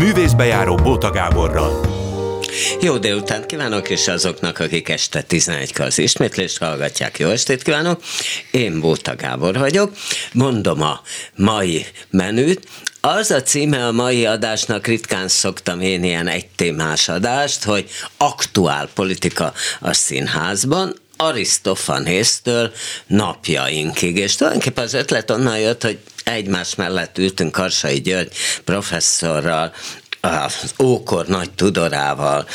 Művészbejáró 0.00 0.74
Bóta 0.74 1.10
Gáborral. 1.10 1.80
Jó 2.80 2.98
délután 2.98 3.46
kívánok, 3.46 3.88
és 3.88 4.08
azoknak, 4.08 4.58
akik 4.58 4.88
este 4.88 5.22
11 5.22 5.72
az 5.80 5.98
ismétlést 5.98 6.58
hallgatják, 6.58 7.18
jó 7.18 7.28
estét 7.28 7.62
kívánok. 7.62 8.02
Én 8.50 8.80
Bóta 8.80 9.16
Gábor 9.16 9.58
vagyok. 9.58 9.92
Mondom 10.32 10.82
a 10.82 11.00
mai 11.36 11.86
menüt. 12.10 12.68
Az 13.00 13.30
a 13.30 13.42
címe 13.42 13.86
a 13.86 13.92
mai 13.92 14.26
adásnak, 14.26 14.86
ritkán 14.86 15.28
szoktam 15.28 15.80
én 15.80 16.04
ilyen 16.04 16.28
egy 16.28 16.46
témás 16.46 17.08
adást, 17.08 17.64
hogy 17.64 17.90
aktuál 18.16 18.88
politika 18.94 19.52
a 19.80 19.92
színházban, 19.92 20.94
Arisztofanésztől 21.20 22.72
napjainkig. 23.06 24.16
És 24.16 24.34
tulajdonképpen 24.34 24.84
az 24.84 24.94
ötlet 24.94 25.30
onnan 25.30 25.58
jött, 25.58 25.82
hogy 25.82 25.98
egymás 26.24 26.74
mellett 26.74 27.18
ültünk 27.18 27.52
Karsai 27.52 28.00
György 28.00 28.32
professzorral, 28.64 29.72
az 30.20 30.74
ókor 30.82 31.26
nagy 31.26 31.50
tudorával 31.50 32.46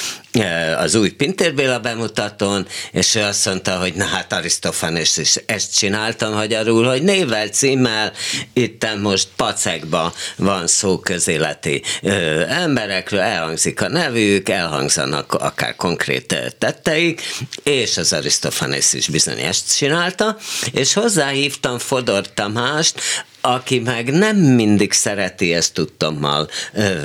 az 0.78 0.96
új 0.96 1.10
Pintér 1.10 1.54
Béla 1.54 1.80
bemutatón, 1.80 2.68
és 2.92 3.16
ő 3.16 3.22
azt 3.22 3.46
mondta, 3.46 3.78
hogy 3.78 3.94
na 3.94 4.06
hát 4.06 4.34
Arisztofanes 4.34 5.18
is 5.18 5.36
ezt 5.46 5.78
csináltam 5.78 6.34
magyarul, 6.34 6.88
hogy 6.88 7.04
névvel, 7.04 7.48
címmel, 7.48 8.12
itt 8.54 8.88
most 9.02 9.28
pacekba 9.36 10.14
van 10.36 10.68
szó 10.68 11.00
közéleti 11.00 11.82
ö, 12.02 12.42
emberekről, 12.48 13.20
elhangzik 13.20 13.82
a 13.82 13.90
nevük, 13.90 14.50
elhangzanak 14.50 15.34
akár 15.34 15.76
konkrét 15.76 16.54
tetteik, 16.58 17.22
és 17.64 17.98
az 17.98 18.14
Arisztofanes 18.14 18.94
is 18.94 19.08
bizony 19.08 19.40
ezt 19.40 19.78
csinálta, 19.78 20.38
és 20.72 20.94
hozzáhívtam 20.94 21.78
Fodor 21.78 22.34
Tamást, 22.34 23.02
aki 23.46 23.80
meg 23.80 24.12
nem 24.12 24.36
mindig 24.36 24.92
szereti 24.92 25.54
ezt 25.54 25.74
tudtommal 25.74 26.50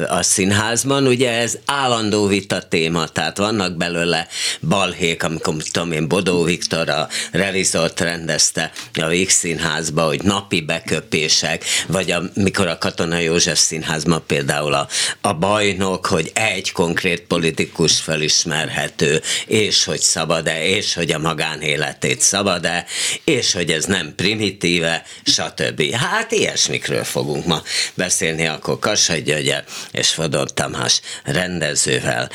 a 0.09 0.23
színházban, 0.23 1.07
ugye 1.07 1.31
ez 1.31 1.59
állandó 1.65 2.27
vita 2.27 2.69
téma, 2.69 3.09
tehát 3.09 3.37
vannak 3.37 3.77
belőle 3.77 4.29
balhék, 4.69 5.23
amikor 5.23 5.55
tudom 5.71 5.93
én, 5.93 6.09
Bodó 6.09 6.43
Viktor 6.43 6.89
a 6.89 7.09
revizort 7.33 8.01
rendezte 8.01 8.71
a 9.01 9.07
Víg 9.07 9.31
Színházba, 9.31 10.03
hogy 10.03 10.23
napi 10.23 10.61
beköpések, 10.61 11.65
vagy 11.87 12.15
amikor 12.37 12.67
a 12.67 12.79
Katona 12.79 13.19
József 13.19 13.59
Színházban 13.59 14.23
például 14.27 14.75
a, 14.75 14.89
a 15.21 15.33
bajnok, 15.33 16.07
hogy 16.07 16.31
egy 16.35 16.73
konkrét 16.73 17.21
politikus 17.21 18.01
felismerhető, 18.01 19.21
és 19.47 19.85
hogy 19.85 20.01
szabad-e, 20.01 20.67
és 20.67 20.95
hogy 20.95 21.13
a 21.13 21.19
magánéletét 21.19 22.21
szabad-e, 22.21 22.85
és 23.25 23.53
hogy 23.53 23.71
ez 23.71 23.85
nem 23.85 24.13
primitíve, 24.17 25.05
stb. 25.25 25.93
Hát 25.93 26.30
Hát 26.31 26.39
ilyesmikről 26.39 27.05
fogunk 27.05 27.47
ma 27.47 27.63
beszélni, 27.95 28.47
akkor 28.47 28.79
Kassai 28.79 29.23
Györgyel 29.23 29.65
és 29.91 30.11
Fodor 30.11 30.53
Tamás 30.53 31.01
rendezővel, 31.25 32.31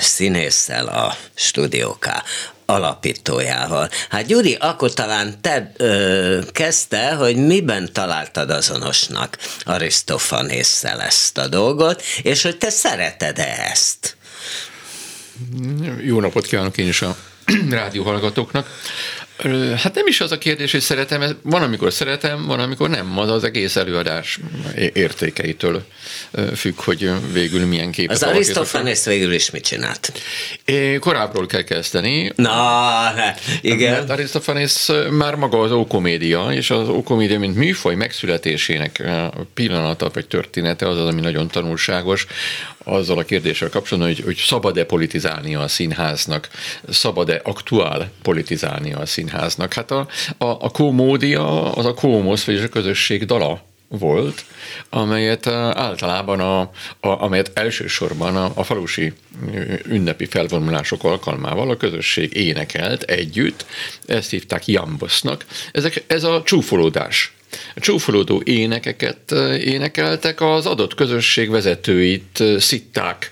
színésszel 0.00 0.86
a 0.86 1.16
stúdióká 1.34 2.22
alapítójával. 2.64 3.88
Hát 4.08 4.26
Gyuri, 4.26 4.56
akkor 4.60 4.92
talán 4.92 5.40
te 5.40 5.72
ö, 5.76 6.38
kezdte, 6.52 7.14
hogy 7.14 7.36
miben 7.36 7.92
találtad 7.92 8.50
azonosnak 8.50 9.38
Arisztofanésszel 9.62 11.00
ezt 11.00 11.38
a 11.38 11.46
dolgot, 11.46 12.02
és 12.22 12.42
hogy 12.42 12.56
te 12.56 12.70
szereted-e 12.70 13.68
ezt? 13.72 14.16
Jó 16.00 16.20
napot 16.20 16.46
kívánok 16.46 16.76
én 16.76 16.88
is 16.88 17.02
a 17.02 17.16
rádióhallgatóknak. 17.70 18.66
Hát 19.76 19.94
nem 19.94 20.06
is 20.06 20.20
az 20.20 20.32
a 20.32 20.38
kérdés, 20.38 20.72
hogy 20.72 20.80
szeretem, 20.80 21.38
van, 21.42 21.62
amikor 21.62 21.92
szeretem, 21.92 22.46
van, 22.46 22.60
amikor 22.60 22.88
nem. 22.88 23.18
Az 23.18 23.30
az 23.30 23.44
egész 23.44 23.76
előadás 23.76 24.38
értékeitől 24.92 25.84
függ, 26.54 26.80
hogy 26.80 27.10
végül 27.32 27.66
milyen 27.66 27.90
képet 27.90 28.16
Az 28.16 28.22
Arisztofanész 28.22 29.04
végül 29.04 29.32
is 29.32 29.50
mit 29.50 29.64
csinált? 29.64 30.12
É, 30.64 30.98
korábbról 30.98 31.46
kell 31.46 31.62
kezdeni. 31.62 32.32
Na, 32.36 33.12
igen. 33.60 33.92
Mert 33.92 34.10
Arisztofanész 34.10 34.90
már 35.10 35.34
maga 35.34 35.60
az 35.60 35.72
ókomédia, 35.72 36.52
és 36.52 36.70
az 36.70 36.88
ókomédia, 36.88 37.38
mint 37.38 37.56
műfaj 37.56 37.94
megszületésének 37.94 39.02
pillanata 39.54 40.10
vagy 40.14 40.26
története, 40.26 40.88
az 40.88 40.98
az, 40.98 41.06
ami 41.06 41.20
nagyon 41.20 41.48
tanulságos, 41.48 42.26
azzal 42.84 43.18
a 43.18 43.22
kérdéssel 43.22 43.68
kapcsolatban, 43.68 44.14
hogy, 44.14 44.24
hogy 44.24 44.36
szabad-e 44.36 44.84
politizálnia 44.84 45.60
a 45.60 45.68
színháznak, 45.68 46.48
szabad-e 46.88 47.40
aktuál 47.44 48.10
politizálnia 48.22 48.98
a 48.98 49.06
színháznak. 49.06 49.29
Hát 49.30 49.90
a, 49.90 50.06
a, 50.38 50.44
a 50.44 50.70
komódia 50.70 51.72
az 51.72 51.86
a 51.86 51.94
kómosz, 51.94 52.44
vagyis 52.44 52.62
a 52.62 52.68
közösség 52.68 53.24
dala 53.24 53.68
volt, 53.88 54.44
amelyet 54.88 55.46
általában, 55.46 56.40
a, 56.40 56.60
a, 56.60 56.68
amelyet 57.00 57.50
elsősorban 57.54 58.36
a, 58.36 58.52
a 58.54 58.62
falusi 58.62 59.12
ünnepi 59.84 60.24
felvonulások 60.24 61.04
alkalmával 61.04 61.70
a 61.70 61.76
közösség 61.76 62.36
énekelt 62.36 63.02
együtt, 63.02 63.66
ezt 64.06 64.30
hívták 64.30 64.66
jambosznak. 64.66 65.44
Ezek, 65.72 66.04
ez 66.06 66.24
a 66.24 66.42
csúfolódás 66.44 67.32
csúfolódó 67.76 68.42
énekeket 68.44 69.32
énekeltek, 69.64 70.40
az 70.40 70.66
adott 70.66 70.94
közösség 70.94 71.50
vezetőit 71.50 72.42
szitták, 72.58 73.30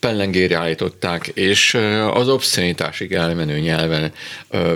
pellengére 0.00 0.56
állították, 0.56 1.26
és 1.26 1.74
az 2.12 2.28
obszenitásig 2.28 3.12
elmenő 3.12 3.58
nyelven 3.58 4.12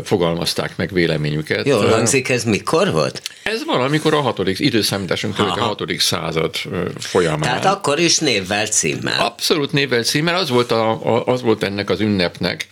fogalmazták 0.05 0.77
meg 0.77 0.93
véleményüket. 0.93 1.67
Jól 1.67 1.87
hangzik, 1.87 2.29
ez 2.29 2.45
mikor 2.45 2.93
volt? 2.93 3.23
Ez 3.43 3.65
valamikor 3.65 4.15
a 4.15 4.21
hatodik, 4.21 4.59
időszámításunk 4.59 5.39
a 5.39 5.43
hatodik 5.43 6.01
század 6.01 6.55
folyamán. 6.99 7.41
Tehát 7.41 7.65
akkor 7.65 7.99
is 7.99 8.19
névvel 8.19 8.67
címmel. 8.67 9.21
Abszolút 9.21 9.73
névvel 9.73 10.03
címmel, 10.03 10.35
az 10.35 10.49
volt, 10.49 10.71
a, 10.71 10.91
a, 10.91 11.25
az 11.27 11.43
volt 11.43 11.63
ennek 11.63 11.91
az 11.91 12.01
ünnepnek 12.01 12.67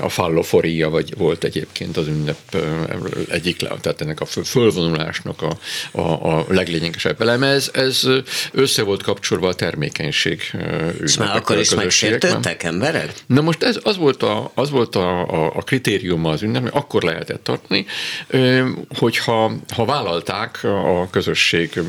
a 0.00 0.08
falloforia, 0.08 0.90
vagy 0.90 1.16
volt 1.16 1.44
egyébként 1.44 1.96
az 1.96 2.06
ünnep 2.06 2.56
egyik, 3.28 3.56
tehát 3.56 4.00
ennek 4.00 4.20
a 4.20 4.24
fölvonulásnak 4.24 5.42
a, 5.42 5.58
a, 6.00 6.36
a 6.38 6.46
leglényegesebb 6.48 7.20
eleme. 7.20 7.46
Ez, 7.46 7.70
ez 7.72 8.08
össze 8.52 8.82
volt 8.82 9.02
kapcsolva 9.02 9.48
a 9.48 9.54
termékenység 9.54 10.50
És 11.02 11.16
már 11.16 11.36
akkor 11.36 11.58
is 11.58 11.74
megsértődtek 11.74 12.62
emberek? 12.62 13.12
Na 13.26 13.40
most 13.40 13.62
ez, 13.62 13.78
az 13.82 13.96
volt, 13.96 14.22
a, 14.22 14.50
az 14.54 14.70
volt 14.70 14.96
a, 14.96 15.28
a, 15.28 15.52
a 15.56 15.62
kritériuma 15.62 16.30
az 16.30 16.42
ünnep, 16.42 16.74
akkor 16.74 17.02
lehetett 17.02 17.44
tartani, 17.44 17.86
hogyha 18.98 19.52
ha 19.74 19.84
vállalták 19.84 20.64
a 20.64 21.08
közösség 21.10 21.80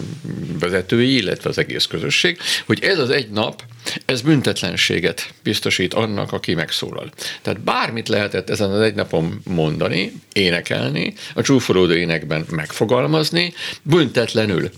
vezetői, 0.60 1.16
illetve 1.16 1.50
az 1.50 1.58
egész 1.58 1.86
közösség, 1.86 2.38
hogy 2.66 2.84
ez 2.84 3.00
az 3.00 3.10
egy 3.10 3.30
nap 3.30 3.64
ez 4.06 4.22
büntetlenséget 4.22 5.34
biztosít 5.44 5.94
annak, 5.94 6.32
aki 6.32 6.54
megszólal. 6.54 7.10
Tehát 7.42 7.55
bármit 7.64 8.08
lehetett 8.08 8.50
ezen 8.50 8.72
az 8.72 8.82
egy 8.82 8.96
napon 8.96 9.42
mondani, 9.44 10.12
énekelni, 10.34 11.14
a 11.34 11.42
csúfolódó 11.42 11.94
énekben 11.94 12.46
megfogalmazni, 12.50 13.54
büntetlenül. 13.82 14.70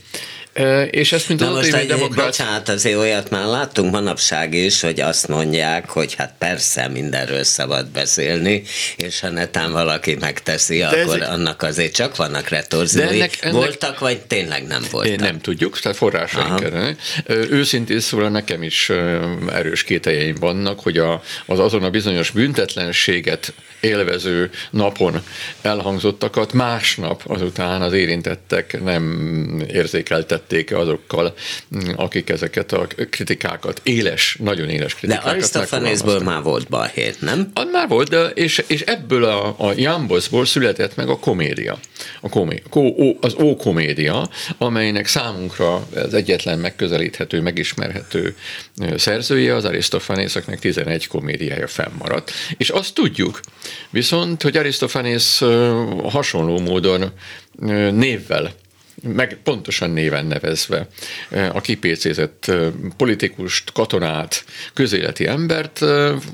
És 0.92 1.12
ezt 1.12 1.28
mint 1.28 1.40
Na 1.40 1.50
most 1.50 1.74
egy, 1.74 1.88
demokrát... 1.88 2.26
bocsánat, 2.26 2.70
azért 2.70 2.98
olyat 2.98 3.30
már 3.30 3.46
láttunk 3.46 3.92
manapság 3.92 4.54
is, 4.54 4.82
hogy 4.82 5.00
azt 5.00 5.28
mondják, 5.28 5.90
hogy 5.90 6.14
hát 6.16 6.34
persze 6.38 6.88
mindenről 6.88 7.44
szabad 7.44 7.88
beszélni, 7.88 8.64
és 8.96 9.20
ha 9.20 9.30
netán 9.30 9.72
valaki 9.72 10.16
megteszi, 10.20 10.78
De 10.78 10.86
akkor 10.86 11.22
ez... 11.22 11.30
annak 11.30 11.62
azért 11.62 11.94
csak 11.94 12.16
vannak 12.16 12.50
retorziói. 12.50 13.16
Ennek, 13.16 13.38
ennek... 13.40 13.56
Voltak, 13.56 14.00
vagy 14.00 14.20
tényleg 14.20 14.68
nem 14.68 14.84
voltak? 14.92 15.20
Nem 15.20 15.40
tudjuk, 15.42 15.80
tehát 15.80 15.98
forrásaink 15.98 16.60
kellene. 16.60 16.96
Őszintén 17.28 18.00
szóval 18.00 18.30
nekem 18.30 18.64
is 18.64 18.92
erős 19.52 19.84
kételjeim 19.84 20.36
vannak, 20.40 20.80
hogy 20.80 20.98
a, 20.98 21.22
az 21.46 21.60
azon 21.60 21.84
a 21.84 21.90
bizonyos 21.90 22.30
büntetlenséget 22.30 23.54
élvező 23.80 24.50
napon 24.70 25.24
elhangzottakat 25.62 26.54
másnap 26.54 27.22
azután 27.26 27.82
az 27.82 27.94
érintettek 27.94 28.84
nem 28.84 29.64
érzékeltették 29.68 30.76
azokkal, 30.76 31.34
akik 31.96 32.30
ezeket 32.30 32.72
a 32.72 32.88
kritikákat, 33.10 33.82
éles, 33.84 34.38
nagyon 34.44 34.70
éles 34.70 34.96
kritikákat 34.96 35.26
De 35.26 35.32
Arisztofanészből 35.36 36.20
már 36.20 36.42
volt 36.42 36.68
balhét, 36.68 37.22
nem? 37.22 37.52
Az 37.54 37.68
már 37.72 37.88
volt, 37.88 38.10
de 38.10 38.26
és, 38.26 38.64
és 38.68 38.82
ebből 38.82 39.24
a, 39.24 39.56
a 39.58 39.74
Jamboszból 39.76 40.46
született 40.46 40.96
meg 40.96 41.10
a 41.10 41.20
komédia. 41.20 41.78
A 42.22 42.30
komé, 42.30 42.62
az 43.22 43.36
ókomédia, 43.42 44.30
amelynek 44.58 45.08
számunkra 45.08 45.88
az 45.96 46.14
egyetlen 46.14 46.60
megközelíthető, 46.60 47.42
megismerhető 47.42 48.36
szerzője, 48.96 49.56
az 49.56 49.66
Arisztofanészaknak 49.66 50.60
11 50.60 51.08
komédiája 51.08 51.68
fennmaradt. 51.68 52.32
És 52.58 52.70
azt 52.70 52.94
tudjuk, 52.94 53.40
Viszont, 53.90 54.42
hogy 54.42 54.58
Arisztofanész 54.58 55.42
hasonló 56.04 56.60
módon 56.60 57.12
névvel 57.92 58.54
meg 59.04 59.38
pontosan 59.44 59.90
néven 59.90 60.26
nevezve 60.26 60.88
a 61.52 61.62
kipécézett 61.62 62.52
politikust, 62.98 63.72
katonát, 63.72 64.46
közéleti 64.74 65.28
embert 65.28 65.86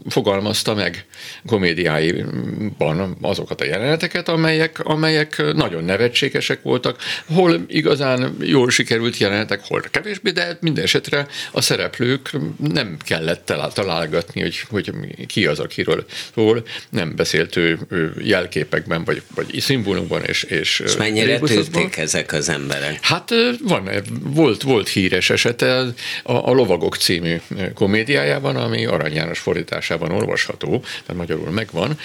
fogalmazta 0.10 0.74
meg 0.74 1.06
komédiáiban 1.45 3.18
azokat 3.21 3.62
a 3.62 3.65
jeleneteket, 3.65 4.30
amelyek, 4.30 4.80
amelyek 4.80 5.54
nagyon 5.54 5.83
nevetségesek 5.83 6.62
voltak, 6.62 7.01
hol 7.25 7.62
igazán 7.68 8.36
jól 8.42 8.69
sikerült 8.69 9.18
jelenetek, 9.18 9.62
hol 9.68 9.81
kevésbé, 9.92 10.31
de 10.31 10.57
minden 10.62 10.83
esetre 10.83 11.27
a 11.51 11.62
szereplők 11.62 12.31
nem 12.57 12.98
kellett 13.06 13.54
találgatni, 13.74 14.42
hogy, 14.42 14.60
hogy 14.69 14.92
ki 15.27 15.45
az, 15.45 15.60
akiről 15.60 16.06
szól, 16.36 16.63
nem 16.89 17.15
beszélt 17.15 17.56
ő, 17.56 17.80
ő 17.89 18.13
jelképekben, 18.24 19.04
vagy, 19.04 19.21
vagy 19.36 19.60
szimbólumban 19.60 20.24
és, 20.24 20.44
és, 20.44 20.80
és 20.80 20.95
mennyire 20.95 21.39
tűrték 21.39 21.98
ezek 21.98 22.33
az 22.33 22.50
emberek? 22.54 23.00
Hát 23.02 23.30
van, 23.64 23.90
volt, 24.22 24.62
volt 24.62 24.90
híres 24.90 25.30
esete 25.30 25.80
a, 25.80 25.94
a 26.24 26.52
Lovagok 26.52 26.96
című 26.96 27.42
komédiájában, 27.74 28.56
ami 28.56 28.86
Arany 28.86 29.14
János 29.14 29.40
fordításában 29.40 30.12
olvasható, 30.12 30.80
tehát 30.80 31.16
magyarul 31.16 31.50
megvan. 31.50 31.98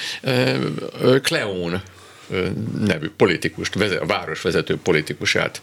Kleón 1.22 1.82
nevű 2.78 3.10
politikust, 3.16 3.76
a 3.76 4.06
városvezető 4.06 4.76
politikusát 4.82 5.60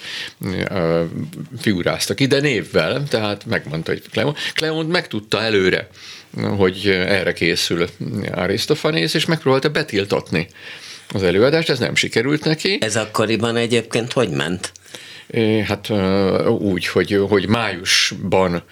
figuráztak 1.60 2.20
ide 2.20 2.40
névvel, 2.40 3.04
tehát 3.10 3.46
megmondta, 3.46 3.92
hogy 3.92 4.02
Kleon. 4.12 4.36
Kleon 4.54 4.86
megtudta 4.86 5.42
előre, 5.42 5.88
hogy 6.58 6.88
erre 6.88 7.34
készül 7.34 7.90
Arisztofanész, 8.32 9.14
és 9.14 9.26
megpróbálta 9.26 9.70
betiltatni 9.70 10.48
az 11.14 11.24
előadást, 11.24 11.70
ez 11.70 11.80
nem 11.80 11.96
sikerült 11.96 12.44
neki. 12.44 12.78
Ez 12.82 12.96
akkoriban 12.96 13.56
egyébként 13.56 14.14
hogy 14.14 14.30
ment? 14.30 14.72
Hát 15.68 15.90
úgy, 16.48 16.88
hogy, 16.88 17.20
hogy 17.30 17.48
májusban 17.48 18.64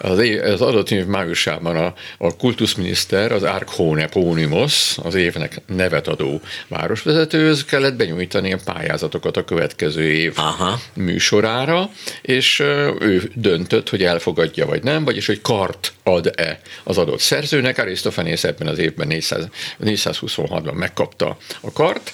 az, 0.00 0.18
az 0.44 0.60
adott 0.60 0.90
év 0.90 1.06
májusában 1.06 1.76
a, 1.76 1.94
a 2.18 2.36
kultuszminiszter, 2.36 3.32
az 3.32 3.42
Arkhone 3.42 4.06
Pónimos, 4.06 4.98
az 5.02 5.14
évnek 5.14 5.60
nevet 5.66 6.08
adó 6.08 6.40
városvezetőhöz 6.68 7.64
kellett 7.64 7.94
benyújtani 7.94 8.52
a 8.52 8.58
pályázatokat 8.64 9.36
a 9.36 9.44
következő 9.44 10.12
év 10.12 10.32
Aha. 10.36 10.80
műsorára, 10.94 11.90
és 12.22 12.58
ő 13.00 13.30
döntött, 13.34 13.88
hogy 13.88 14.02
elfogadja 14.02 14.66
vagy 14.66 14.82
nem, 14.82 15.04
vagyis 15.04 15.26
hogy 15.26 15.40
kart 15.40 15.92
ad-e 16.02 16.60
az 16.84 16.98
adott 16.98 17.20
szerzőnek. 17.20 17.78
Arisztofanész 17.78 18.44
ebben 18.44 18.66
az 18.66 18.78
évben 18.78 19.06
400, 19.06 19.48
426-ban 19.84 20.74
megkapta 20.74 21.36
a 21.60 21.72
kart, 21.72 22.12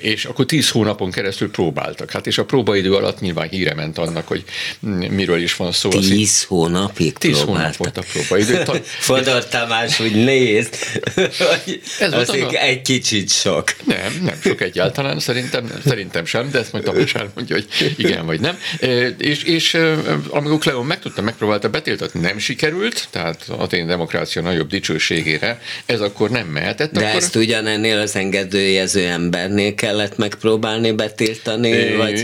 és 0.00 0.24
akkor 0.24 0.46
10 0.46 0.70
hónapon 0.70 1.10
keresztül 1.10 1.50
próbáltak. 1.50 2.10
Hát 2.10 2.26
és 2.26 2.38
a 2.38 2.44
próbaidő 2.44 2.94
alatt 2.94 3.20
nyilván 3.20 3.48
híre 3.48 3.74
ment 3.74 3.98
annak, 3.98 4.26
hogy 4.28 4.44
miről 5.10 5.40
is 5.40 5.56
van 5.56 5.72
szó. 5.72 5.88
10 5.88 6.39
hónapig 6.44 7.12
Tíz 7.12 7.40
hónap 7.40 7.76
volt 7.76 7.96
a 7.96 8.02
próbaidő. 8.12 8.62
Fodor 8.84 9.46
Tamás 9.46 10.00
úgy 10.00 10.24
néz, 10.24 10.68
Ez 12.00 12.12
az 12.12 12.28
a... 12.28 12.58
egy 12.60 12.82
kicsit 12.82 13.30
sok. 13.30 13.64
Nem, 13.84 14.20
nem 14.24 14.38
sok 14.42 14.60
egyáltalán, 14.60 15.20
szerintem, 15.20 15.72
szerintem 15.86 16.24
sem, 16.24 16.50
de 16.50 16.58
ezt 16.58 16.72
majd 16.72 16.84
Tamás 16.84 17.14
elmondja, 17.14 17.56
hogy 17.56 17.94
igen 17.96 18.26
vagy 18.26 18.40
nem. 18.40 18.58
És, 19.18 19.42
és 19.42 19.76
amikor 20.28 20.58
Kleon 20.58 20.86
megtudta, 20.86 21.22
megpróbálta 21.22 21.68
betiltatni, 21.68 22.20
nem 22.20 22.38
sikerült, 22.38 23.08
tehát 23.10 23.44
Atén 23.48 23.86
demokrácia 23.86 24.42
nagyobb 24.42 24.68
dicsőségére, 24.68 25.60
ez 25.86 26.00
akkor 26.00 26.30
nem 26.30 26.46
mehetett. 26.46 26.92
De 26.92 27.00
akkor... 27.00 27.16
ezt 27.16 27.36
ugyanennél 27.36 27.98
az 27.98 28.16
engedőjező 28.16 29.06
embernél 29.06 29.74
kellett 29.74 30.16
megpróbálni 30.16 30.92
betiltani? 30.92 31.94
Vagy, 31.96 32.18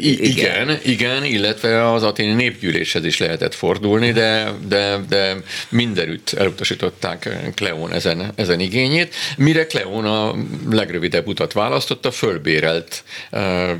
igen, 0.00 0.20
igen, 0.22 0.78
igen, 0.84 1.24
illetve 1.24 1.92
az 1.92 2.02
aténi 2.02 2.32
népgyűléshez 2.32 3.04
is 3.04 3.18
lehetett 3.18 3.54
fordulni, 3.56 4.12
de, 4.12 4.52
de, 4.68 5.00
de 5.08 5.36
mindenütt 5.68 6.32
elutasították 6.32 7.28
Kleón 7.54 7.92
ezen, 7.92 8.32
ezen 8.34 8.60
igényét, 8.60 9.14
mire 9.36 9.66
Kleón 9.66 10.04
a 10.04 10.34
legrövidebb 10.70 11.26
utat 11.26 11.52
választotta, 11.52 12.10
fölbérelt 12.10 13.04
uh, 13.32 13.70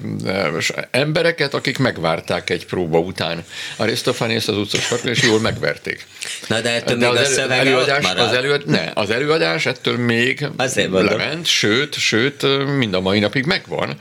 embereket, 0.90 1.54
akik 1.54 1.78
megvárták 1.78 2.50
egy 2.50 2.66
próba 2.66 2.98
után 2.98 3.44
Arisztofánész 3.76 4.48
az 4.48 4.56
utcasarkon, 4.56 5.10
és 5.10 5.22
jól 5.22 5.40
megverték. 5.40 6.06
Na 6.48 6.60
de 6.60 6.70
ettől 6.70 6.96
de 6.96 7.08
az, 7.08 7.38
el, 7.38 7.52
előadás, 7.52 8.04
az, 8.16 8.32
előad, 8.32 8.66
ne, 8.66 8.90
az 8.94 9.10
előadás 9.10 9.66
ettől 9.66 9.96
még 9.96 10.46
Azért 10.56 10.90
lement, 10.90 11.46
sőt, 11.46 11.94
sőt, 11.94 12.66
mind 12.76 12.94
a 12.94 13.00
mai 13.00 13.18
napig 13.18 13.44
megvan. 13.44 13.98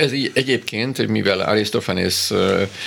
Ez 0.00 0.12
egyébként, 0.34 1.06
mivel 1.06 1.40
Arisztofanész 1.40 2.32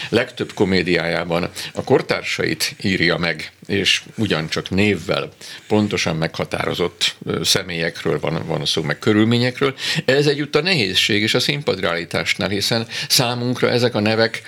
legtöbb 0.09 0.53
komédiájában 0.53 1.49
a 1.73 1.83
kortársait 2.05 2.75
írja 2.81 3.17
meg, 3.17 3.51
és 3.67 4.01
ugyancsak 4.17 4.69
névvel 4.69 5.29
pontosan 5.67 6.15
meghatározott 6.15 7.15
személyekről 7.41 8.19
van, 8.19 8.43
van 8.47 8.65
szó, 8.65 8.81
meg 8.81 8.99
körülményekről. 8.99 9.75
Ez 10.05 10.27
egyúttal 10.27 10.61
nehézség 10.61 11.21
is 11.23 11.33
a 11.33 11.39
színpadrealitásnál, 11.39 12.49
hiszen 12.49 12.87
számunkra 13.09 13.69
ezek 13.69 13.95
a 13.95 13.99
nevek 13.99 14.41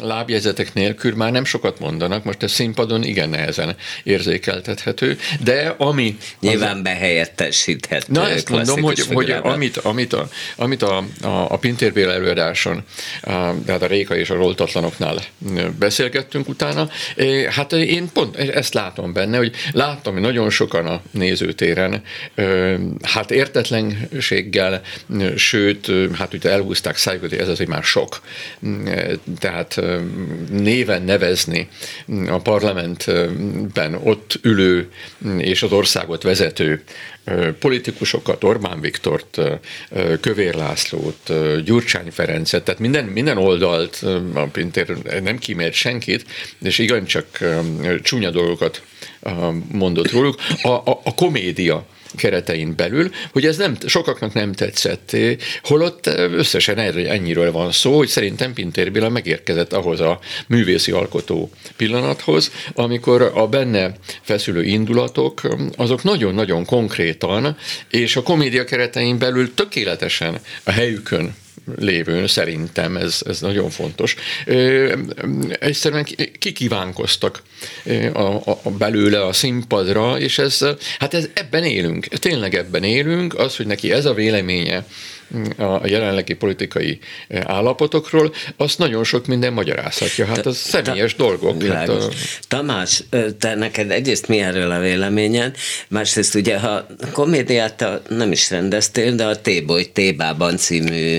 lábjegyzetek 0.00 0.74
nélkül 0.74 1.14
már 1.14 1.32
nem 1.32 1.44
sokat 1.44 1.78
mondanak, 1.78 2.24
most 2.24 2.42
a 2.42 2.48
színpadon 2.48 3.02
igen 3.02 3.28
nehezen 3.28 3.76
érzékeltethető, 4.02 5.18
de 5.40 5.74
ami... 5.78 6.16
Nyilván 6.40 6.76
az... 6.76 6.82
behelyettesíthető. 6.82 8.12
Na 8.12 8.28
ezt 8.28 8.48
mondom, 8.48 8.82
hogy, 8.82 9.00
hogy 9.00 9.30
amit, 9.30 9.76
amit, 9.76 10.12
a, 10.12 10.28
amit 10.56 10.82
a, 10.82 11.04
a, 11.22 11.28
a 11.28 11.58
Pintér 11.58 11.92
Béla 11.92 12.12
előadáson, 12.12 12.84
a, 13.22 13.30
tehát 13.66 13.82
a 13.82 13.86
Réka 13.86 14.16
és 14.16 14.30
a 14.30 14.34
Roltatlanoknál 14.34 15.22
beszélgettünk 15.78 16.48
utána, 16.48 16.88
hát 17.50 17.72
én 17.72 18.08
pont 18.12 18.36
ezt 18.56 18.74
látom 18.74 19.12
benne, 19.12 19.36
hogy 19.36 19.54
láttam, 19.72 20.12
hogy 20.12 20.22
nagyon 20.22 20.50
sokan 20.50 20.86
a 20.86 21.02
nézőtéren 21.10 22.02
hát 23.02 23.30
értetlenséggel, 23.30 24.80
sőt, 25.36 25.90
hát 26.12 26.34
ugye 26.34 26.50
elhúzták 26.50 26.96
szájukat, 26.96 27.30
hogy 27.30 27.38
ez 27.38 27.48
azért 27.48 27.70
már 27.70 27.82
sok. 27.82 28.20
Tehát 29.38 29.80
néven 30.50 31.02
nevezni 31.02 31.68
a 32.28 32.38
parlamentben 32.38 33.94
ott 34.02 34.38
ülő 34.42 34.90
és 35.38 35.62
az 35.62 35.72
országot 35.72 36.22
vezető 36.22 36.82
politikusokat, 37.58 38.44
Orbán 38.44 38.80
Viktort, 38.80 39.40
Kövér 40.20 40.54
Lászlót, 40.54 41.32
Gyurcsány 41.64 42.10
Ferencet, 42.10 42.64
tehát 42.64 42.80
minden, 42.80 43.04
minden 43.04 43.38
oldalt 43.38 44.02
a 44.34 44.42
Pintér 44.52 44.96
nem 45.22 45.38
kímélt 45.38 45.72
senkit, 45.72 46.24
és 46.62 46.78
igencsak 46.78 47.38
csúnya 48.02 48.30
dolgokat 48.30 48.82
mondott 49.72 50.10
róluk. 50.10 50.40
A, 50.62 50.68
a, 50.68 51.00
a 51.04 51.14
komédia 51.14 51.86
keretein 52.16 52.76
belül, 52.76 53.10
hogy 53.32 53.46
ez 53.46 53.56
nem, 53.56 53.76
sokaknak 53.86 54.32
nem 54.32 54.52
tetszett, 54.52 55.16
holott 55.62 56.06
összesen 56.06 56.78
ennyiről 56.78 57.52
van 57.52 57.72
szó, 57.72 57.96
hogy 57.96 58.08
szerintem 58.08 58.52
Pintér 58.52 58.92
Béla 58.92 59.08
megérkezett 59.08 59.72
ahhoz 59.72 60.00
a 60.00 60.18
művészi 60.46 60.92
alkotó 60.92 61.50
pillanathoz, 61.76 62.50
amikor 62.74 63.30
a 63.34 63.46
benne 63.48 63.92
feszülő 64.22 64.62
indulatok, 64.62 65.40
azok 65.76 66.02
nagyon-nagyon 66.02 66.64
konkrétan, 66.64 67.56
és 67.90 68.16
a 68.16 68.22
komédia 68.22 68.64
keretein 68.64 69.18
belül 69.18 69.54
tökéletesen 69.54 70.40
a 70.64 70.70
helyükön 70.70 71.34
lévőn, 71.78 72.26
szerintem 72.26 72.96
ez, 72.96 73.20
ez 73.26 73.40
nagyon 73.40 73.70
fontos. 73.70 74.14
Egyszerűen 75.58 76.06
kikívánkoztak 76.38 77.42
a, 78.12 78.20
a, 78.20 78.60
a 78.62 78.70
belőle 78.70 79.24
a 79.24 79.32
színpadra, 79.32 80.18
és 80.18 80.38
ez, 80.38 80.58
hát 80.98 81.14
ez, 81.14 81.28
ebben 81.32 81.64
élünk, 81.64 82.06
tényleg 82.06 82.54
ebben 82.54 82.84
élünk, 82.84 83.38
az, 83.38 83.56
hogy 83.56 83.66
neki 83.66 83.92
ez 83.92 84.04
a 84.04 84.14
véleménye, 84.14 84.84
a 85.56 85.86
jelenlegi 85.86 86.34
politikai 86.34 86.98
állapotokról, 87.42 88.34
azt 88.56 88.78
nagyon 88.78 89.04
sok 89.04 89.26
minden 89.26 89.52
magyarázhatja. 89.52 90.26
Hát 90.26 90.46
az 90.46 90.56
személyes 90.56 91.14
ta, 91.14 91.24
dolgok. 91.24 91.62
Hát 91.62 91.88
a... 91.88 92.08
Tamás, 92.48 93.02
te 93.38 93.54
neked 93.54 93.90
egyrészt 93.90 94.28
mi 94.28 94.38
erről 94.38 94.70
a 94.70 94.80
véleményed, 94.80 95.56
másrészt 95.88 96.34
ugye, 96.34 96.58
ha 96.58 96.86
komédiát 97.12 97.84
nem 98.08 98.32
is 98.32 98.50
rendeztél, 98.50 99.14
de 99.14 99.24
a 99.24 99.40
Téboly 99.40 99.84
Tébában 99.92 100.56
című 100.56 101.16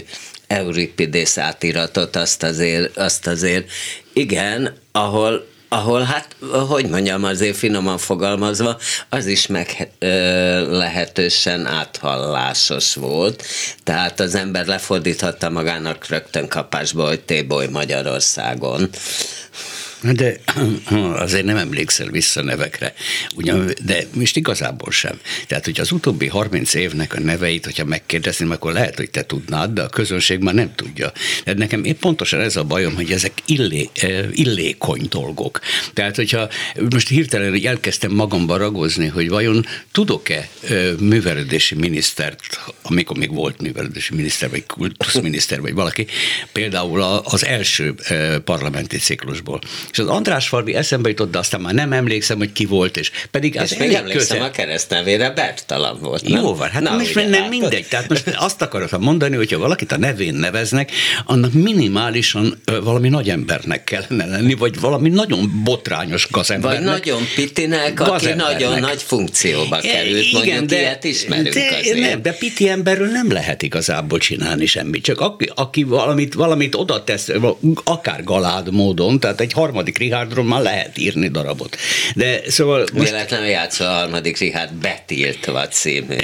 Euripidész 0.48 1.38
átiratot, 1.38 2.16
azt 2.16 2.44
azért, 2.44 2.98
azt 2.98 3.28
azért 3.28 3.70
igen, 4.14 4.74
ahol 4.92 5.46
ahol 5.70 6.02
hát, 6.02 6.36
hogy 6.68 6.90
mondjam, 6.90 7.24
azért 7.24 7.58
finoman 7.58 7.98
fogalmazva, 7.98 8.78
az 9.10 9.26
is 9.26 9.48
meg 9.48 9.90
lehetősen 10.70 11.66
áthallásos 11.66 12.96
volt. 12.96 13.44
Tehát 13.84 14.20
az 14.20 14.36
ember 14.36 14.66
lefordíthatta 14.66 15.50
magának 15.50 16.08
rögtön 16.08 16.48
kapásba, 16.48 17.08
hogy 17.08 17.20
Téboly 17.20 17.68
Magyarországon. 17.68 18.90
De 20.14 20.40
azért 21.26 21.46
nem 21.46 21.58
emlékszel 21.58 22.08
vissza 22.08 22.44
nevekre. 22.44 22.94
Ugyan, 23.36 23.72
de 23.86 24.04
most 24.14 24.38
igazából 24.38 24.92
sem. 24.92 25.20
Tehát, 25.48 25.66
hogy 25.66 25.80
az 25.80 25.92
utóbbi 25.92 26.28
30 26.28 26.74
évnek 26.74 27.14
a 27.14 27.20
neveit, 27.20 27.66
hogyha 27.66 27.86
megkérdezném, 27.86 28.52
akkor 28.52 28.74
lehet, 28.74 28.96
hogy 28.96 29.10
te 29.10 29.26
tudnád, 29.26 29.74
de 29.74 29.82
a 29.82 29.90
közönség 29.90 30.40
már 30.40 30.54
nem 30.54 30.76
tudja. 30.76 31.12
De 31.46 31.54
nekem 31.54 31.84
épp 31.84 32.00
pontosan 32.00 32.40
ez 32.40 32.56
a 32.56 32.64
bajom, 32.64 32.96
hogy 32.96 33.12
ezek 33.12 33.32
illé, 33.46 33.90
eh, 33.94 34.26
illékony 34.32 35.08
dolgok. 35.10 35.60
Tehát, 35.94 36.16
hogyha 36.16 36.50
most 36.90 37.08
hirtelen 37.08 37.66
elkezdtem 37.66 38.12
magamba 38.12 38.58
ragozni, 38.58 39.08
hogy 39.08 39.30
vajon 39.30 39.66
tudok-e 39.92 40.50
eh, 40.70 40.92
művelődési 41.00 41.76
minisztert, 41.76 42.60
amikor 42.82 43.18
még 43.18 43.34
volt 43.34 43.62
művelődési 43.62 44.16
miniszter, 44.16 44.50
vagy 44.50 44.66
kultuszminiszter, 44.66 45.62
vagy 45.62 45.74
valaki, 45.74 46.06
például 46.52 47.02
az 47.24 47.46
első 47.46 47.94
eh, 47.98 48.38
parlamenti 48.40 48.98
ciklusból. 48.98 49.60
És 49.98 50.04
az 50.04 50.10
András 50.10 50.48
Farbi 50.48 50.74
eszembe 50.74 51.10
jutott, 51.10 51.32
de 51.32 51.38
aztán 51.38 51.62
már 51.62 51.74
nem 51.74 51.94
emlékszem, 51.94 52.38
hogy 52.38 52.52
ki 52.52 52.66
volt, 52.66 52.98
és 52.98 53.12
pedig 53.32 53.54
és 53.54 53.62
az 53.62 53.76
még 53.80 53.94
emlékszem 53.94 54.38
közel... 54.38 54.42
a 54.42 54.52
keresztnevére, 54.52 55.30
Bertalan 55.30 55.98
volt. 56.02 56.28
Nem? 56.28 56.42
Jó 56.42 56.56
van, 56.56 56.70
hát 56.70 56.82
Na, 56.82 56.96
most 56.98 57.16
nem 57.16 57.30
látod? 57.30 57.50
mindegy. 57.50 57.86
Tehát 57.88 58.10
most 58.10 58.36
azt 58.36 58.62
akartam 58.62 59.02
mondani, 59.02 59.36
hogyha 59.36 59.58
valakit 59.58 59.92
a 59.92 59.98
nevén 59.98 60.34
neveznek, 60.34 60.92
annak 61.26 61.54
minimálisan 61.54 62.62
valami 62.84 63.10
nagy 63.10 63.30
embernek 63.30 63.84
kellene 63.84 64.26
lenni, 64.26 64.54
vagy 64.54 64.80
valami 64.80 65.10
nagyon 65.10 65.62
botrányos 65.64 66.28
gazembernek. 66.32 66.80
Vagy 66.80 66.88
nagyon 66.88 67.22
pitinek, 67.36 68.00
aki 68.00 68.34
nagyon 68.34 68.80
nagy 68.80 69.02
funkcióba 69.02 69.78
került, 69.78 70.24
Igen, 70.24 70.42
mondjuk 70.42 70.66
de, 70.66 70.80
ilyet 70.80 71.04
ismerünk 71.04 71.54
de, 71.54 71.78
azért. 71.80 72.00
Nem, 72.00 72.22
de 72.22 72.34
piti 72.34 72.70
emberről 72.70 73.08
nem 73.08 73.32
lehet 73.32 73.62
igazából 73.62 74.20
csinálni 74.20 74.66
semmit, 74.66 75.04
csak 75.04 75.22
aki, 75.22 75.52
aki 75.56 75.84
valamit, 75.84 76.34
valamit 76.34 76.76
oda 76.76 77.04
tesz, 77.04 77.30
akár 77.84 78.24
galád 78.24 78.72
módon, 78.72 79.20
tehát 79.20 79.42
egy 79.42 79.54
harmadik 79.54 79.77
Richardról 79.84 80.46
már 80.46 80.62
lehet 80.62 80.98
írni 80.98 81.28
darabot. 81.28 81.78
De 82.16 82.42
szóval... 82.48 82.86
Most... 82.94 83.10
Véletlenül 83.10 83.48
játszol 83.48 83.88
a 83.88 83.92
harmadik 83.92 84.38
Richard 84.38 84.74
betiltva 84.74 85.68
című 85.68 86.16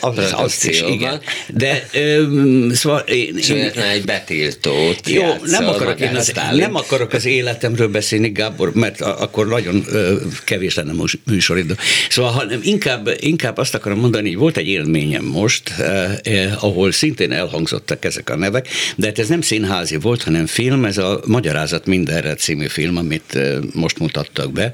az, 0.00 0.32
az 0.32 0.66
is, 0.66 0.82
igen. 0.82 1.20
De 1.48 1.88
ö, 1.92 2.24
szóval 2.72 2.98
én... 2.98 3.36
én 3.50 3.70
egy 3.92 4.04
betiltót 4.04 5.08
Jó, 5.08 5.34
nem 5.44 5.66
akarok, 5.66 6.00
én 6.00 6.16
az, 6.16 6.32
nem 6.52 6.74
akarok 6.74 7.12
az 7.12 7.24
életemről 7.24 7.88
beszélni, 7.88 8.28
Gábor, 8.28 8.74
mert 8.74 9.00
akkor 9.00 9.48
nagyon 9.48 9.84
ö, 9.88 10.16
kevés 10.44 10.74
lenne 10.74 10.92
most 10.92 11.18
műsoridő. 11.26 11.76
Szóval 12.08 12.30
hanem 12.30 12.60
inkább, 12.62 13.10
inkább 13.20 13.56
azt 13.56 13.74
akarom 13.74 13.98
mondani, 13.98 14.28
hogy 14.28 14.38
volt 14.38 14.56
egy 14.56 14.68
élményem 14.68 15.24
most, 15.24 15.70
eh, 15.78 16.16
eh, 16.22 16.64
ahol 16.64 16.92
szintén 16.92 17.32
elhangzottak 17.32 18.04
ezek 18.04 18.30
a 18.30 18.36
nevek, 18.36 18.68
de 18.96 19.06
hát 19.06 19.18
ez 19.18 19.28
nem 19.28 19.40
színházi 19.40 19.96
volt, 19.96 20.22
hanem 20.22 20.46
film, 20.46 20.84
ez 20.84 20.98
a 20.98 21.20
Magyarázat 21.26 21.86
mindenre 21.86 22.34
című 22.34 22.66
film, 22.66 22.96
amit 22.98 23.38
most 23.74 23.98
mutattak 23.98 24.52
be, 24.52 24.72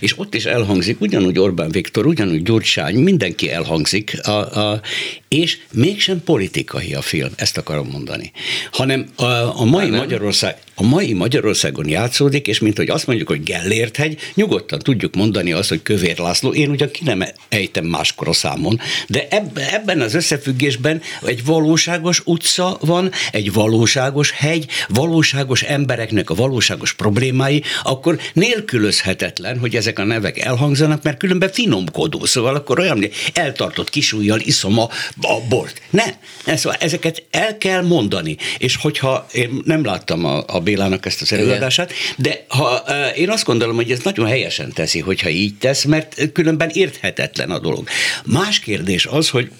és 0.00 0.18
ott 0.18 0.34
is 0.34 0.44
elhangzik 0.44 1.00
ugyanúgy 1.00 1.38
Orbán 1.38 1.70
Viktor, 1.70 2.06
ugyanúgy 2.06 2.42
Gyurcsány, 2.42 2.96
mindenki 2.98 3.50
elhangzik, 3.50 4.26
a, 4.26 4.58
a, 4.70 4.80
és 5.28 5.58
mégsem 5.72 6.22
politikai 6.24 6.94
a 6.94 7.00
film, 7.00 7.30
ezt 7.36 7.56
akarom 7.56 7.88
mondani, 7.88 8.32
hanem 8.72 9.06
a, 9.16 9.24
a 9.60 9.64
mai 9.64 9.90
Magyarország, 9.90 10.56
a 10.74 10.82
mai 10.82 11.12
Magyarországon 11.12 11.88
játszódik, 11.88 12.46
és 12.46 12.58
mint 12.58 12.76
hogy 12.76 12.90
azt 12.90 13.06
mondjuk, 13.06 13.28
hogy 13.28 13.42
Gellért 13.42 13.96
hegy, 13.96 14.18
nyugodtan 14.34 14.78
tudjuk 14.78 15.14
mondani 15.14 15.52
azt, 15.52 15.68
hogy 15.68 15.82
Kövér 15.82 16.18
László, 16.18 16.52
én 16.52 16.70
ugyan 16.70 16.90
ki 16.90 17.04
nem 17.04 17.24
ejtem 17.48 17.84
máskor 17.84 18.28
a 18.28 18.32
számon, 18.32 18.80
de 19.08 19.28
ebben 19.72 20.00
az 20.00 20.14
összefüggésben 20.14 21.02
egy 21.22 21.44
valóságos 21.44 22.22
utca 22.24 22.78
van, 22.80 23.10
egy 23.32 23.52
valóságos 23.52 24.30
hegy, 24.30 24.66
valóságos 24.88 25.62
embereknek 25.62 26.30
a 26.30 26.34
valóságos 26.34 26.92
problémái, 26.92 27.62
akkor 27.82 28.18
nélkülözhetetlen, 28.32 29.58
hogy 29.58 29.76
ezek 29.76 29.98
a 29.98 30.04
nevek 30.04 30.38
elhangzanak, 30.38 31.02
mert 31.02 31.18
különben 31.18 31.52
finomkodó, 31.52 32.24
szóval 32.24 32.54
akkor 32.54 32.78
olyan, 32.78 32.96
hogy 32.96 33.12
eltartott 33.32 33.90
kisújjal 33.90 34.40
iszom 34.40 34.78
a, 34.78 34.88
a 35.20 35.40
bort. 35.48 35.80
Nem, 35.90 36.10
szóval 36.56 36.78
ezeket 36.80 37.22
el 37.30 37.58
kell 37.58 37.82
mondani, 37.82 38.36
és 38.58 38.76
hogyha 38.76 39.26
én 39.32 39.60
nem 39.64 39.84
láttam 39.84 40.24
a, 40.24 40.44
a 40.46 40.60
Bélának 40.60 41.06
ezt 41.06 41.22
az 41.22 41.32
előadását, 41.32 41.92
de 42.16 42.44
ha, 42.48 42.84
én 43.16 43.30
azt 43.30 43.44
gondolom, 43.44 43.76
hogy 43.76 43.90
ez 43.90 44.00
nagyon 44.02 44.26
helyesen 44.26 44.72
teszi, 44.72 45.00
hogyha 45.00 45.28
így 45.28 45.54
tesz, 45.54 45.84
mert 45.84 46.32
különben 46.32 46.68
érthetetlen 46.68 47.50
a 47.50 47.58
dolog. 47.58 47.88
Más 48.24 48.60
kérdés 48.60 49.06
az, 49.06 49.28
hogy 49.28 49.50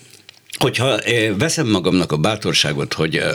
hogyha 0.57 0.99
eh, 0.99 1.31
veszem 1.39 1.67
magamnak 1.67 2.13
a 2.13 2.17
bátorságot, 2.17 2.93
hogy 2.93 3.17
eh, 3.17 3.33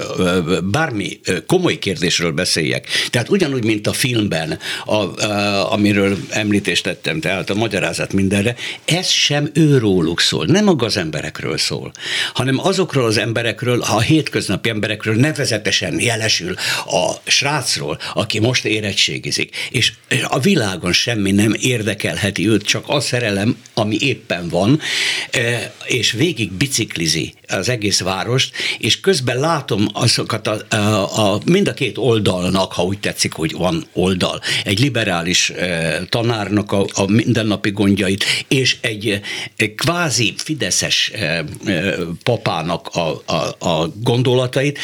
bármi 0.64 1.20
eh, 1.24 1.38
komoly 1.48 1.80
kérdésről 1.80 2.32
beszéljek, 2.32 2.88
tehát 3.10 3.30
ugyanúgy, 3.30 3.64
mint 3.64 3.88
a 3.88 3.94
filmben, 3.94 4.60
a, 4.86 4.94
a, 4.94 5.72
amiről 5.72 6.18
említést 6.30 6.84
tettem, 6.84 7.20
tehát 7.20 7.50
a 7.50 7.56
magyarázat 7.56 8.14
mindenre, 8.14 8.56
ez 8.86 9.08
sem 9.08 9.50
őróluk 9.54 10.20
szól, 10.20 10.46
nem 10.46 10.68
a 10.68 10.76
gazemberekről 10.76 11.58
szól, 11.58 11.92
hanem 12.34 12.60
azokról 12.60 13.06
az 13.06 13.18
emberekről, 13.18 13.82
a 13.82 14.00
hétköznapi 14.00 14.70
emberekről 14.70 15.16
nevezetesen 15.16 16.00
jelesül 16.00 16.56
a 16.86 17.12
srácról, 17.24 18.00
aki 18.14 18.40
most 18.40 18.66
érettségizik, 18.66 19.56
és 19.72 19.94
a 20.24 20.40
világon 20.40 20.94
semmi 20.94 21.32
nem 21.32 21.54
érdekelheti 21.60 22.48
őt, 22.48 22.66
csak 22.66 22.84
a 22.88 23.00
szerelem, 23.00 23.58
ami 23.74 23.98
éppen 24.00 24.50
van, 24.50 24.80
és 25.86 26.12
végig 26.12 26.52
biciklizik 26.52 27.03
nézi 27.04 27.34
az 27.48 27.70
egész 27.70 28.00
várost, 28.00 28.56
és 28.78 29.00
közben 29.00 29.40
látom 29.40 29.88
azokat 29.94 30.48
a, 30.48 30.76
a, 30.76 31.34
a, 31.34 31.40
mind 31.46 31.68
a 31.68 31.74
két 31.74 31.98
oldalnak, 31.98 32.74
ha 32.74 32.84
úgy 32.84 33.00
tetszik, 33.00 33.34
hogy 33.34 33.52
van 33.52 33.86
oldal, 33.94 34.42
egy 34.64 34.80
liberális 34.80 35.50
e, 35.50 36.02
tanárnak 36.10 36.72
a, 36.72 36.86
a 36.94 37.06
mindennapi 37.06 37.72
gondjait, 37.72 38.26
és 38.48 38.78
egy, 38.82 39.22
egy 39.56 39.76
kvázi 39.76 40.34
fideszes 40.38 41.12
e, 41.14 41.20
e, 41.20 41.44
papának 42.24 42.88
a, 42.88 43.22
a, 43.26 43.68
a 43.70 43.92
gondolatait, 43.96 44.80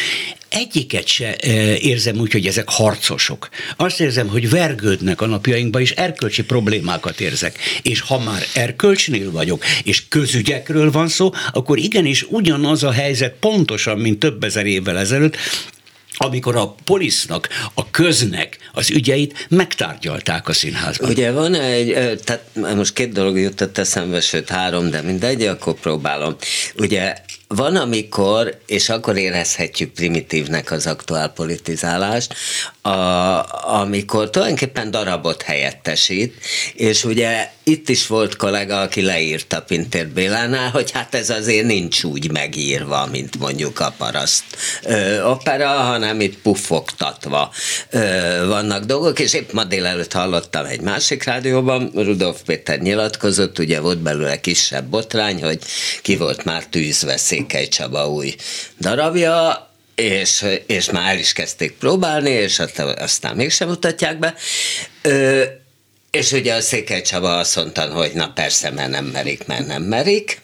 egyiket 0.49 1.07
se 1.07 1.35
érzem 1.79 2.17
úgy, 2.17 2.31
hogy 2.31 2.47
ezek 2.47 2.69
harcosok. 2.69 3.49
Azt 3.77 3.99
érzem, 3.99 4.27
hogy 4.27 4.49
vergődnek 4.49 5.21
a 5.21 5.25
napjainkban, 5.25 5.81
és 5.81 5.91
erkölcsi 5.91 6.43
problémákat 6.43 7.19
érzek. 7.19 7.57
És 7.81 7.99
ha 7.99 8.19
már 8.19 8.43
erkölcsnél 8.53 9.31
vagyok, 9.31 9.63
és 9.83 10.07
közügyekről 10.07 10.91
van 10.91 11.07
szó, 11.07 11.31
akkor 11.51 11.77
igenis 11.77 12.23
ugyanaz 12.23 12.83
a 12.83 12.91
helyzet 12.91 13.35
pontosan, 13.39 13.97
mint 13.97 14.19
több 14.19 14.43
ezer 14.43 14.65
évvel 14.65 14.97
ezelőtt, 14.97 15.37
amikor 16.21 16.55
a 16.55 16.75
polisznak, 16.83 17.49
a 17.73 17.91
köznek 17.91 18.57
az 18.73 18.89
ügyeit 18.89 19.45
megtárgyalták 19.49 20.47
a 20.47 20.53
színházban. 20.53 21.09
Ugye 21.09 21.31
van 21.31 21.53
egy, 21.53 22.19
tehát 22.23 22.75
most 22.75 22.93
két 22.93 23.11
dolog 23.11 23.37
jutott 23.37 23.77
eszembe, 23.77 24.21
sőt 24.21 24.49
három, 24.49 24.89
de 24.89 25.01
mindegy, 25.01 25.45
akkor 25.45 25.73
próbálom. 25.73 26.35
Ugye 26.77 27.13
van, 27.55 27.75
amikor, 27.75 28.57
és 28.65 28.89
akkor 28.89 29.17
érezhetjük 29.17 29.91
primitívnek 29.91 30.71
az 30.71 30.87
aktuál 30.87 31.29
politizálást, 31.29 32.33
a, 32.81 32.89
amikor 33.79 34.29
tulajdonképpen 34.29 34.91
darabot 34.91 35.41
helyettesít, 35.41 36.33
és 36.73 37.03
ugye 37.03 37.51
itt 37.63 37.89
is 37.89 38.07
volt 38.07 38.35
kollega, 38.35 38.81
aki 38.81 39.01
leírta 39.01 39.61
Pintér 39.61 40.07
Bélánál, 40.07 40.69
hogy 40.69 40.91
hát 40.91 41.15
ez 41.15 41.29
azért 41.29 41.65
nincs 41.65 42.03
úgy 42.03 42.31
megírva, 42.31 43.07
mint 43.11 43.39
mondjuk 43.39 43.79
a 43.79 43.93
paraszt 43.97 44.43
ö, 44.83 45.23
opera, 45.23 45.67
hanem 45.67 46.21
itt 46.21 46.37
puffogtatva 46.37 47.51
ö, 47.89 47.99
vannak 48.47 48.83
dolgok, 48.83 49.19
és 49.19 49.33
épp 49.33 49.51
ma 49.51 49.63
délelőtt 49.63 50.13
hallottam 50.13 50.65
egy 50.65 50.81
másik 50.81 51.23
rádióban, 51.23 51.91
Rudolf 51.93 52.41
Péter 52.45 52.79
nyilatkozott, 52.79 53.59
ugye 53.59 53.79
volt 53.79 53.99
belőle 53.99 54.39
kisebb 54.39 54.85
botrány, 54.85 55.43
hogy 55.43 55.59
ki 56.01 56.17
volt 56.17 56.43
már 56.43 56.65
tűzve 56.65 57.17
Székely 57.39 57.67
Csaba 57.67 58.09
új 58.09 58.35
darabja, 58.79 59.67
és, 59.95 60.45
és 60.65 60.89
már 60.89 61.11
el 61.13 61.19
is 61.19 61.33
kezdték 61.33 61.71
próbálni, 61.71 62.29
és 62.29 62.61
aztán 62.97 63.35
mégsem 63.35 63.67
mutatják 63.67 64.19
be. 64.19 64.33
Ö, 65.01 65.43
és 66.11 66.31
ugye 66.31 66.53
a 66.53 66.61
Székely 66.61 67.01
Csaba 67.01 67.37
azt 67.37 67.55
mondta, 67.55 67.93
hogy 67.93 68.11
na 68.13 68.31
persze, 68.33 68.69
mert 68.69 68.89
nem 68.89 69.05
merik, 69.05 69.45
mert 69.45 69.67
nem 69.67 69.81
merik. 69.81 70.41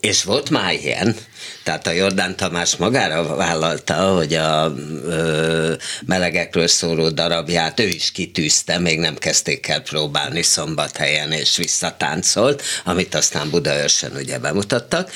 És 0.00 0.24
volt 0.24 0.50
már 0.50 0.72
ilyen, 0.72 1.16
tehát 1.64 1.86
a 1.86 1.90
Jordán 1.90 2.36
Tamás 2.36 2.76
magára 2.76 3.36
vállalta, 3.36 3.94
hogy 3.94 4.34
a 4.34 4.74
ö, 5.04 5.74
melegekről 6.06 6.66
szóló 6.66 7.08
darabját 7.08 7.80
ő 7.80 7.86
is 7.86 8.10
kitűzte, 8.12 8.78
még 8.78 8.98
nem 8.98 9.16
kezdték 9.16 9.68
el 9.68 9.82
próbálni 9.82 10.42
szombathelyen, 10.42 11.32
és 11.32 11.56
visszatáncolt, 11.56 12.62
amit 12.84 13.14
aztán 13.14 13.50
Budaörsön 13.50 14.12
ugye 14.16 14.38
bemutattak. 14.38 15.10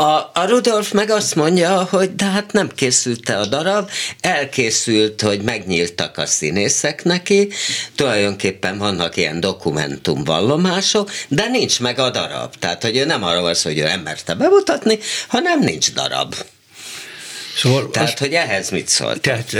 A, 0.00 0.30
a 0.34 0.44
Rudolf 0.46 0.92
meg 0.92 1.10
azt 1.10 1.34
mondja, 1.34 1.84
hogy 1.90 2.14
de 2.14 2.24
hát 2.24 2.52
nem 2.52 2.68
készült 2.74 3.28
a 3.28 3.46
darab, 3.46 3.90
elkészült, 4.20 5.20
hogy 5.20 5.42
megnyíltak 5.42 6.18
a 6.18 6.26
színészek 6.26 7.04
neki, 7.04 7.48
tulajdonképpen 7.94 8.78
vannak 8.78 9.16
ilyen 9.16 9.40
dokumentumvallomások, 9.40 11.10
de 11.28 11.48
nincs 11.48 11.80
meg 11.80 11.98
a 11.98 12.10
darab. 12.10 12.54
Tehát, 12.58 12.82
hogy 12.82 12.96
ő 12.96 13.04
nem 13.04 13.24
arra 13.24 13.40
van 13.40 13.54
hogy 13.62 13.78
ő 13.78 13.82
nem 13.82 14.00
merte 14.00 14.34
bemutatni, 14.34 14.98
hanem 15.28 15.60
nincs 15.60 15.92
darab. 15.92 16.34
Szóval 17.56 17.90
tehát, 17.90 18.08
azt, 18.08 18.18
hogy 18.18 18.32
ehhez 18.32 18.70
mit 18.70 18.88
szól? 18.88 19.20
Tehát 19.20 19.56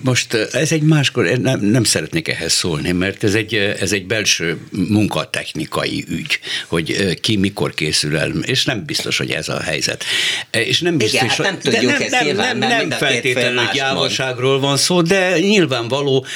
most 0.00 0.34
ez 0.34 0.72
egy 0.72 0.82
máskor, 0.82 1.24
nem, 1.24 1.60
nem 1.60 1.84
szeretnék 1.84 2.28
ehhez 2.28 2.52
szólni, 2.52 2.92
mert 2.92 3.24
ez 3.24 3.34
egy, 3.34 3.54
ez 3.54 3.92
egy 3.92 4.06
belső 4.06 4.58
munkatechnikai 4.70 6.04
ügy, 6.08 6.38
hogy 6.68 7.18
ki 7.20 7.36
mikor 7.36 7.74
készül 7.74 8.18
el, 8.18 8.30
és 8.30 8.64
nem 8.64 8.84
biztos, 8.84 9.18
hogy 9.18 9.30
ez 9.30 9.48
a 9.48 9.60
helyzet. 9.60 10.04
És 10.50 10.80
nem 10.80 10.96
biztos, 10.96 11.20
Igen, 11.20 11.28
hát 11.28 11.38
nem 11.38 11.58
tudjuk 11.58 11.92
nem, 11.92 12.02
ezt 12.02 12.10
nem, 12.10 12.24
nyilván, 12.24 12.56
nem, 12.56 12.88
nem 12.88 12.98
feltétlenül 12.98 13.68
gyávaságról 13.72 14.60
van 14.60 14.76
szó, 14.76 15.02
de 15.02 15.38
nyilvánvaló 15.38 16.26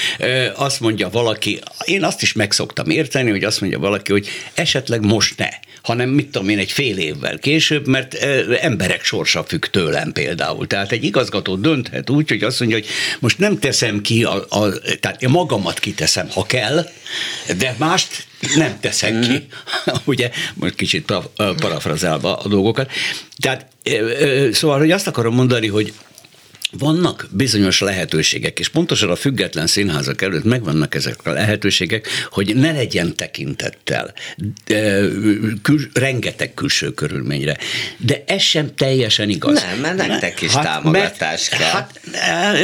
azt 0.54 0.80
mondja 0.80 1.08
valaki, 1.10 1.60
én 1.84 2.04
azt 2.04 2.22
is 2.22 2.32
megszoktam 2.32 2.90
érteni, 2.90 3.30
hogy 3.30 3.44
azt 3.44 3.60
mondja 3.60 3.78
valaki, 3.78 4.12
hogy 4.12 4.28
esetleg 4.54 5.04
most 5.04 5.36
ne 5.36 5.48
hanem 5.86 6.08
mit 6.08 6.28
tudom 6.28 6.48
én, 6.48 6.58
egy 6.58 6.72
fél 6.72 6.98
évvel 6.98 7.38
később, 7.38 7.86
mert 7.86 8.14
emberek 8.60 9.04
sorsa 9.04 9.44
függ 9.44 9.64
tőlem 9.64 10.12
például. 10.12 10.66
Tehát 10.66 10.92
egy 10.96 11.04
igazgató 11.04 11.56
dönthet 11.56 12.10
úgy, 12.10 12.28
hogy 12.28 12.42
azt 12.42 12.60
mondja, 12.60 12.78
hogy 12.78 12.86
most 13.20 13.38
nem 13.38 13.58
teszem 13.58 14.00
ki, 14.00 14.24
a, 14.24 14.44
a, 14.48 14.72
tehát 15.00 15.22
én 15.22 15.28
magamat 15.28 15.78
kiteszem, 15.78 16.28
ha 16.30 16.42
kell, 16.42 16.86
de 17.58 17.74
mást 17.78 18.26
nem 18.54 18.80
teszek 18.80 19.20
ki. 19.20 19.28
Mhm. 19.28 19.96
Ugye, 20.04 20.30
most 20.54 20.74
kicsit 20.74 21.12
parafrazálva 21.36 22.36
a 22.36 22.48
dolgokat. 22.48 22.90
Tehát 23.38 23.66
szóval, 24.52 24.78
hogy 24.78 24.90
azt 24.90 25.06
akarom 25.06 25.34
mondani, 25.34 25.66
hogy 25.66 25.92
vannak 26.70 27.26
bizonyos 27.30 27.80
lehetőségek, 27.80 28.58
és 28.58 28.68
pontosan 28.68 29.10
a 29.10 29.16
független 29.16 29.66
színházak 29.66 30.22
előtt 30.22 30.44
megvannak 30.44 30.94
ezek 30.94 31.26
a 31.26 31.30
lehetőségek, 31.30 32.08
hogy 32.30 32.56
ne 32.56 32.72
legyen 32.72 33.16
tekintettel 33.16 34.14
de, 34.64 35.00
kül, 35.62 35.88
rengeteg 35.92 36.54
külső 36.54 36.90
körülményre. 36.90 37.56
De 37.96 38.22
ez 38.26 38.42
sem 38.42 38.74
teljesen 38.74 39.28
igaz. 39.28 39.62
Nem, 39.62 39.78
mert 39.78 39.96
nektek 39.96 40.42
is 40.42 40.52
hát, 40.52 40.64
támogatás 40.64 41.50
mert, 41.50 41.62
kell. 41.62 41.70
Hát, 41.70 42.00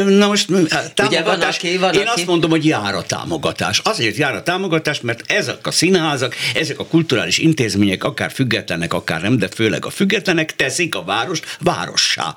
na 0.04 0.26
most 0.26 0.47
támogatás, 0.47 1.06
Ugye 1.06 1.23
van, 1.23 1.40
aki, 1.40 1.76
van, 1.76 1.94
én 1.94 2.00
aki... 2.00 2.21
azt 2.21 2.26
mondom, 2.26 2.50
hogy 2.50 2.66
jár 2.66 2.94
a 2.94 3.02
támogatás. 3.02 3.78
Azért 3.78 4.16
jár 4.16 4.35
a 4.35 4.42
támogatás, 4.42 5.00
mert 5.00 5.32
ezek 5.32 5.66
a 5.66 5.71
színházak, 5.71 6.35
ezek 6.54 6.78
a 6.78 6.87
kulturális 6.87 7.38
intézmények, 7.38 8.04
akár 8.04 8.32
függetlenek, 8.32 8.92
akár 8.92 9.23
nem, 9.23 9.38
de 9.38 9.49
főleg 9.49 9.87
a 9.87 9.90
függetlenek 9.90 10.56
teszik 10.56 10.94
a 10.94 11.04
várost 11.04 11.56
várossá. 11.61 12.37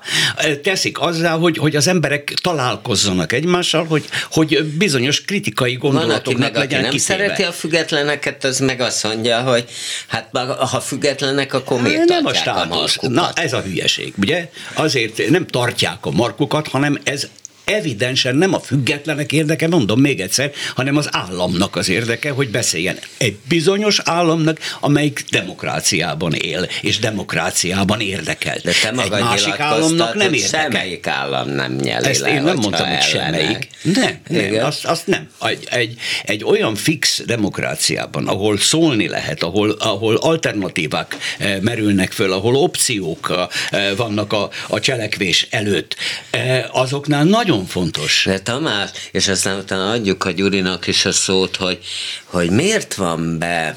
Teszik 0.62 1.00
azzá, 1.00 1.30
hogy, 1.30 1.55
hogy 1.56 1.76
az 1.76 1.86
emberek 1.86 2.34
találkozzanak 2.42 3.32
egymással, 3.32 3.84
hogy, 3.84 4.04
hogy 4.30 4.64
bizonyos 4.64 5.24
kritikai 5.24 5.74
gondolatoknak 5.74 6.52
Van, 6.52 6.62
aki 6.62 6.74
meg, 6.74 6.82
aki 6.82 6.88
nem 6.88 6.98
szereti 6.98 7.42
a 7.42 7.52
függetleneket, 7.52 8.44
az 8.44 8.58
meg 8.58 8.80
azt 8.80 9.04
mondja, 9.04 9.40
hogy 9.40 9.64
hát 10.06 10.28
ha 10.70 10.80
függetlenek, 10.80 11.54
akkor 11.54 11.80
miért 11.80 12.08
nem 12.08 12.26
a, 12.26 12.50
a 12.50 12.88
Na, 13.00 13.30
ez 13.34 13.52
a 13.52 13.60
hülyeség, 13.60 14.12
ugye? 14.18 14.50
Azért 14.74 15.30
nem 15.30 15.46
tartják 15.46 16.06
a 16.06 16.10
markukat, 16.10 16.68
hanem 16.68 16.98
ez 17.02 17.28
evidensen 17.66 18.36
nem 18.36 18.54
a 18.54 18.60
függetlenek 18.60 19.32
érdeke, 19.32 19.68
mondom 19.68 20.00
még 20.00 20.20
egyszer, 20.20 20.50
hanem 20.74 20.96
az 20.96 21.08
államnak 21.10 21.76
az 21.76 21.88
érdeke, 21.88 22.30
hogy 22.30 22.48
beszéljen 22.48 22.98
egy 23.18 23.36
bizonyos 23.48 24.00
államnak, 24.04 24.58
amelyik 24.80 25.24
demokráciában 25.30 26.32
él, 26.32 26.68
és 26.82 26.98
demokráciában 26.98 28.00
érdekel. 28.00 28.56
De 28.62 28.72
te 28.82 29.02
egy 29.02 29.10
másik 29.10 29.58
államnak 29.58 30.14
nem 30.14 30.32
érdekel. 30.32 30.60
Semmelyik 30.60 31.06
állam 31.06 31.48
nem 31.48 31.72
nyeli 31.72 32.06
Ezt 32.06 32.20
le, 32.20 32.28
én 32.28 32.42
nem 32.42 32.56
mondtam, 32.56 32.88
hogy 32.88 33.02
semmelyik. 33.02 33.68
Nem, 33.82 34.20
nem 34.28 34.64
azt, 34.64 34.84
azt 34.84 35.06
nem. 35.06 35.28
Egy, 35.40 35.66
egy, 35.70 35.98
egy 36.24 36.44
olyan 36.44 36.74
fix 36.74 37.22
demokráciában, 37.24 38.28
ahol 38.28 38.58
szólni 38.58 39.08
lehet, 39.08 39.42
ahol, 39.42 39.70
ahol 39.70 40.16
alternatívák 40.16 41.16
eh, 41.38 41.58
merülnek 41.60 42.12
föl, 42.12 42.32
ahol 42.32 42.56
opciók 42.56 43.48
eh, 43.70 43.90
vannak 43.96 44.32
a, 44.32 44.50
a 44.68 44.80
cselekvés 44.80 45.46
előtt, 45.50 45.96
eh, 46.30 46.64
azoknál 46.70 47.24
nagyon 47.24 47.54
nagyon 47.56 47.70
fontos. 47.70 48.22
De 48.24 48.38
Tamás, 48.38 48.90
és 49.12 49.28
aztán 49.28 49.58
utána 49.58 49.90
adjuk 49.90 50.24
a 50.24 50.30
Gyurinak 50.30 50.86
is 50.86 51.04
a 51.04 51.12
szót, 51.12 51.56
hogy, 51.56 51.78
hogy 52.24 52.50
miért 52.50 52.94
van 52.94 53.38
be 53.38 53.76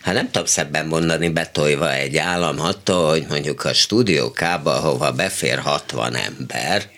hát 0.00 0.14
nem 0.14 0.30
tudom 0.30 0.46
szebben 0.46 0.86
mondani, 0.86 1.28
betolva 1.28 1.92
egy 1.92 2.16
állam 2.16 2.60
attól, 2.60 3.08
hogy 3.08 3.26
mondjuk 3.28 3.64
a 3.64 3.74
stúdiókába, 3.74 4.72
hova 4.72 5.12
befér 5.12 5.58
60 5.58 6.14
ember, 6.14 6.90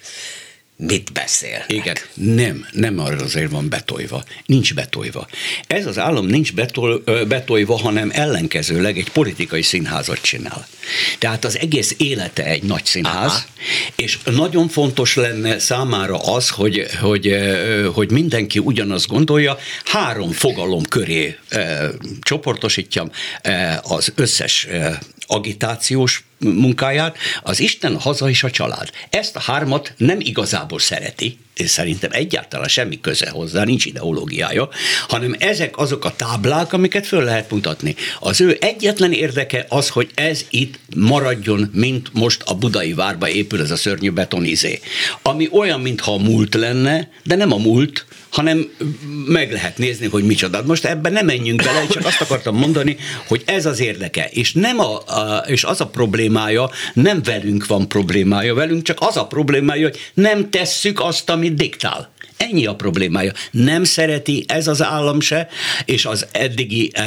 mit 0.81 1.13
beszél? 1.13 1.65
Igen, 1.67 1.97
nem, 2.15 2.67
nem 2.73 2.99
arra 2.99 3.25
azért 3.25 3.51
van 3.51 3.69
betolva. 3.69 4.25
Nincs 4.47 4.75
betolva. 4.75 5.29
Ez 5.67 5.87
az 5.87 5.99
állam 5.99 6.27
nincs 6.27 6.55
betol, 6.55 7.03
betolva, 7.29 7.79
hanem 7.79 8.11
ellenkezőleg 8.13 8.99
egy 8.99 9.11
politikai 9.11 9.63
színházat 9.63 10.21
csinál. 10.21 10.67
Tehát 11.19 11.45
az 11.45 11.59
egész 11.59 11.95
élete 11.99 12.45
egy 12.45 12.63
nagy 12.63 12.85
színház, 12.85 13.31
Aha. 13.31 13.43
és 13.97 14.19
nagyon 14.25 14.69
fontos 14.69 15.15
lenne 15.15 15.59
számára 15.59 16.19
az, 16.19 16.49
hogy, 16.49 16.87
hogy, 17.01 17.37
hogy 17.95 18.11
mindenki 18.11 18.59
ugyanazt 18.59 19.07
gondolja, 19.07 19.59
három 19.85 20.31
fogalom 20.31 20.83
köré 20.83 21.37
e, 21.49 21.91
csoportosítjam 22.21 23.11
e, 23.43 23.81
az 23.83 24.13
összes 24.15 24.65
e, 24.65 24.99
agitációs 25.27 26.25
munkáját, 26.41 27.17
az 27.43 27.61
Isten, 27.61 27.95
a 27.95 27.99
haza 27.99 28.29
és 28.29 28.43
a 28.43 28.51
család. 28.51 28.91
Ezt 29.11 29.37
a 29.37 29.41
hármat 29.41 29.93
nem 29.97 30.21
igazából 30.21 30.79
szereti, 30.79 31.39
és 31.61 31.71
szerintem 31.71 32.11
egyáltalán 32.13 32.69
semmi 32.69 33.01
köze 33.01 33.31
hozzá, 33.31 33.65
nincs 33.65 33.85
ideológiája, 33.85 34.69
hanem 35.09 35.37
ezek 35.39 35.79
azok 35.79 36.05
a 36.05 36.17
táblák, 36.17 36.73
amiket 36.73 37.07
föl 37.07 37.25
lehet 37.25 37.51
mutatni. 37.51 37.95
Az 38.21 38.41
ő 38.41 38.57
egyetlen 38.61 39.13
érdeke 39.13 39.67
az, 39.69 39.89
hogy 39.89 40.11
ez 40.15 40.45
itt 40.51 40.79
maradjon, 40.97 41.71
mint 41.73 42.11
most 42.13 42.43
a 42.43 42.55
budai 42.55 42.93
várba 42.93 43.29
épül 43.29 43.61
ez 43.61 43.71
a 43.71 43.77
szörnyű 43.77 44.11
betonizé. 44.11 44.81
Ami 45.23 45.49
olyan, 45.53 45.81
mintha 45.81 46.13
a 46.13 46.19
múlt 46.19 46.55
lenne, 46.55 47.11
de 47.25 47.35
nem 47.35 47.53
a 47.53 47.57
múlt, 47.57 48.07
hanem 48.31 48.71
meg 49.27 49.53
lehet 49.53 49.79
nézni, 49.79 50.07
hogy 50.07 50.25
micsoda. 50.25 50.63
Most 50.63 50.85
ebben 50.85 51.13
nem 51.13 51.27
menjünk 51.27 51.63
bele, 51.63 51.87
csak 51.87 52.05
azt 52.07 52.21
akartam 52.21 52.57
mondani, 52.57 52.97
hogy 53.27 53.43
ez 53.45 53.67
az 53.67 53.81
érdeke, 53.81 54.29
és, 54.33 54.53
nem 54.53 54.79
a, 54.81 54.97
a, 55.07 55.45
és 55.47 55.65
az 55.65 55.81
a 55.81 55.87
problémája, 56.31 56.71
nem 56.95 57.23
velünk 57.23 57.67
van 57.67 57.89
problémája, 57.89 58.55
velünk 58.55 58.83
csak 58.83 58.99
az 59.01 59.17
a 59.17 59.27
problémája, 59.27 59.89
hogy 59.89 59.99
nem 60.15 60.51
tesszük 60.51 61.01
azt, 61.01 61.31
amit 61.31 61.55
diktál. 61.55 62.11
Ennyi 62.41 62.67
a 62.67 62.75
problémája. 62.75 63.33
Nem 63.51 63.85
szereti 63.85 64.45
ez 64.47 64.67
az 64.67 64.83
állam 64.83 65.21
se, 65.21 65.49
és 65.85 66.05
az 66.05 66.27
eddigi 66.33 66.91
e, 66.93 67.03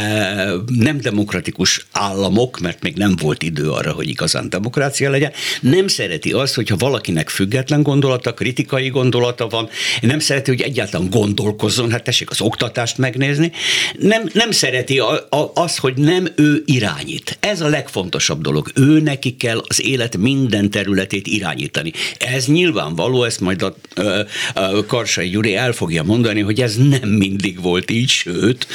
nem 0.66 0.98
demokratikus 1.02 1.86
államok, 1.92 2.60
mert 2.60 2.82
még 2.82 2.96
nem 2.96 3.16
volt 3.22 3.44
idő 3.44 3.70
arra, 3.70 3.92
hogy 3.92 4.10
igazán 4.10 4.50
demokrácia 4.50 5.10
legyen, 5.10 5.32
nem 5.62 5.88
szereti 5.88 6.32
azt, 6.32 6.56
hogyha 6.56 6.76
valakinek 6.78 7.30
független 7.30 7.84
gondolata, 7.84 8.34
kritikai 8.34 8.90
gondolata 8.90 9.48
van, 9.48 9.70
nem 10.02 10.20
szereti, 10.20 10.50
hogy 10.52 10.62
egyáltalán 10.62 11.10
gondolkozzon, 11.10 11.92
hát 11.92 12.04
tessék 12.04 12.30
az 12.30 12.42
oktatást 12.42 12.98
megnézni, 12.98 13.52
nem, 14.00 14.30
nem 14.34 14.52
szereti 14.52 15.00
a, 15.00 15.12
a, 15.14 15.52
azt, 15.54 15.78
hogy 15.78 15.98
nem 15.98 16.28
ő 16.36 16.64
irányít. 16.66 17.38
Ez 17.40 17.62
a 17.62 17.68
legfontosabb 17.68 18.42
dolog. 18.42 18.72
Ő 18.76 19.00
neki 19.00 19.36
kell 19.36 19.64
az 19.68 19.84
élet 19.84 20.18
minden 20.18 20.70
területét 20.70 21.28
irányítani. 21.28 21.92
Ez 22.18 22.46
nyilvánvaló, 22.46 23.24
ezt 23.24 23.40
majd 23.40 23.62
a, 23.62 23.76
a, 23.96 24.60
a 24.60 24.86
Karsai 24.86 25.23
Karácsony 25.24 25.30
Gyuri 25.30 25.56
el 25.56 25.72
fogja 25.72 26.04
mondani, 26.04 26.42
hogy 26.42 26.62
ez 26.62 26.76
nem 26.76 27.10
mindig 27.10 27.62
volt 27.62 27.92
így, 27.92 28.10
sőt, 28.10 28.68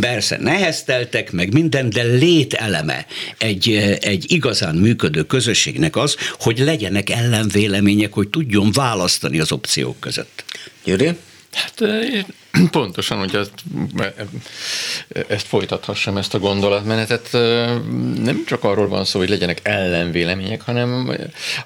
persze 0.00 0.36
nehezteltek 0.40 1.32
meg 1.32 1.52
minden, 1.52 1.90
de 1.90 2.02
lételeme 2.02 3.06
egy, 3.38 3.68
egy 4.00 4.24
igazán 4.32 4.74
működő 4.74 5.22
közösségnek 5.22 5.96
az, 5.96 6.16
hogy 6.38 6.58
legyenek 6.58 7.10
ellenvélemények, 7.10 8.12
hogy 8.12 8.28
tudjon 8.28 8.70
választani 8.72 9.40
az 9.40 9.52
opciók 9.52 10.00
között. 10.00 10.44
Gyuri? 10.84 11.16
Hát 11.52 11.84
pontosan, 12.70 13.18
hogy 13.18 13.34
ezt, 13.34 13.52
ezt 15.28 15.46
folytathassam, 15.46 16.16
ezt 16.16 16.34
a 16.34 16.38
gondolatmenetet, 16.38 17.28
nem 18.22 18.42
csak 18.46 18.64
arról 18.64 18.88
van 18.88 19.04
szó, 19.04 19.18
hogy 19.18 19.28
legyenek 19.28 19.60
ellenvélemények, 19.62 20.60
hanem, 20.60 21.16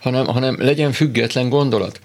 hanem, 0.00 0.26
hanem 0.26 0.56
legyen 0.58 0.92
független 0.92 1.48
gondolat. 1.48 2.00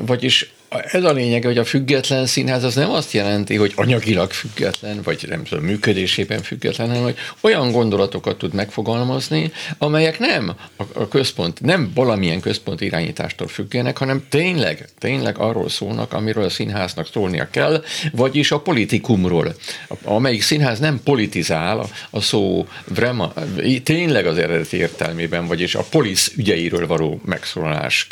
Vagyis 0.00 0.50
ez 0.70 1.04
a 1.04 1.12
lényeg, 1.12 1.44
hogy 1.44 1.58
a 1.58 1.64
független 1.64 2.26
színház 2.26 2.64
az 2.64 2.74
nem 2.74 2.90
azt 2.90 3.12
jelenti, 3.12 3.56
hogy 3.56 3.72
anyagilag 3.76 4.30
független, 4.30 5.00
vagy 5.02 5.24
nem 5.28 5.44
tudom, 5.44 5.64
működésében 5.64 6.42
független, 6.42 6.88
hanem 6.88 7.02
hogy 7.02 7.16
olyan 7.40 7.72
gondolatokat 7.72 8.38
tud 8.38 8.54
megfogalmazni, 8.54 9.52
amelyek 9.78 10.18
nem 10.18 10.52
a 10.92 11.08
központ, 11.08 11.60
nem 11.60 11.90
valamilyen 11.94 12.40
központ 12.40 12.80
irányítástól 12.80 13.48
függenek, 13.48 13.98
hanem 13.98 14.26
tényleg, 14.28 14.88
tényleg 14.98 15.38
arról 15.38 15.68
szólnak, 15.68 16.12
amiről 16.12 16.44
a 16.44 16.48
színháznak 16.48 17.08
szólnia 17.12 17.48
kell, 17.50 17.82
vagyis 18.12 18.50
a 18.50 18.60
politikumról. 18.60 19.54
Amelyik 20.02 20.42
színház 20.42 20.78
nem 20.78 21.00
politizál 21.04 21.88
a 22.10 22.20
szó 22.20 22.68
vrema, 22.84 23.32
tényleg 23.82 24.26
az 24.26 24.38
eredeti 24.38 24.76
értelmében, 24.76 25.46
vagyis 25.46 25.74
a 25.74 25.84
polisz 25.90 26.32
ügyeiről 26.36 26.86
való 26.86 27.20
megszólalás 27.24 28.06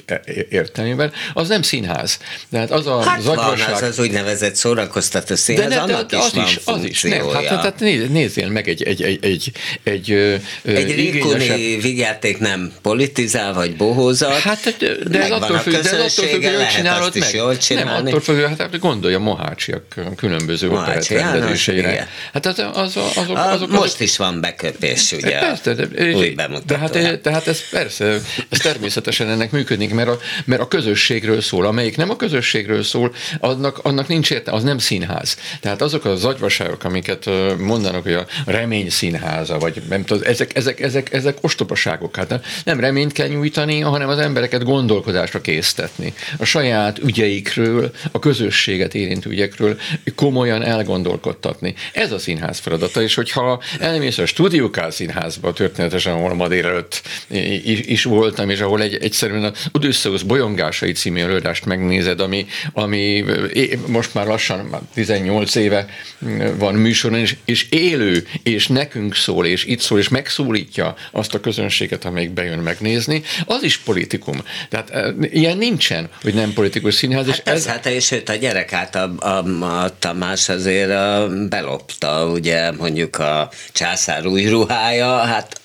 értelmében, 0.48 1.12
az 1.34 1.48
nem 1.48 1.62
színház 1.62 2.18
De 2.50 2.58
hát 2.58 2.70
az 2.70 2.86
a 2.86 3.02
hát 3.02 3.20
zagyvaság... 3.20 3.66
van 3.66 3.74
az 3.74 3.82
az 3.82 3.98
úgynevezett 3.98 4.54
szórakoztató 4.54 5.34
színház, 5.34 5.68
de, 5.68 5.74
ne, 5.74 5.80
annak 5.80 6.10
de, 6.10 6.16
is 6.16 6.22
az 6.22 6.32
van 6.32 6.44
is, 6.44 6.58
az 6.64 6.84
is, 6.84 7.02
nem, 7.02 7.28
hát, 7.28 7.46
hát 7.46 7.80
nézzél 8.08 8.48
meg 8.48 8.68
egy, 8.68 8.82
egy, 8.82 9.02
egy, 9.02 9.18
egy, 9.22 9.52
egy, 9.82 10.10
egy 10.62 10.94
Rinkuni 10.94 11.78
vigyáték 11.80 12.38
nem 12.38 12.72
politizál, 12.82 13.54
vagy 13.54 13.76
bohózat, 13.76 14.38
hát, 14.38 14.74
de, 14.78 14.94
de 15.08 15.22
ez 15.22 15.30
attól 15.30 15.58
függ, 15.58 15.72
de 15.72 15.90
attól 15.90 16.08
függ, 16.08 16.44
hogy 16.44 16.68
csinálod 16.68 17.16
meg. 17.18 17.34
Jól. 17.34 17.56
Nem, 17.68 17.88
attól 17.88 18.20
függ, 18.20 18.58
hát 18.58 18.78
gondolj 18.78 19.14
a 19.14 19.18
Mohácsiak 19.18 19.94
különböző 20.16 20.70
operettrendezésére. 20.70 22.08
Hát 22.32 22.46
az, 22.46 22.58
az, 22.58 22.96
azok, 23.14 23.36
azok, 23.36 23.70
most 23.70 23.82
azok, 23.82 24.00
is 24.00 24.16
van 24.16 24.40
bekötés, 24.40 25.12
ugye? 25.12 25.38
Persze, 25.38 25.74
de, 25.74 25.86
de, 26.66 26.78
hát, 26.78 27.20
tehát 27.22 27.46
ez 27.46 27.68
persze, 27.70 28.20
ez 28.48 28.58
természetesen 28.58 29.28
ennek 29.28 29.50
működik, 29.50 29.94
mert 29.94 30.08
a, 30.08 30.18
mert 30.44 30.60
a 30.60 30.68
közösségről 30.68 31.40
szól, 31.40 31.66
amelyik 31.66 31.96
nem 31.96 32.10
a 32.10 32.16
közösségről 32.38 32.82
szól, 32.82 33.14
annak, 33.40 33.78
annak 33.82 34.08
nincs 34.08 34.30
érte, 34.30 34.52
az 34.52 34.62
nem 34.62 34.78
színház. 34.78 35.36
Tehát 35.60 35.82
azok 35.82 36.04
az 36.04 36.24
agyvaságok, 36.24 36.84
amiket 36.84 37.30
mondanak, 37.58 38.02
hogy 38.02 38.12
a 38.12 38.26
remény 38.46 38.90
színháza, 38.90 39.58
vagy 39.58 39.82
nem 39.88 40.04
tudom, 40.04 40.22
ezek, 40.26 40.56
ezek, 40.56 40.80
ezek, 40.80 41.12
ezek 41.12 41.38
ostobaságok. 41.40 42.16
Hát 42.16 42.40
nem 42.64 42.80
reményt 42.80 43.12
kell 43.12 43.28
nyújtani, 43.28 43.80
hanem 43.80 44.08
az 44.08 44.18
embereket 44.18 44.64
gondolkodásra 44.64 45.40
késztetni. 45.40 46.12
A 46.38 46.44
saját 46.44 46.98
ügyeikről, 46.98 47.90
a 48.12 48.18
közösséget 48.18 48.94
érintő 48.94 49.30
ügyekről 49.30 49.78
komolyan 50.14 50.62
elgondolkodtatni. 50.62 51.74
Ez 51.92 52.12
a 52.12 52.18
színház 52.18 52.58
feladata, 52.58 53.02
és 53.02 53.14
hogyha 53.14 53.62
elmész 53.80 54.18
a 54.18 54.26
Studiókál 54.26 54.90
színházba, 54.90 55.52
történetesen, 55.52 56.12
ahol 56.12 56.34
ma 56.34 56.48
délelőtt 56.48 57.02
is, 57.64 57.80
is 57.80 58.04
voltam, 58.04 58.50
és 58.50 58.60
ahol 58.60 58.82
egy, 58.82 58.94
egyszerűen 58.94 59.44
a 59.44 59.52
Odysseus 59.72 60.22
bolyongásai 60.22 60.92
című 60.92 61.20
előadást 61.20 61.64
megnézed, 61.64 62.20
ami, 62.28 62.46
ami 62.72 63.24
most 63.86 64.14
már 64.14 64.26
lassan 64.26 64.88
18 64.94 65.54
éve 65.54 65.86
van 66.56 66.74
műsoron, 66.74 67.18
és, 67.18 67.36
és 67.44 67.66
élő, 67.70 68.26
és 68.42 68.66
nekünk 68.66 69.14
szól, 69.14 69.46
és 69.46 69.64
itt 69.64 69.80
szól, 69.80 69.98
és 69.98 70.08
megszólítja 70.08 70.94
azt 71.12 71.34
a 71.34 71.40
közönséget, 71.40 72.04
amelyik 72.04 72.30
bejön 72.30 72.58
megnézni, 72.58 73.22
az 73.46 73.62
is 73.62 73.78
politikum. 73.78 74.42
Tehát 74.68 74.90
e, 74.90 75.14
ilyen 75.20 75.56
nincsen, 75.56 76.08
hogy 76.22 76.34
nem 76.34 76.52
politikus 76.52 76.94
színház. 76.94 77.26
Hát 77.26 77.34
és 77.34 77.42
ez, 77.44 77.54
ez... 77.54 77.66
hát 77.66 77.86
és 77.86 78.10
őt 78.10 78.28
a 78.28 78.34
gyerek 78.34 78.72
át 78.72 78.94
a, 78.94 79.14
a, 79.18 79.64
a 79.84 79.98
Tamás 79.98 80.48
azért 80.48 80.90
a, 80.90 81.28
belopta, 81.48 82.26
ugye 82.26 82.72
mondjuk 82.72 83.18
a 83.18 83.50
császár 83.72 84.26
új 84.26 84.44
ruhája, 84.44 85.16
hát 85.16 85.60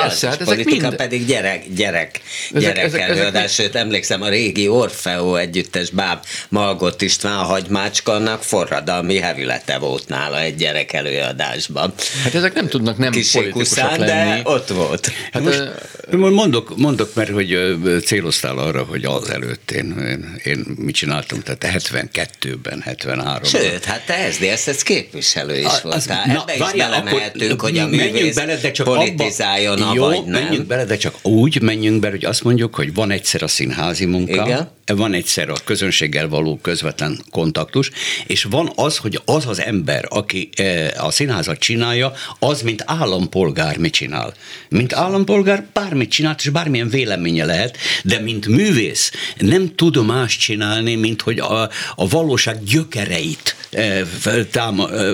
Persze, 0.00 0.28
hát 0.28 0.40
ezek 0.40 0.54
politika 0.54 0.86
mind... 0.86 0.96
pedig 0.96 1.26
gyerek, 1.26 1.64
gyerek, 1.74 2.20
gyerek 2.50 2.84
ezek, 2.84 3.00
előadás, 3.00 3.44
ezek, 3.44 3.48
sőt 3.48 3.74
emlékszem 3.74 4.22
a 4.22 4.28
régi 4.28 4.68
Orfeo 4.68 5.34
együttes 5.34 5.90
báb 5.90 6.24
Malgott 6.48 7.02
István 7.02 7.44
hagymácskannak 7.44 8.42
forradalmi 8.42 9.18
hevülete 9.18 9.78
volt 9.78 10.08
nála 10.08 10.40
egy 10.40 10.56
gyerek 10.56 10.92
előadásban. 10.92 11.92
Hát 12.22 12.34
ezek 12.34 12.54
nem 12.54 12.68
tudnak 12.68 12.98
nem 12.98 13.10
Kis 13.10 13.30
politikusok 13.30 13.96
lenni. 13.96 14.06
de 14.06 14.40
ott 14.44 14.68
volt. 14.68 15.12
Hát 15.32 15.42
most, 15.42 15.62
mondok, 16.10 16.76
mondok, 16.76 17.14
mert 17.14 17.30
hogy 17.30 17.76
céloztál 18.04 18.58
arra, 18.58 18.82
hogy 18.82 19.04
az 19.04 19.30
előtt 19.30 19.70
én, 19.70 19.94
én, 19.98 20.40
én 20.44 20.64
mit 20.78 20.94
csináltam, 20.94 21.40
tehát 21.40 21.78
72-ben, 21.78 22.84
73-ban. 22.86 23.48
Sőt, 23.48 23.84
hát 23.84 24.06
te 24.06 24.30
SZDSZ 24.30 24.82
képviselő 24.82 25.58
is 25.58 25.80
voltál. 25.82 26.24
Ebbe 26.30 26.54
is 26.54 26.78
belemehetünk, 26.78 27.60
hogy 27.60 27.78
a 27.78 27.86
művész 27.86 28.34
bele, 28.34 28.56
de 28.56 28.70
csak 28.70 28.86
politizáljon 28.86 29.84
abba, 29.86 29.94
jó, 29.94 30.04
vagy 30.04 30.24
nem. 30.24 30.42
menjünk 30.42 30.66
bele, 30.66 30.84
de 30.84 30.96
csak 30.96 31.14
úgy 31.22 31.62
menjünk 31.62 32.00
bele, 32.00 32.12
hogy 32.12 32.24
azt 32.24 32.44
mondjuk, 32.44 32.74
hogy 32.74 32.94
van 32.94 33.10
egyszer 33.10 33.42
a 33.42 33.48
színházi 33.48 34.04
munka, 34.04 34.46
Igen 34.46 34.75
van 34.94 35.12
egyszer 35.12 35.48
a 35.48 35.56
közönséggel 35.64 36.28
való 36.28 36.58
közvetlen 36.62 37.20
kontaktus, 37.30 37.90
és 38.26 38.44
van 38.44 38.72
az, 38.74 38.96
hogy 38.96 39.20
az 39.24 39.46
az 39.46 39.60
ember, 39.60 40.04
aki 40.08 40.48
e, 40.56 40.94
a 40.98 41.10
színházat 41.10 41.58
csinálja, 41.58 42.12
az, 42.38 42.62
mint 42.62 42.82
állampolgár 42.86 43.78
mit 43.78 43.92
csinál. 43.92 44.34
Mint 44.68 44.92
állampolgár 44.92 45.66
bármit 45.72 46.10
csinál, 46.10 46.34
és 46.38 46.48
bármilyen 46.48 46.88
véleménye 46.88 47.44
lehet, 47.44 47.76
de 48.02 48.18
mint 48.18 48.46
művész 48.46 49.12
nem 49.38 49.74
tud 49.74 50.06
más 50.06 50.36
csinálni, 50.36 50.94
mint 50.94 51.22
hogy 51.22 51.38
a, 51.38 51.62
a 51.94 52.08
valóság 52.08 52.64
gyökereit 52.64 53.56
e, 53.70 54.02
táma, 54.50 54.90
e, 54.90 55.12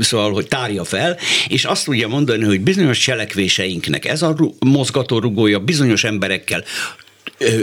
szóval, 0.00 0.32
hogy 0.32 0.48
tárja 0.48 0.84
fel, 0.84 1.16
és 1.48 1.64
azt 1.64 1.84
tudja 1.84 2.08
mondani, 2.08 2.44
hogy 2.44 2.60
bizonyos 2.60 2.98
cselekvéseinknek 2.98 4.04
ez 4.04 4.22
a 4.22 4.36
mozgatórugója 4.58 5.58
bizonyos 5.58 6.04
emberekkel 6.04 6.64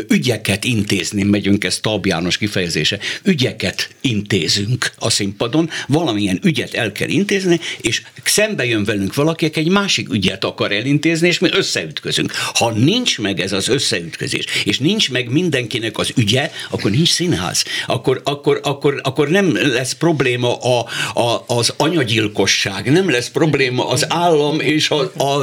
ügyeket 0.07 0.63
intézni, 0.63 1.23
megyünk 1.23 1.63
ez 1.63 1.79
Tab 1.79 2.05
János 2.05 2.38
kifejezése, 2.38 2.99
ügyeket 3.23 3.89
intézünk 4.01 4.91
a 4.97 5.09
színpadon, 5.09 5.69
valamilyen 5.88 6.39
ügyet 6.43 6.73
el 6.73 6.91
kell 6.91 7.07
intézni, 7.07 7.59
és 7.81 8.01
szembe 8.23 8.65
jön 8.65 8.83
velünk 8.83 9.15
valaki, 9.15 9.45
aki 9.45 9.59
egy 9.59 9.69
másik 9.69 10.09
ügyet 10.09 10.43
akar 10.43 10.71
elintézni, 10.71 11.27
és 11.27 11.39
mi 11.39 11.49
összeütközünk. 11.51 12.31
Ha 12.53 12.71
nincs 12.71 13.19
meg 13.19 13.39
ez 13.39 13.51
az 13.51 13.67
összeütközés, 13.67 14.45
és 14.63 14.79
nincs 14.79 15.11
meg 15.11 15.29
mindenkinek 15.29 15.97
az 15.97 16.11
ügye, 16.15 16.51
akkor 16.69 16.91
nincs 16.91 17.09
színház. 17.09 17.63
Akkor, 17.88 18.21
akkor, 18.23 18.59
akkor, 18.63 18.99
akkor 19.03 19.29
nem 19.29 19.55
lesz 19.55 19.93
probléma 19.93 20.55
a, 20.55 20.85
a, 21.13 21.43
az 21.47 21.73
anyagyilkosság, 21.77 22.91
nem 22.91 23.09
lesz 23.09 23.29
probléma 23.29 23.88
az 23.88 24.05
állam 24.09 24.59
és 24.59 24.89
a, 24.89 25.11
a, 25.17 25.41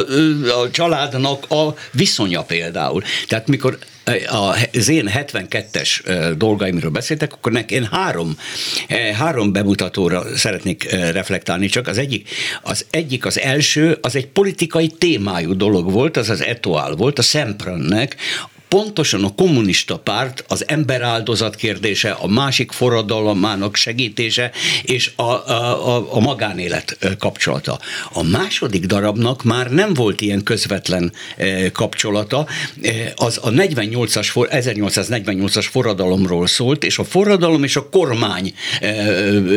a 0.62 0.70
családnak 0.70 1.50
a 1.50 1.74
viszonya 1.92 2.42
például. 2.42 3.02
Tehát 3.26 3.48
mikor 3.48 3.78
az 4.74 4.88
én 4.88 5.10
72-es 5.14 6.00
dolgaimról 6.36 6.90
beszéltek, 6.90 7.32
akkor 7.32 7.52
nekem 7.52 7.82
én 7.82 7.88
három, 7.90 8.36
három 9.14 9.52
bemutatóra 9.52 10.36
szeretnék 10.36 10.90
reflektálni, 10.90 11.66
csak. 11.66 11.86
Az 11.86 11.98
egyik, 11.98 12.28
az 12.62 12.86
egyik, 12.90 13.26
az 13.26 13.40
első, 13.40 13.98
az 14.00 14.16
egy 14.16 14.26
politikai 14.26 14.86
témájú 14.88 15.56
dolog 15.56 15.92
volt, 15.92 16.16
az 16.16 16.30
az 16.30 16.42
Etoile 16.42 16.94
volt, 16.96 17.18
a 17.18 17.22
Szemprannek, 17.22 18.16
pontosan 18.72 19.24
a 19.24 19.34
kommunista 19.34 19.98
párt 19.98 20.44
az 20.48 20.68
emberáldozat 20.68 21.54
kérdése, 21.54 22.10
a 22.10 22.26
másik 22.26 22.72
forradalmának 22.72 23.76
segítése 23.76 24.50
és 24.82 25.10
a, 25.16 25.22
a, 25.22 25.96
a, 25.96 26.14
a 26.14 26.20
magánélet 26.20 26.98
kapcsolata. 27.18 27.78
A 28.12 28.22
második 28.22 28.84
darabnak 28.86 29.42
már 29.42 29.70
nem 29.70 29.94
volt 29.94 30.20
ilyen 30.20 30.42
közvetlen 30.42 31.12
kapcsolata, 31.72 32.46
az 33.16 33.38
a 33.42 33.50
48-as, 33.50 34.30
1848-as 34.34 35.66
forradalomról 35.70 36.46
szólt, 36.46 36.84
és 36.84 36.98
a 36.98 37.04
forradalom 37.04 37.64
és 37.64 37.76
a 37.76 37.88
kormány 37.88 38.54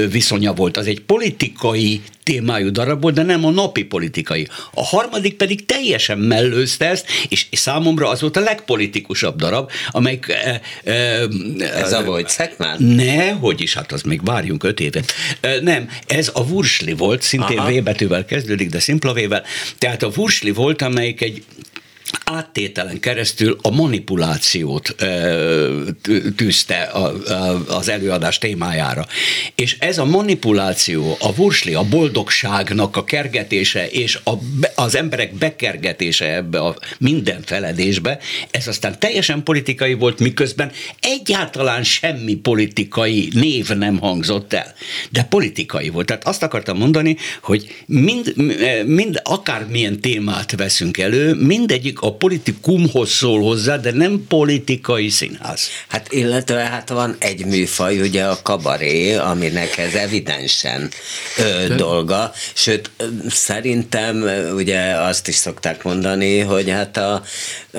viszonya 0.10 0.54
volt. 0.54 0.78
Az 0.78 0.88
egy 0.88 1.02
politikai 1.02 2.02
témájú 2.26 2.70
darab 2.70 3.02
volt, 3.02 3.14
de 3.14 3.24
nem 3.24 3.46
a 3.46 3.50
napi 3.50 3.84
politikai. 3.84 4.48
A 4.74 4.84
harmadik 4.84 5.36
pedig 5.36 5.66
teljesen 5.66 6.18
mellőzte 6.18 6.90
ezt, 6.90 7.08
és 7.30 7.48
számomra 7.52 8.10
az 8.10 8.22
volt 8.22 8.38
a 8.38 8.40
legpolitikusabb 8.40 9.38
darab, 9.38 9.72
amelyik... 9.92 10.28
E, 10.28 10.62
e, 10.84 10.94
ez 11.60 11.94
a 11.94 12.04
volt 12.04 12.30
Szekmán? 12.30 12.84
Ne, 12.84 13.32
hogy 13.32 13.62
is, 13.62 13.74
hát 13.74 13.92
az 13.92 14.02
még 14.02 14.24
várjunk 14.24 14.64
öt 14.64 14.80
évet. 14.80 15.14
E, 15.40 15.60
nem, 15.62 15.90
ez 16.08 16.30
a 16.34 16.48
Vursli 16.48 16.94
volt, 16.94 17.22
szintén 17.22 17.58
Aha. 17.58 17.72
V 17.72 17.84
betűvel 17.84 18.26
kezdődik, 18.26 18.70
de 18.70 18.80
szimpla 18.80 19.14
V-vel. 19.14 19.44
Tehát 19.78 20.04
a 20.04 20.10
Vursli 20.10 20.52
volt, 20.52 20.82
amelyik 20.82 21.22
egy 21.22 21.44
áttételen 22.24 23.00
keresztül 23.00 23.58
a 23.62 23.70
manipulációt 23.70 24.96
tűzte 26.36 26.92
az 27.68 27.90
előadás 27.90 28.38
témájára. 28.38 29.06
És 29.56 29.78
ez 29.80 29.98
a 29.98 30.06
manipuláció, 30.06 31.18
a 31.20 31.34
vursli, 31.34 31.74
a 31.74 31.84
boldogságnak 31.84 32.98
a 32.98 33.04
kergetése 33.04 33.88
és 33.88 34.20
a, 34.24 34.32
az 34.76 34.96
emberek 34.96 35.34
bekergetése 35.34 36.36
ebbe 36.36 36.60
a 36.60 36.76
minden 36.98 37.42
feledésbe, 37.46 38.20
ez 38.52 38.68
aztán 38.68 39.00
teljesen 39.00 39.44
politikai 39.44 39.94
volt, 39.94 40.20
miközben 40.20 40.72
egyáltalán 41.02 41.84
semmi 41.84 42.36
politikai 42.36 43.30
név 43.34 43.70
nem 43.70 44.00
hangzott 44.00 44.54
el. 44.54 44.74
De 45.10 45.24
politikai 45.24 45.90
volt. 45.90 46.06
Tehát 46.06 46.28
azt 46.28 46.44
akartam 46.44 46.78
mondani, 46.78 47.18
hogy 47.42 47.84
mind, 47.86 48.34
mind 48.86 49.20
akármilyen 49.24 50.00
témát 50.00 50.56
veszünk 50.56 50.98
elő, 50.98 51.34
mindegyik 51.34 52.02
a 52.06 52.14
politikumhoz 52.14 53.10
szól 53.10 53.42
hozzá, 53.42 53.78
de 53.78 53.92
nem 53.92 54.26
politikai 54.28 55.10
színház. 55.10 55.68
Hát 55.88 56.12
illetve 56.12 56.60
hát 56.60 56.90
van 56.90 57.16
egy 57.20 57.46
műfaj, 57.46 58.02
ugye 58.02 58.24
a 58.24 58.42
kabaré, 58.42 59.16
aminek 59.16 59.78
ez 59.78 59.94
evidensen 59.94 60.90
ö, 61.38 61.68
de... 61.68 61.76
dolga, 61.76 62.32
sőt 62.54 62.92
szerintem 63.28 64.30
ugye 64.56 64.82
azt 64.82 65.28
is 65.28 65.36
szokták 65.36 65.84
mondani, 65.84 66.40
hogy 66.40 66.70
hát 66.70 66.98
a 66.98 67.24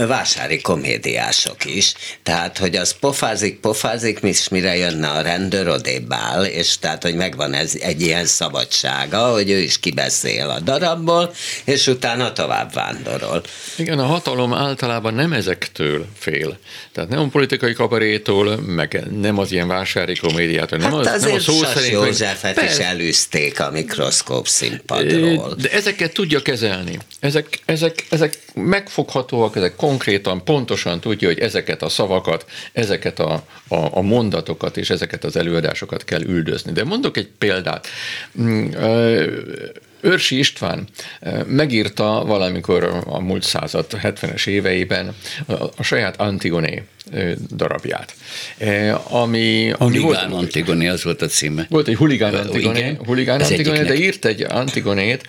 vásári 0.05 0.61
komédiások 0.61 1.65
is, 1.65 1.95
tehát 2.23 2.59
hogy 2.59 2.77
az 2.77 2.99
pofázik, 2.99 3.61
pofázik, 3.61 4.19
és 4.23 4.49
mire 4.49 4.77
jönne 4.77 5.09
a 5.09 5.21
rendőr, 5.21 5.69
odébb 5.69 6.13
áll, 6.13 6.45
és 6.45 6.79
tehát, 6.79 7.03
hogy 7.03 7.15
megvan 7.15 7.55
ez 7.55 7.75
egy 7.81 8.01
ilyen 8.01 8.25
szabadsága, 8.25 9.33
hogy 9.33 9.51
ő 9.51 9.59
is 9.59 9.81
kibeszél 9.81 10.49
a 10.49 10.61
darabból, 10.61 11.33
és 11.65 11.87
utána 11.87 12.33
tovább 12.33 12.75
vándorol. 12.75 13.43
Igen, 13.77 13.99
hatalom 13.99 14.53
általában 14.53 15.15
nem 15.15 15.33
ezektől 15.33 16.07
fél. 16.19 16.59
Tehát 16.93 17.11
nem 17.11 17.19
a 17.19 17.29
politikai 17.29 17.73
kabarétól, 17.73 18.57
meg 18.57 19.03
nem 19.21 19.39
az 19.39 19.53
ilyen 19.53 19.69
vásári 19.69 20.17
komédiától, 20.17 20.79
nem, 20.79 20.93
hát 20.93 21.07
az, 21.07 21.23
nem 21.23 21.35
a 21.35 21.41
szó 21.41 21.63
szerint. 21.63 21.93
Józsefet 21.93 22.63
is 22.63 22.77
előzték 22.77 23.61
a 23.61 23.71
mikroszkóp 23.71 24.49
színpadról. 24.49 25.55
De 25.61 25.71
ezeket 25.71 26.13
tudja 26.13 26.43
kezelni. 26.43 26.99
Ezek, 27.21 27.59
ezek, 27.65 28.07
ezek 28.11 28.39
megfoghatóak, 28.55 29.57
ezek 29.57 29.77
konkrétan, 29.87 30.45
pontosan 30.45 31.01
tudja, 31.01 31.29
hogy 31.29 31.39
ezeket 31.39 31.83
a 31.83 31.89
szavakat, 31.89 32.45
ezeket 32.73 33.19
a, 33.19 33.33
a, 33.69 33.97
a 33.97 34.01
mondatokat 34.01 34.77
és 34.77 34.91
ezeket 34.91 35.25
az 35.25 35.37
előadásokat 35.37 36.05
kell 36.05 36.23
üldözni. 36.23 36.73
De 36.73 36.85
mondok 36.85 37.17
egy 37.17 37.29
példát. 37.39 37.87
Mm, 38.41 38.67
Őrsi 40.01 40.39
István 40.39 40.89
megírta 41.47 42.25
valamikor 42.27 43.03
a 43.07 43.21
múlt 43.21 43.43
század 43.43 43.87
70-es 44.03 44.47
éveiben 44.47 45.15
a, 45.77 45.83
saját 45.83 46.21
Antigoné 46.21 46.83
darabját. 47.57 48.15
Ami, 49.09 49.73
ami 49.79 49.99
huligán 49.99 50.31
volt, 50.31 50.43
Antigoné, 50.43 50.89
az 50.89 51.05
volt 51.05 51.23
a 51.23 51.27
címe. 51.27 51.67
Volt 51.71 51.89
egy 51.89 51.97
huligán 51.97 52.35
Antigoné, 52.35 52.97
huligán 53.05 53.41
Antigoné 53.41 53.83
de 53.83 53.95
írt 53.95 54.25
egy 54.25 54.43
Antigonét. 54.43 55.23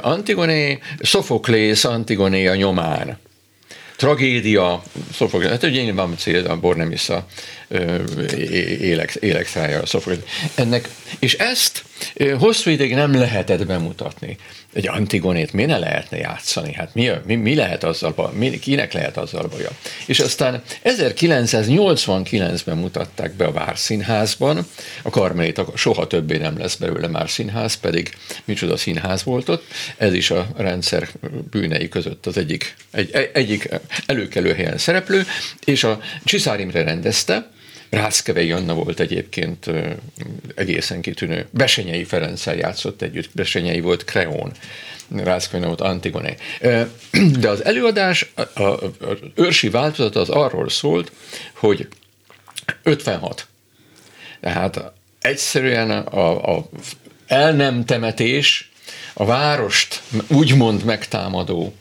Antigoné, 0.00 0.78
Sofoklész 1.00 1.84
Antigoné 1.84 2.46
a 2.46 2.54
nyomán 2.54 3.18
tragédia, 4.00 4.82
Szofoklés, 5.12 5.50
hát 5.50 5.62
ugye 5.62 5.82
nyilván 5.82 6.14
a 6.46 6.56
Bornemisza 6.56 7.26
élek, 8.80 9.14
élekszája, 9.14 9.86
Szofoklés. 9.86 10.18
Ennek, 10.54 10.88
és 11.18 11.34
ezt 11.34 11.84
hosszú 12.38 12.70
ideig 12.70 12.94
nem 12.94 13.14
lehetett 13.14 13.66
bemutatni. 13.66 14.36
Egy 14.72 14.88
Antigonét 14.88 15.52
mi 15.52 15.64
ne 15.64 15.78
lehetne 15.78 16.16
játszani? 16.16 16.72
Hát 16.72 16.94
mi, 16.94 17.10
mi, 17.26 17.34
mi 17.34 17.54
lehet 17.54 17.84
azzal, 17.84 18.32
mi, 18.34 18.58
kinek 18.58 18.92
lehet 18.92 19.16
azzal 19.16 19.48
baja? 19.48 19.70
És 20.06 20.20
aztán 20.20 20.62
1989-ben 20.84 22.76
mutatták 22.76 23.32
be 23.32 23.44
a 23.44 23.52
Várszínházban, 23.52 24.66
a 25.02 25.10
Karmelita 25.10 25.66
soha 25.74 26.06
többé 26.06 26.36
nem 26.36 26.58
lesz 26.58 26.74
belőle 26.74 27.08
már 27.08 27.30
színház, 27.30 27.74
pedig 27.74 28.10
micsoda 28.44 28.76
színház 28.76 29.24
volt 29.24 29.48
ott, 29.48 29.64
ez 29.96 30.12
is 30.12 30.30
a 30.30 30.48
rendszer 30.56 31.08
bűnei 31.50 31.88
között 31.88 32.26
az 32.26 32.36
egyik, 32.36 32.76
egy, 32.90 33.30
egyik 33.32 33.68
előkelő 34.06 34.54
helyen 34.54 34.78
szereplő, 34.78 35.26
és 35.64 35.84
a 35.84 36.00
Csiszár 36.24 36.60
Imre 36.60 36.82
rendezte, 36.82 37.50
Rászkevei 37.90 38.52
Anna 38.52 38.74
volt 38.74 39.00
egyébként 39.00 39.70
egészen 40.54 41.00
kitűnő. 41.00 41.48
Besenyei 41.50 42.04
Ferenccel 42.04 42.56
játszott 42.56 43.02
együtt, 43.02 43.30
Besenyei 43.32 43.80
volt 43.80 44.04
Kreón, 44.04 44.52
Rászkevei 45.16 45.66
volt 45.66 45.80
Antigone. 45.80 46.34
De 47.40 47.48
az 47.48 47.64
előadás, 47.64 48.32
az 48.54 49.18
őrsi 49.34 49.68
változat 49.68 50.16
az 50.16 50.28
arról 50.28 50.68
szólt, 50.68 51.12
hogy 51.54 51.88
56. 52.82 53.46
Tehát 54.40 54.92
egyszerűen 55.20 55.90
a, 55.90 56.56
a 56.56 56.68
el 57.26 57.52
nem 57.52 57.84
temetés, 57.84 58.70
a 59.12 59.24
várost 59.24 60.02
úgymond 60.28 60.84
megtámadó 60.84 61.74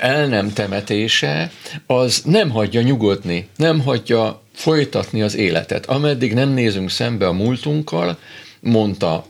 el 0.00 0.26
nem 0.26 0.52
temetése, 0.52 1.50
az 1.86 2.22
nem 2.24 2.50
hagyja 2.50 2.80
nyugodni, 2.80 3.48
nem 3.56 3.80
hagyja 3.80 4.42
folytatni 4.56 5.22
az 5.22 5.36
életet. 5.36 5.86
Ameddig 5.86 6.34
nem 6.34 6.48
nézünk 6.48 6.90
szembe 6.90 7.26
a 7.26 7.32
múltunkkal, 7.32 8.18
mondta 8.60 9.26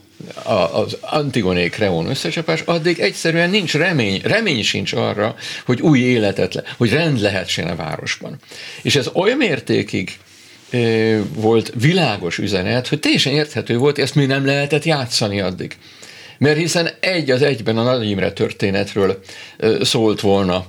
az 0.71 0.97
Antigoné 1.01 1.67
Kreón 1.67 2.09
összecsapás, 2.09 2.61
addig 2.61 2.99
egyszerűen 2.99 3.49
nincs 3.49 3.73
remény, 3.73 4.21
remény 4.23 4.63
sincs 4.63 4.93
arra, 4.93 5.35
hogy 5.65 5.81
új 5.81 5.99
életet, 5.99 6.53
le, 6.53 6.63
hogy 6.77 6.89
rend 6.89 7.21
lehetsen 7.21 7.67
a 7.67 7.75
városban. 7.75 8.37
És 8.81 8.95
ez 8.95 9.09
olyan 9.13 9.37
mértékig 9.37 10.17
volt 11.33 11.73
világos 11.75 12.37
üzenet, 12.37 12.87
hogy 12.87 12.99
teljesen 12.99 13.33
érthető 13.33 13.77
volt, 13.77 13.99
ezt 13.99 14.15
még 14.15 14.27
nem 14.27 14.45
lehetett 14.45 14.83
játszani 14.83 15.41
addig. 15.41 15.77
Mert 16.37 16.57
hiszen 16.57 16.89
egy 16.99 17.31
az 17.31 17.41
egyben 17.41 17.77
a 17.77 17.83
Nagy 17.83 18.09
Imre 18.09 18.31
történetről 18.31 19.19
szólt 19.81 20.21
volna 20.21 20.65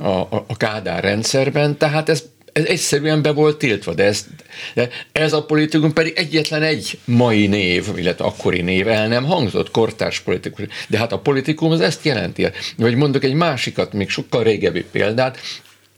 a, 0.00 0.06
a, 0.06 0.44
a 0.48 0.56
Kádár 0.56 1.02
rendszerben, 1.02 1.78
tehát 1.78 2.08
ez 2.08 2.22
ez 2.56 2.64
egyszerűen 2.64 3.22
be 3.22 3.30
volt 3.30 3.56
tiltva, 3.56 3.94
de 3.94 4.04
ez, 4.04 4.26
de 4.74 4.88
ez 5.12 5.32
a 5.32 5.44
politikum 5.44 5.92
pedig 5.92 6.12
egyetlen 6.16 6.62
egy 6.62 6.98
mai 7.04 7.46
név, 7.46 7.88
illetve 7.96 8.24
akkori 8.24 8.60
név 8.60 8.88
el 8.88 9.08
nem 9.08 9.24
hangzott, 9.24 9.70
kortárs 9.70 10.20
politikus. 10.20 10.66
De 10.88 10.98
hát 10.98 11.12
a 11.12 11.18
politikum 11.18 11.70
az 11.70 11.80
ezt 11.80 12.04
jelenti. 12.04 12.46
Vagy 12.76 12.94
mondok 12.94 13.24
egy 13.24 13.32
másikat, 13.32 13.92
még 13.92 14.08
sokkal 14.08 14.42
régebbi 14.42 14.84
példát, 14.92 15.38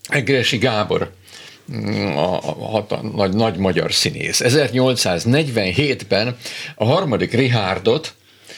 Egresi 0.09 0.57
Gábor, 0.57 1.11
a, 2.15 2.39
a, 2.77 2.87
a 2.89 3.03
nagy, 3.03 3.35
nagy 3.35 3.57
magyar 3.57 3.93
színész. 3.93 4.41
1847-ben 4.45 6.37
a 6.75 6.85
harmadik 6.85 7.33
Richardot 7.33 8.15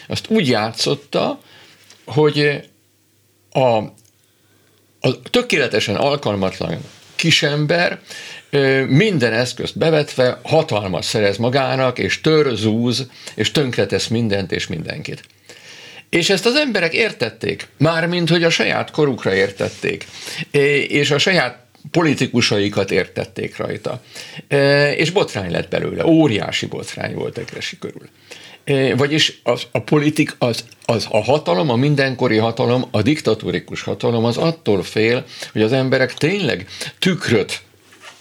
azt 0.09 0.27
úgy 0.29 0.49
játszotta, 0.49 1.41
hogy 2.05 2.61
a, 3.51 3.77
a 5.01 5.23
tökéletesen 5.31 5.97
alkalmatlan 5.97 6.81
kisember 7.21 7.99
minden 8.89 9.33
eszközt 9.33 9.79
bevetve 9.79 10.41
hatalmat 10.43 11.03
szerez 11.03 11.37
magának, 11.37 11.99
és 11.99 12.21
tör, 12.21 12.57
zúz, 12.57 13.07
és 13.35 13.51
tönkretesz 13.51 14.07
mindent 14.07 14.53
és 14.53 14.67
mindenkit. 14.67 15.23
És 16.09 16.31
ezt 16.31 16.47
az 16.47 16.55
emberek 16.55 16.93
értették, 16.93 17.67
mármint 17.77 18.29
hogy 18.29 18.45
a 18.45 18.51
saját 18.51 18.91
korukra 18.91 19.35
értették, 19.35 20.07
és 20.89 21.11
a 21.11 21.19
saját 21.19 21.65
politikusaikat 21.91 22.91
értették 22.91 23.57
rajta. 23.57 24.03
És 24.97 25.11
botrány 25.11 25.51
lett 25.51 25.69
belőle, 25.69 26.07
óriási 26.07 26.67
botrány 26.67 27.15
volt 27.15 27.39
Egresi 27.39 27.79
körül. 27.79 28.09
Vagyis 28.97 29.41
az, 29.43 29.63
a 29.73 29.79
politik, 29.79 30.35
az, 30.39 30.65
az 30.85 31.07
a 31.11 31.23
hatalom, 31.23 31.71
a 31.71 31.77
mindenkori 31.77 32.37
hatalom, 32.37 32.85
a 32.91 33.03
diktatórikus 33.03 33.83
hatalom 33.83 34.25
az 34.25 34.37
attól 34.37 34.83
fél, 34.83 35.25
hogy 35.53 35.63
az 35.63 35.73
emberek 35.73 36.15
tényleg 36.15 36.67
tükröt 36.99 37.63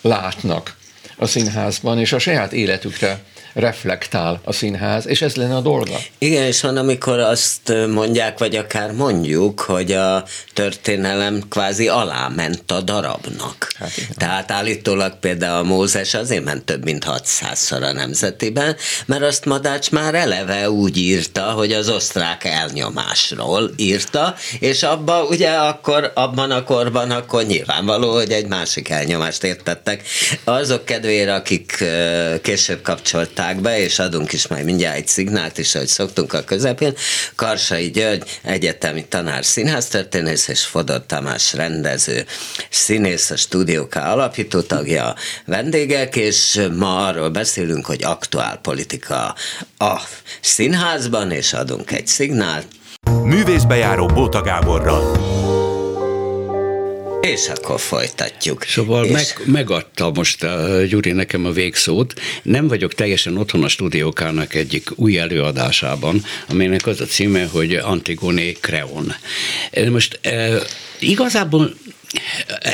látnak 0.01 0.77
a 1.17 1.25
színházban, 1.25 1.99
és 1.99 2.13
a 2.13 2.19
saját 2.19 2.53
életükre 2.53 3.23
reflektál 3.53 4.41
a 4.43 4.51
színház, 4.51 5.07
és 5.07 5.21
ez 5.21 5.35
lenne 5.35 5.55
a 5.55 5.61
dolga. 5.61 5.97
Igen, 6.17 6.43
és 6.43 6.61
van, 6.61 6.77
amikor 6.77 7.19
azt 7.19 7.73
mondják, 7.93 8.39
vagy 8.39 8.55
akár 8.55 8.91
mondjuk, 8.91 9.59
hogy 9.59 9.91
a 9.91 10.23
történelem 10.53 11.41
kvázi 11.49 11.87
aláment 11.87 12.71
a 12.71 12.81
darabnak. 12.81 13.71
Hát 13.79 13.91
Tehát 14.17 14.51
állítólag 14.51 15.19
például 15.19 15.57
a 15.57 15.63
Mózes 15.63 16.13
azért 16.13 16.43
ment 16.43 16.63
több 16.63 16.83
mint 16.83 17.05
600-szor 17.07 17.81
a 17.81 17.91
nemzetiben, 17.91 18.75
mert 19.05 19.23
azt 19.23 19.45
Madács 19.45 19.91
már 19.91 20.15
eleve 20.15 20.69
úgy 20.69 20.97
írta, 20.97 21.41
hogy 21.41 21.71
az 21.71 21.89
osztrák 21.89 22.43
elnyomásról 22.43 23.71
írta, 23.75 24.35
és 24.59 24.83
abba 24.83 25.23
ugye 25.23 25.49
akkor, 25.49 26.11
abban 26.15 26.51
a 26.51 26.63
korban 26.63 27.11
akkor 27.11 27.43
nyilvánvaló, 27.43 28.13
hogy 28.13 28.31
egy 28.31 28.47
másik 28.47 28.89
elnyomást 28.89 29.43
értettek. 29.43 30.07
Azok 30.43 30.85
kedvére, 30.85 31.33
akik 31.33 31.83
később 32.41 32.81
kapcsolták 32.81 33.37
hívták 33.39 33.61
be, 33.61 33.79
és 33.79 33.99
adunk 33.99 34.33
is 34.33 34.47
majd 34.47 34.65
mindjárt 34.65 34.95
egy 34.95 35.07
szignált 35.07 35.57
is, 35.57 35.75
ahogy 35.75 35.87
szoktunk 35.87 36.33
a 36.33 36.43
közepén. 36.43 36.93
Karsai 37.35 37.89
György, 37.89 38.39
egyetemi 38.41 39.05
tanár, 39.05 39.45
színháztörténész, 39.45 40.47
és 40.47 40.65
Fodor 40.65 41.05
Tamás 41.05 41.53
rendező, 41.53 42.25
színész, 42.69 43.29
a 43.29 43.35
Stúdió 43.35 43.87
K 43.87 43.95
alapító 43.95 44.61
tagja, 44.61 45.15
vendégek, 45.45 46.15
és 46.15 46.67
ma 46.77 47.07
arról 47.07 47.29
beszélünk, 47.29 47.85
hogy 47.85 48.03
aktuál 48.03 48.57
politika 48.57 49.35
a 49.77 50.01
színházban, 50.41 51.31
és 51.31 51.53
adunk 51.53 51.91
egy 51.91 52.07
szignált. 52.07 52.65
Művészbejáró 53.23 54.05
Bóta 54.05 54.41
Gáborral. 54.41 55.68
És 57.21 57.47
akkor 57.47 57.79
folytatjuk. 57.79 58.63
Szóval 58.63 59.05
és... 59.05 59.11
meg, 59.11 59.25
megadta 59.45 60.11
most 60.13 60.43
a 60.43 60.85
Gyuri 60.85 61.11
nekem 61.11 61.45
a 61.45 61.51
végszót. 61.51 62.13
Nem 62.43 62.67
vagyok 62.67 62.93
teljesen 62.93 63.37
otthon 63.37 63.63
a 63.63 63.67
stúdiókának 63.67 64.53
egyik 64.53 64.89
új 64.95 65.17
előadásában, 65.17 66.23
aminek 66.49 66.87
az 66.87 67.01
a 67.01 67.05
címe, 67.05 67.45
hogy 67.45 67.73
Antigone 67.73 68.51
Creon. 68.51 69.13
Most 69.89 70.19
e, 70.21 70.61
igazából 70.99 71.73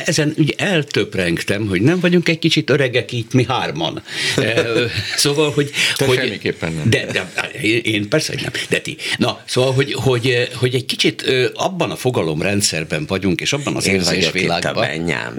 ezen 0.05 0.33
ugye 0.37 0.53
eltöprengtem, 0.57 1.67
hogy 1.67 1.81
nem 1.81 1.99
vagyunk 1.99 2.29
egy 2.29 2.39
kicsit 2.39 2.69
öregek 2.69 3.11
itt 3.11 3.33
mi 3.33 3.45
hárman. 3.47 4.03
Szóval, 5.15 5.51
hogy... 5.51 5.71
Te 5.95 6.05
hogy 6.05 6.17
semmiképpen 6.17 6.73
nem. 6.73 6.89
De, 6.89 7.05
de, 7.11 7.31
én 7.81 8.09
persze, 8.09 8.33
hogy 8.33 8.41
nem. 8.41 8.51
De 8.69 8.79
ti. 8.79 8.97
Na, 9.17 9.43
szóval, 9.45 9.73
hogy, 9.73 9.93
hogy, 9.93 10.49
hogy 10.53 10.75
egy 10.75 10.85
kicsit 10.85 11.31
abban 11.53 11.91
a 11.91 11.95
fogalomrendszerben 11.95 13.05
vagyunk, 13.05 13.41
és 13.41 13.53
abban 13.53 13.75
az 13.75 13.87
érzésvilágban... 13.87 14.83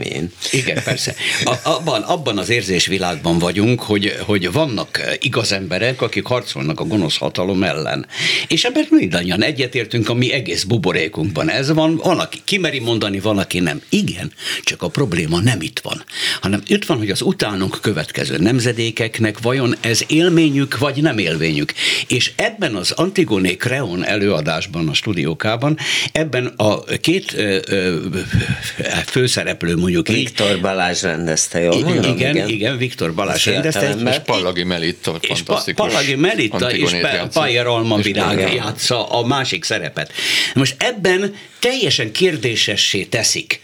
Én 0.02 0.32
Igen, 0.52 0.82
persze. 0.82 1.14
A, 1.44 1.54
abban, 1.62 2.02
abban 2.02 2.38
az 2.38 2.48
érzésvilágban 2.48 3.38
vagyunk, 3.38 3.80
hogy, 3.80 4.16
hogy 4.20 4.52
vannak 4.52 5.16
igaz 5.20 5.52
emberek, 5.52 6.02
akik 6.02 6.26
harcolnak 6.26 6.80
a 6.80 6.85
gonosz 6.85 7.16
hatalom 7.16 7.62
ellen. 7.62 8.06
És 8.48 8.64
ebben 8.64 8.87
mindannyian 8.90 9.42
egyetértünk 9.42 10.09
a 10.09 10.14
mi 10.14 10.32
egész 10.32 10.62
buborékunkban. 10.62 11.50
Ez 11.50 11.72
van, 11.72 11.96
van, 11.96 12.18
aki 12.18 12.40
kimeri 12.44 12.78
mondani, 12.78 13.20
van, 13.20 13.38
aki 13.38 13.59
nem. 13.59 13.82
Igen, 13.88 14.33
csak 14.62 14.83
a 14.83 14.88
probléma 14.88 15.40
nem 15.40 15.61
itt 15.61 15.79
van, 15.79 16.05
hanem 16.40 16.62
itt 16.66 16.85
van, 16.85 16.99
hogy 16.99 17.11
az 17.11 17.22
utánunk 17.22 17.79
következő 17.81 18.38
nemzedékeknek 18.38 19.40
vajon 19.40 19.77
ez 19.81 20.01
élményük, 20.07 20.79
vagy 20.79 21.03
nem 21.03 21.18
élményük. 21.18 21.72
És 22.09 22.33
ebben 22.37 22.75
az 22.75 22.90
Antigoné 22.90 23.53
Creon 23.53 24.05
előadásban, 24.05 24.88
a 24.88 24.94
stúdiókában, 24.94 25.79
ebben 26.12 26.46
a 26.46 26.85
két 26.85 27.33
ö, 27.37 27.59
ö, 27.68 27.96
főszereplő 29.07 29.77
mondjuk 29.77 30.09
Viktor 30.09 30.55
így, 30.55 30.61
Balázs 30.61 31.03
rendezte, 31.03 31.61
jól 31.61 31.81
mondom? 31.81 32.16
Igen, 32.16 32.35
igen, 32.35 32.49
igen 32.49 32.79
Viktor 32.79 33.14
Balázs 33.14 33.46
rendezte. 33.46 33.94
És 34.11 34.16
Pallagi 34.25 34.62
Melitta, 34.62 35.16
és 35.20 35.42
Pallagi 35.75 36.14
Melitta 36.14 36.72
és 36.72 36.96
Pajer 37.33 37.66
Almavirág 37.66 38.55
játsza 38.55 39.09
a 39.09 39.27
másik 39.27 39.64
szerepet. 39.64 40.12
Most 40.55 40.75
ebben 40.79 41.35
teljesen 41.59 42.12
kérdésessé 42.12 43.05
teszik 43.05 43.61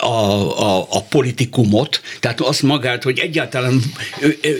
a, 0.00 0.06
a, 0.06 0.86
a 0.90 1.02
politikumot, 1.02 2.00
tehát 2.20 2.40
azt 2.40 2.62
magát, 2.62 3.02
hogy 3.02 3.18
egyáltalán 3.18 3.82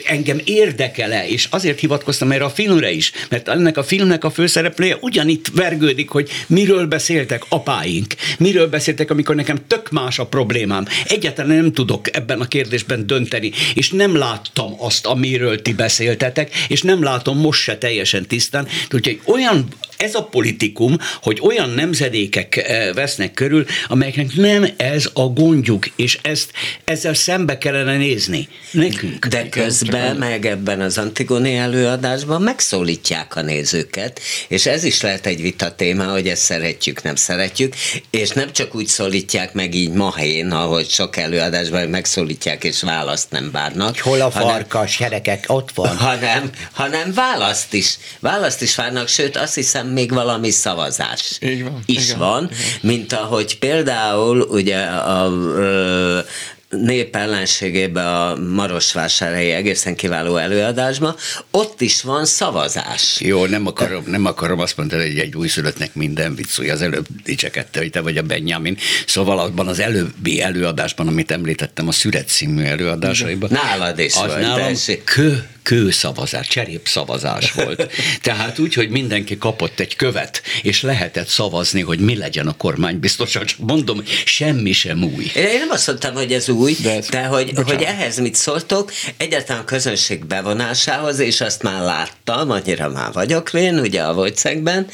engem 0.07 0.40
érdekele, 0.44 1.29
és 1.29 1.49
azért 1.51 1.81
hivatkoztam 1.81 2.33
erre 2.33 2.44
a 2.44 2.51
filmre 2.51 2.90
is, 2.90 3.12
mert 3.29 3.49
ennek 3.49 3.77
a 3.77 3.83
filmnek 3.85 4.25
a 4.25 4.31
főszereplője 4.31 4.96
ugyanitt 5.01 5.51
vergődik, 5.55 6.09
hogy 6.09 6.31
miről 6.46 6.87
beszéltek 6.87 7.44
apáink, 7.49 8.14
miről 8.38 8.68
beszéltek, 8.68 9.11
amikor 9.11 9.35
nekem 9.35 9.59
tök 9.66 9.90
más 9.90 10.18
a 10.18 10.27
problémám. 10.27 10.87
Egyáltalán 11.05 11.57
nem 11.57 11.72
tudok 11.72 12.16
ebben 12.16 12.40
a 12.40 12.49
kérdésben 12.49 13.07
dönteni, 13.07 13.53
és 13.75 13.90
nem 13.90 14.16
láttam 14.16 14.75
azt, 14.79 15.07
amiről 15.07 15.62
ti 15.62 15.72
beszéltetek, 15.72 16.55
és 16.68 16.83
nem 16.83 17.03
látom 17.03 17.38
most 17.38 17.62
se 17.62 17.79
teljesen 17.79 18.27
tisztán. 18.27 18.66
Úgyhogy 18.92 19.20
olyan 19.25 19.68
ez 19.97 20.15
a 20.15 20.23
politikum, 20.23 20.97
hogy 21.23 21.39
olyan 21.43 21.71
nemzedékek 21.71 22.57
eh, 22.57 22.93
vesznek 22.95 23.33
körül, 23.33 23.67
amelyeknek 23.89 24.35
nem 24.35 24.67
ez 24.77 25.09
a 25.13 25.23
gondjuk, 25.23 25.87
és 25.97 26.19
ezt 26.23 26.51
ezzel 26.85 27.15
szembe 27.15 27.59
kellene 27.59 27.97
nézni. 27.97 28.49
Nekünk. 28.71 29.27
De 29.27 29.49
közben 29.49 30.17
meg 30.17 30.47
ebben 30.47 30.81
az 30.81 30.99
Antigoni 30.99 31.57
előadásban 31.57 32.43
megszólítják 32.43 33.37
a 33.37 33.41
nézőket, 33.41 34.21
és 34.49 34.67
ez 34.67 34.85
is 34.85 35.01
lehet 35.01 35.27
egy 35.27 35.43
vita 35.43 35.75
téma, 35.75 36.05
hogy 36.05 36.29
ezt 36.29 36.43
szeretjük, 36.43 37.03
nem 37.03 37.17
szeretjük, 37.17 37.75
és 38.11 38.31
nem 38.31 38.53
csak 38.53 38.75
úgy 38.75 38.87
szólítják 38.87 39.53
meg 39.53 39.75
így 39.75 39.93
mahén, 39.93 40.51
ahogy 40.51 40.89
sok 40.89 41.17
előadásban 41.17 41.89
megszólítják, 41.89 42.65
és 42.65 42.83
választ 42.83 43.31
nem 43.31 43.51
várnak. 43.51 43.99
Hol 43.99 44.21
a 44.21 44.31
farkas, 44.31 44.97
hanem, 44.97 45.11
gyerekek, 45.11 45.45
ott 45.49 45.71
van. 45.75 45.97
Hanem, 45.97 46.51
hanem 46.73 47.13
választ 47.15 47.73
is. 47.73 47.97
Választ 48.21 48.63
is 48.63 48.75
várnak, 48.75 49.09
sőt 49.09 49.37
azt 49.37 49.55
hiszem, 49.55 49.86
után 49.87 49.94
még 49.94 50.12
valami 50.12 50.51
szavazás 50.51 51.38
Így 51.40 51.62
van, 51.62 51.83
is 51.87 52.05
igen, 52.07 52.18
van, 52.18 52.44
igen. 52.44 52.59
mint 52.81 53.12
ahogy 53.12 53.59
például 53.59 54.40
ugye 54.40 54.79
a, 54.79 55.25
a 55.25 56.25
nép 56.68 57.16
ellenségébe 57.16 58.09
a 58.09 58.37
Marosvásárhelyi 58.37 59.51
egészen 59.51 59.94
kiváló 59.96 60.37
előadásban, 60.37 61.16
ott 61.51 61.81
is 61.81 62.03
van 62.03 62.25
szavazás. 62.25 63.20
Jó, 63.20 63.46
nem 63.46 63.66
akarom, 63.66 64.05
nem 64.07 64.25
akarom 64.25 64.59
azt 64.59 64.77
mondani, 64.77 65.07
hogy 65.07 65.18
egy 65.18 65.37
újszülöttnek 65.37 65.94
minden 65.94 66.35
vicc, 66.35 66.57
hogy 66.57 66.68
az 66.68 66.83
előbb 66.83 67.07
dicsekedte, 67.25 67.79
hogy 67.79 67.90
te 67.90 68.01
vagy 68.01 68.16
a 68.16 68.22
Benjamin. 68.22 68.77
Szóval 69.07 69.38
abban 69.38 69.68
az 69.68 69.79
előbbi 69.79 70.42
előadásban, 70.42 71.07
amit 71.07 71.31
említettem, 71.31 71.88
a 71.88 71.92
Szüret 71.92 72.29
című 72.29 72.62
előadásaiban. 72.62 73.51
Nálad 73.53 73.99
is 73.99 74.14
az 74.14 74.27
volt, 74.27 74.40
nálam 74.40 74.75
kő, 75.05 75.49
kőszavazás, 75.66 76.48
cserépszavazás 76.48 77.52
volt. 77.52 77.92
Tehát 78.22 78.59
úgy, 78.59 78.74
hogy 78.74 78.88
mindenki 78.88 79.38
kapott 79.38 79.81
egy 79.81 79.96
követ, 79.96 80.42
és 80.62 80.83
lehetett 80.83 81.29
szavazni, 81.29 81.81
hogy 81.81 81.98
mi 81.98 82.16
legyen 82.16 82.46
a 82.46 82.57
kormány 82.57 82.98
biztosan. 82.98 83.46
Csak 83.46 83.59
mondom, 83.59 84.02
semmi 84.24 84.72
sem 84.72 85.02
új. 85.02 85.31
Én 85.35 85.59
nem 85.59 85.70
azt 85.70 85.87
mondtam, 85.87 86.14
hogy 86.14 86.33
ez 86.33 86.48
új, 86.48 86.76
de, 86.83 86.94
ez, 86.94 87.09
de 87.09 87.24
hogy, 87.24 87.52
hogy 87.64 87.83
ehhez 87.83 88.18
mit 88.18 88.35
szóltok, 88.35 88.92
egyáltalán 89.16 89.62
a 89.62 89.64
közönség 89.64 90.24
bevonásához, 90.24 91.18
és 91.18 91.40
azt 91.40 91.62
már 91.62 91.83
láttam, 91.83 92.50
annyira 92.50 92.88
már 92.88 93.12
vagyok 93.12 93.52
én, 93.52 93.79
ugye 93.79 94.02
a 94.02 94.14
Vojcekben, 94.14 94.87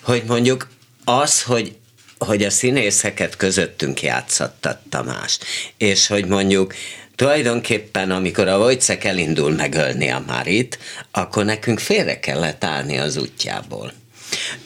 hogy 0.00 0.22
mondjuk 0.26 0.68
az, 1.04 1.42
hogy 1.42 1.72
hogy 2.18 2.42
a 2.42 2.50
színészeket 2.50 3.36
közöttünk 3.36 4.02
játszatta 4.02 4.80
Tamás, 4.88 5.38
és 5.76 6.06
hogy 6.06 6.26
mondjuk 6.26 6.74
tulajdonképpen, 7.18 8.10
amikor 8.10 8.48
a 8.48 8.58
Vojcek 8.58 9.04
elindul 9.04 9.50
megölni 9.50 10.08
a 10.08 10.22
Marit, 10.26 10.78
akkor 11.10 11.44
nekünk 11.44 11.78
félre 11.78 12.20
kellett 12.20 12.64
állni 12.64 12.98
az 12.98 13.16
útjából. 13.16 13.92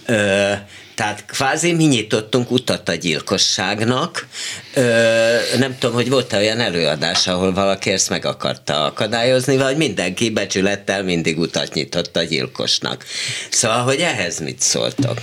Ö, 0.06 0.52
tehát 0.94 1.26
kvázi 1.26 1.72
mi 1.72 1.84
nyitottunk 1.84 2.50
utat 2.50 2.88
a 2.88 2.94
gyilkosságnak. 2.94 4.26
Ö, 4.74 5.36
nem 5.58 5.78
tudom, 5.78 5.94
hogy 5.94 6.08
volt-e 6.08 6.36
olyan 6.36 6.60
előadás, 6.60 7.26
ahol 7.26 7.52
valaki 7.52 7.90
ezt 7.90 8.08
meg 8.08 8.24
akarta 8.24 8.84
akadályozni, 8.84 9.56
vagy 9.56 9.76
mindenki 9.76 10.30
becsülettel 10.30 11.02
mindig 11.02 11.38
utat 11.38 11.74
nyitott 11.74 12.16
a 12.16 12.22
gyilkosnak. 12.22 13.04
Szóval, 13.50 13.82
hogy 13.82 14.00
ehhez 14.00 14.38
mit 14.38 14.60
szóltok? 14.60 15.18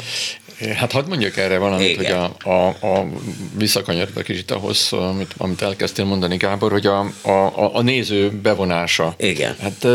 Hát 0.75 0.91
hadd 0.91 1.07
mondjuk 1.07 1.37
erre 1.37 1.57
valamit, 1.57 1.89
Igen. 1.89 2.19
hogy 2.19 2.29
a, 2.43 2.49
a, 2.49 2.67
a 2.67 3.07
visszakanyarodva 3.57 4.21
kicsit 4.21 4.51
ahhoz, 4.51 4.91
amit, 4.91 5.33
amit 5.37 5.61
elkezdtél 5.61 6.05
mondani, 6.05 6.37
Gábor, 6.37 6.71
hogy 6.71 6.85
a, 6.85 6.99
a, 7.21 7.75
a 7.75 7.81
néző 7.81 8.31
bevonása. 8.31 9.13
Igen. 9.17 9.55
Hát 9.61 9.85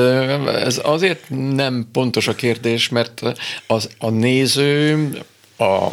ez 0.47 0.81
azért 0.85 1.25
nem 1.55 1.89
pontos 1.93 2.29
a 2.29 2.35
kérdés, 2.35 2.89
mert 2.89 3.23
az, 3.67 3.89
a 3.99 4.11
néző 4.11 5.09
a, 5.57 5.65
a, 5.65 5.93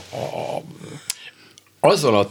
azzal 1.80 2.20
a 2.20 2.30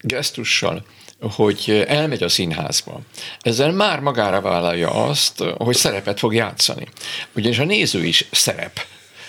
gesztussal, 0.00 0.84
hogy 1.20 1.84
elmegy 1.88 2.22
a 2.22 2.28
színházba. 2.28 3.00
Ezzel 3.40 3.72
már 3.72 4.00
magára 4.00 4.40
vállalja 4.40 4.90
azt, 4.90 5.44
hogy 5.56 5.76
szerepet 5.76 6.18
fog 6.18 6.34
játszani. 6.34 6.86
Ugyanis 7.34 7.58
a 7.58 7.64
néző 7.64 8.04
is 8.04 8.26
szerep 8.30 8.86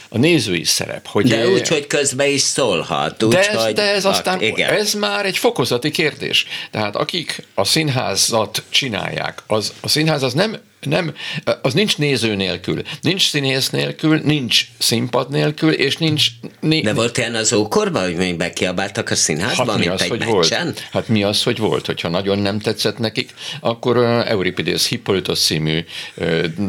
a 0.10 0.18
nézői 0.18 0.64
szerep. 0.64 1.08
Hogy 1.08 1.28
de 1.28 1.48
úgy, 1.48 1.68
hogy 1.68 1.88
közben 1.88 2.28
is 2.28 2.42
szólhat. 2.42 3.24
Úgy, 3.24 3.34
de, 3.34 3.50
ez, 3.50 3.64
hogy, 3.64 3.74
de 3.74 3.82
ez 3.82 4.06
aztán, 4.06 4.42
igen. 4.42 4.70
ez 4.70 4.94
már 4.94 5.26
egy 5.26 5.38
fokozati 5.38 5.92
kérdés. 5.92 6.46
Tehát 6.72 6.96
akik 6.96 7.46
a 7.54 7.64
színházat 7.64 8.64
csinálják, 8.70 9.44
az, 9.48 9.74
a 9.82 9.88
színház 9.88 10.24
az 10.24 10.34
nem 10.34 10.58
nem, 10.88 11.14
az 11.62 11.74
nincs 11.74 11.98
néző 11.98 12.36
nélkül, 12.36 12.82
nincs 13.02 13.30
színész 13.30 13.70
nélkül, 13.70 14.22
nincs 14.24 14.66
színpad 14.78 15.30
nélkül, 15.30 15.72
és 15.72 15.98
nincs... 15.98 16.28
Né- 16.60 16.84
De 16.84 16.94
volt 16.94 17.18
ilyen 17.18 17.36
az 17.36 17.54
ókorban, 17.54 18.04
hogy 18.04 18.16
még 18.16 18.38
bekiabáltak 18.38 19.10
a 19.10 19.16
színházban, 19.16 19.68
hát 19.68 19.78
mi 19.78 19.88
az, 19.88 20.02
egy 20.02 20.10
hogy 20.10 20.20
meccsen? 20.20 20.64
Volt? 20.64 20.88
Hát 20.92 21.08
mi 21.08 21.24
az, 21.24 21.44
hogy 21.44 21.58
volt? 21.58 21.86
Hogyha 21.86 22.10
nagyon 22.10 22.40
nem 22.40 22.60
tetszett 22.60 22.98
nekik, 22.98 23.34
akkor 23.60 23.98
Euripides 24.28 24.88
Hippolytos 24.88 25.40
című 25.40 25.86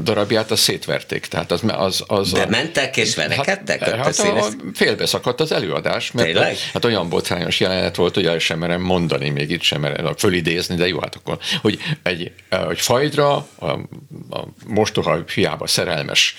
darabját 0.02 0.50
azt 0.50 0.62
szétverték. 0.62 1.26
Tehát 1.26 1.52
az, 1.52 1.62
az, 1.66 2.04
az 2.06 2.32
Bementek 2.32 2.96
és 2.96 3.14
verekedtek? 3.14 3.84
Hát, 3.84 3.94
hát 3.94 4.18
a, 4.18 4.38
a, 4.38 4.48
félbeszakadt 4.74 5.40
az 5.40 5.52
előadás, 5.52 6.12
mert 6.12 6.26
Tényleg? 6.26 6.56
hát 6.72 6.84
olyan 6.84 7.08
botrányos 7.08 7.60
jelenet 7.60 7.96
volt, 7.96 8.14
hogy 8.14 8.26
el 8.26 8.38
sem 8.38 8.58
merem 8.58 8.80
mondani, 8.80 9.28
még 9.28 9.50
itt 9.50 9.62
sem 9.62 9.80
merem 9.80 10.14
fölidézni, 10.16 10.74
de 10.74 10.88
jó, 10.88 11.00
hát 11.00 11.14
akkor, 11.14 11.38
hogy 11.60 11.78
egy, 12.02 12.32
egy 12.70 12.80
fajdra, 12.80 13.34
a 13.60 13.78
a 14.30 14.42
mostoha 14.66 15.22
fiába 15.26 15.66
szerelmes 15.66 16.34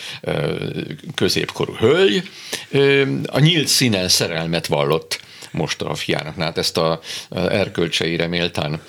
középkorú 1.15 1.75
hölgy 1.75 2.29
a 3.25 3.39
nyílt 3.39 3.67
színen 3.67 4.07
szerelmet 4.07 4.67
vallott 4.67 5.19
most 5.51 5.81
a 5.81 5.95
fiának. 5.95 6.35
Hát 6.35 6.57
ezt 6.57 6.77
a 6.77 6.99
erkölcseire 7.31 8.27
méltán 8.27 8.81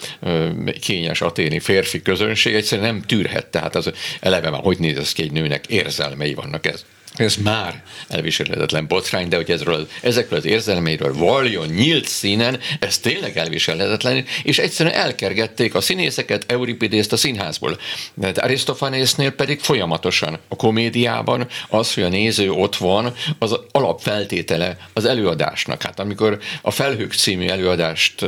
kényes 0.80 1.20
aténi 1.20 1.60
férfi 1.60 2.02
közönség 2.02 2.54
egyszerűen 2.54 2.94
nem 2.94 3.02
tűrhet. 3.02 3.46
Tehát 3.46 3.74
az 3.74 3.92
eleve 4.20 4.50
már 4.50 4.60
hogy 4.62 4.78
néz 4.78 4.98
ez 4.98 5.12
ki 5.12 5.22
egy 5.22 5.32
nőnek, 5.32 5.66
érzelmei 5.66 6.34
vannak 6.34 6.66
ez 6.66 6.84
ez 7.14 7.36
már 7.36 7.82
elviselhetetlen 8.08 8.86
botrány, 8.86 9.28
de 9.28 9.36
hogy 9.36 9.50
ezről, 9.50 9.88
ezekről 10.02 10.38
az 10.38 10.44
érzelmeiről 10.44 11.14
valjon 11.14 11.66
nyílt 11.66 12.08
színen, 12.08 12.58
ez 12.80 12.98
tényleg 12.98 13.36
elviselhetetlen, 13.36 14.24
és 14.42 14.58
egyszerűen 14.58 14.94
elkergették 14.94 15.74
a 15.74 15.80
színészeket, 15.80 16.52
Euripidészt 16.52 17.12
a 17.12 17.16
színházból. 17.16 17.78
De 18.14 18.32
Arisztofanésznél 18.36 19.30
pedig 19.30 19.60
folyamatosan 19.60 20.38
a 20.48 20.56
komédiában 20.56 21.46
az, 21.68 21.94
hogy 21.94 22.02
a 22.02 22.08
néző 22.08 22.50
ott 22.50 22.76
van, 22.76 23.14
az 23.38 23.58
alapfeltétele 23.70 24.76
az 24.92 25.04
előadásnak. 25.04 25.82
Hát 25.82 26.00
amikor 26.00 26.38
a 26.62 26.70
Felhők 26.70 27.12
című 27.12 27.48
előadást 27.48 28.24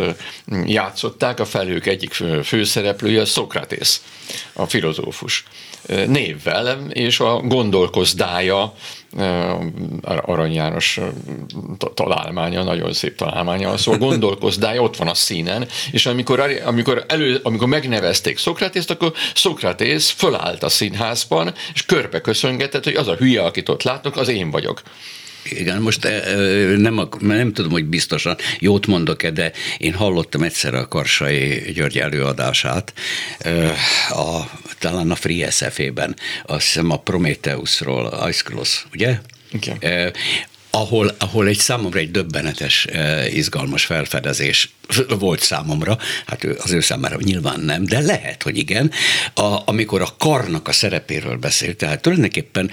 játszották, 0.64 1.40
a 1.40 1.45
Felhők 1.45 1.87
egyik 1.87 2.12
főszereplője 2.45 3.25
Szokratész, 3.25 4.03
a 4.53 4.66
filozófus 4.66 5.45
névvel, 6.07 6.87
és 6.90 7.21
a 7.21 7.40
gondolkozdája 7.40 8.75
Arany 10.03 10.53
János 10.53 11.01
találmánya, 11.95 12.62
nagyon 12.62 12.92
szép 12.92 13.16
találmánya, 13.16 13.77
szóval 13.77 14.01
gondolkozdája 14.09 14.83
ott 14.83 14.97
van 14.97 15.09
a 15.09 15.14
színen, 15.14 15.68
és 15.90 16.07
amikor, 16.07 16.61
amikor, 16.64 17.05
elő, 17.09 17.40
amikor 17.42 17.68
megnevezték 17.68 18.38
Szokratészt, 18.38 18.90
akkor 18.90 19.12
Szokratész 19.35 20.11
fölállt 20.11 20.62
a 20.62 20.68
színházban, 20.68 21.55
és 21.75 21.87
körbe 21.87 22.21
köszöngetett, 22.21 22.85
hogy 22.85 22.95
az 22.95 23.09
a 23.09 23.14
hülye, 23.14 23.42
akit 23.42 23.68
ott 23.68 23.83
látnak, 23.83 24.16
az 24.16 24.29
én 24.29 24.51
vagyok. 24.51 24.83
Igen, 25.45 25.83
most 25.83 26.09
nem, 26.77 27.09
nem 27.21 27.53
tudom, 27.53 27.71
hogy 27.71 27.85
biztosan 27.85 28.37
jót 28.59 28.87
mondok-e, 28.87 29.31
de 29.31 29.53
én 29.79 29.95
hallottam 29.95 30.43
egyszer 30.43 30.75
a 30.75 30.89
Karsai 30.89 31.73
György 31.73 31.99
előadását, 31.99 32.93
a, 34.11 34.41
talán 34.79 35.11
a 35.11 35.15
Free 35.15 35.51
SF-ében, 35.51 36.17
azt 36.47 36.67
hiszem 36.67 36.90
a 36.90 36.97
Prometheusról, 36.97 38.27
Ice 38.29 38.43
Cross, 38.43 38.85
ugye? 38.93 39.19
Igen 39.53 39.79
ahol, 40.75 41.15
ahol 41.19 41.47
egy 41.47 41.59
számomra 41.59 41.99
egy 41.99 42.11
döbbenetes, 42.11 42.87
izgalmas 43.33 43.85
felfedezés 43.85 44.71
volt 45.19 45.40
számomra, 45.40 45.99
hát 46.27 46.45
az 46.45 46.71
ő 46.71 46.81
számára 46.81 47.17
nyilván 47.21 47.61
nem, 47.61 47.85
de 47.85 48.01
lehet, 48.01 48.43
hogy 48.43 48.57
igen, 48.57 48.90
a, 49.35 49.57
amikor 49.65 50.01
a 50.01 50.15
karnak 50.19 50.69
a 50.69 50.73
szerepéről 50.73 51.37
beszél, 51.37 51.77
tehát 51.77 52.03
tulajdonképpen 52.03 52.71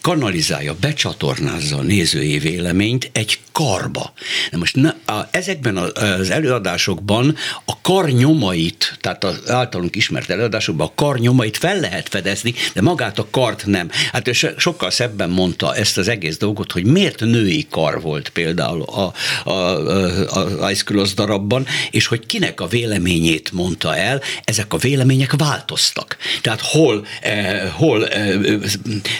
kanalizálja, 0.00 0.74
becsatornázza 0.80 1.76
a 1.76 1.82
nézői 1.82 2.38
véleményt 2.38 3.10
egy 3.12 3.38
karba. 3.52 4.12
Na 4.50 4.58
most 4.58 4.76
na, 4.76 4.94
a, 5.06 5.28
ezekben 5.30 5.76
az 5.76 6.30
előadásokban 6.30 7.36
a 7.64 7.80
kar 7.80 8.10
nyomait, 8.10 8.98
tehát 9.00 9.24
az 9.24 9.50
általunk 9.50 9.96
ismert 9.96 10.30
előadásokban 10.30 10.86
a 10.86 10.92
kar 10.94 11.18
nyomait 11.18 11.56
fel 11.56 11.80
lehet 11.80 12.08
fedezni, 12.08 12.54
de 12.74 12.82
magát 12.82 13.18
a 13.18 13.26
kart 13.30 13.66
nem. 13.66 13.90
Hát 14.12 14.28
ő 14.28 14.32
sokkal 14.56 14.90
szebben 14.90 15.30
mondta 15.30 15.74
ezt 15.74 15.98
az 15.98 16.08
egész 16.08 16.36
dolgot, 16.36 16.72
hogy 16.72 16.84
miért 16.84 17.20
női 17.20 17.66
kar 17.70 18.00
volt 18.00 18.28
például 18.28 18.82
a, 18.82 19.12
a, 19.44 19.50
a, 19.50 20.64
a 20.64 20.70
Ice 20.70 20.84
Cross 20.84 21.14
darabban, 21.50 21.66
és 21.90 22.06
hogy 22.06 22.26
kinek 22.26 22.60
a 22.60 22.66
véleményét 22.66 23.52
mondta 23.52 23.96
el, 23.96 24.20
ezek 24.44 24.72
a 24.72 24.76
vélemények 24.76 25.32
változtak. 25.36 26.16
Tehát 26.40 26.60
hol, 26.60 27.06
eh, 27.20 27.70
hol 27.72 28.08
eh, 28.08 28.34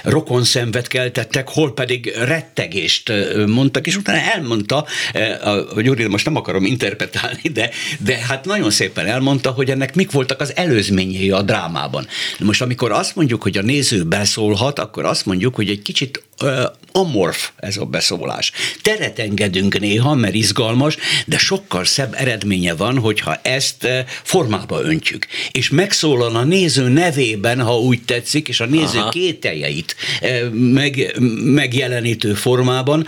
rokon 0.03 0.45
szenvet 0.45 0.87
keltettek, 0.87 1.49
hol 1.49 1.74
pedig 1.74 2.12
rettegést 2.18 3.09
eh, 3.09 3.47
mondtak, 3.47 3.87
és 3.87 3.97
utána 3.97 4.18
elmondta, 4.18 4.87
eh, 5.12 5.47
a 5.47 5.81
Gyuri, 5.81 6.07
most 6.07 6.24
nem 6.24 6.37
akarom 6.37 6.64
interpretálni, 6.64 7.49
de, 7.53 7.70
de 7.99 8.16
hát 8.16 8.45
nagyon 8.45 8.70
szépen 8.70 9.07
elmondta, 9.07 9.51
hogy 9.51 9.70
ennek 9.70 9.95
mik 9.95 10.11
voltak 10.11 10.41
az 10.41 10.57
előzményei 10.57 11.31
a 11.31 11.43
drámában. 11.43 12.07
Most 12.39 12.62
amikor 12.62 12.93
azt 12.93 13.16
mondjuk, 13.16 13.43
hogy 13.43 13.59
a 13.59 13.62
néző 13.62 14.05
beszólhat, 14.05 14.78
akkor 14.78 15.05
azt 15.05 15.26
mondjuk, 15.26 15.55
hogy 15.55 15.68
egy 15.68 15.83
kicsit 15.83 16.22
amorf 16.93 17.51
ez 17.57 17.76
a 17.76 17.84
beszólás. 17.84 18.53
Teret 18.82 19.18
engedünk 19.18 19.78
néha, 19.78 20.14
mert 20.14 20.34
izgalmas, 20.34 20.97
de 21.26 21.38
sokkal 21.38 21.84
szebb 21.84 22.14
eredménye 22.14 22.74
van, 22.74 22.99
hogyha 22.99 23.34
ezt 23.43 23.88
formába 24.22 24.82
öntjük. 24.82 25.26
És 25.51 25.70
megszólal 25.70 26.36
a 26.36 26.45
néző 26.45 26.88
nevében, 26.88 27.61
ha 27.61 27.78
úgy 27.78 28.03
tetszik, 28.03 28.49
és 28.49 28.61
a 28.61 28.66
néző 28.66 28.99
Aha. 28.99 29.09
kételjeit 29.09 29.97
meg, 30.53 31.20
megjelenítő 31.45 32.34
formában 32.34 33.07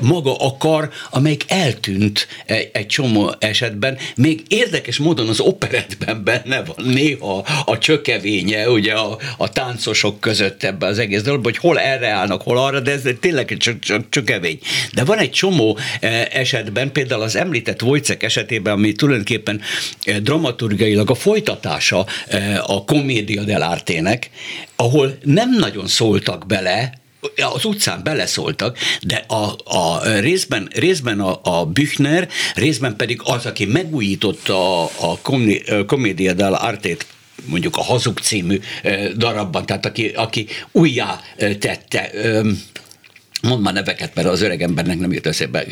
maga 0.00 0.36
a 0.36 0.56
kar, 0.56 0.90
amelyik 1.10 1.44
eltűnt 1.48 2.28
egy, 2.72 2.86
csomó 2.86 3.34
esetben. 3.38 3.98
Még 4.16 4.42
érdekes 4.48 4.98
módon 4.98 5.28
az 5.28 5.40
operetben 5.40 6.24
benne 6.24 6.62
van 6.62 6.86
néha 6.86 7.44
a 7.64 7.78
csökevénye, 7.78 8.70
ugye 8.70 8.92
a, 8.92 9.18
a 9.36 9.48
táncosok 9.48 10.20
között 10.20 10.62
ebbe 10.62 10.86
az 10.86 10.98
egész 10.98 11.22
dologban, 11.22 11.52
hogy 11.52 11.60
hol 11.60 11.78
erre 11.78 12.08
állnak, 12.08 12.42
hol 12.42 12.58
arra, 12.64 12.80
de 12.80 12.90
ez 12.90 13.02
tényleg 13.20 13.56
csak, 13.58 13.78
csak, 13.78 14.08
csak 14.08 14.24
kevény. 14.24 14.58
De 14.92 15.04
van 15.04 15.18
egy 15.18 15.30
csomó 15.30 15.78
eh, 16.00 16.24
esetben, 16.30 16.92
például 16.92 17.22
az 17.22 17.36
említett 17.36 17.82
Wojcek 17.82 18.22
esetében, 18.22 18.72
ami 18.72 18.92
tulajdonképpen 18.92 19.60
eh, 20.02 20.16
dramaturgiailag 20.16 21.10
a 21.10 21.14
folytatása 21.14 22.06
eh, 22.28 22.70
a 22.70 22.84
komédia 22.84 23.42
dell'artének, 23.46 24.22
ahol 24.76 25.18
nem 25.24 25.50
nagyon 25.58 25.86
szóltak 25.86 26.46
bele 26.46 26.98
az 27.54 27.64
utcán 27.64 28.00
beleszóltak, 28.02 28.78
de 29.02 29.24
a, 29.28 29.56
a 29.64 30.08
részben, 30.20 30.68
részben 30.74 31.20
a, 31.20 31.40
a 31.42 31.66
Büchner, 31.66 32.28
részben 32.54 32.96
pedig 32.96 33.20
az, 33.24 33.46
aki 33.46 33.64
megújította 33.64 34.84
a, 34.84 34.90
a 35.00 35.18
Comedia 35.86 36.34
dell'arte 36.36 36.96
mondjuk 37.44 37.76
a 37.76 37.82
Hazug 37.82 38.18
című 38.18 38.60
darabban, 39.16 39.66
tehát 39.66 39.86
aki, 39.86 40.08
aki 40.08 40.46
újjá 40.72 41.20
tette, 41.36 42.10
Mondd 43.42 43.62
már 43.62 43.74
neveket, 43.74 44.14
mert 44.14 44.28
az 44.28 44.42
öreg 44.42 44.62
embernek 44.62 44.98
nem 44.98 45.12
jut 45.12 45.26
eszébe. 45.26 45.66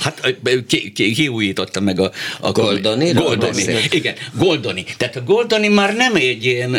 Hát 0.00 0.36
ki, 0.66 0.92
ki, 0.92 1.30
meg 1.80 2.00
a, 2.00 2.10
a 2.40 2.52
Goldoni? 2.52 3.12
Goldoni. 3.12 3.64
Igen, 3.90 4.14
Goldoni. 4.38 4.84
Tehát 4.96 5.16
a 5.16 5.22
Goldoni 5.22 5.68
már 5.68 5.94
nem 5.94 6.14
egy 6.14 6.44
ilyen 6.44 6.76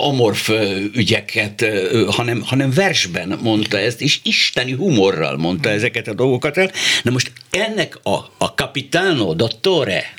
amorf 0.00 0.50
ügyeket, 0.94 1.66
hanem, 2.08 2.42
hanem 2.44 2.70
versben 2.70 3.38
mondta 3.42 3.78
ezt, 3.78 4.00
és 4.00 4.18
isteni 4.22 4.72
humorral 4.72 5.36
mondta 5.36 5.68
ezeket 5.68 6.08
a 6.08 6.14
dolgokat 6.14 6.56
el. 6.56 6.70
Na 7.02 7.10
most 7.10 7.32
ennek 7.50 7.98
a, 8.02 8.16
a 8.38 8.46
Capitano 8.46 9.34
Dottore 9.34 10.14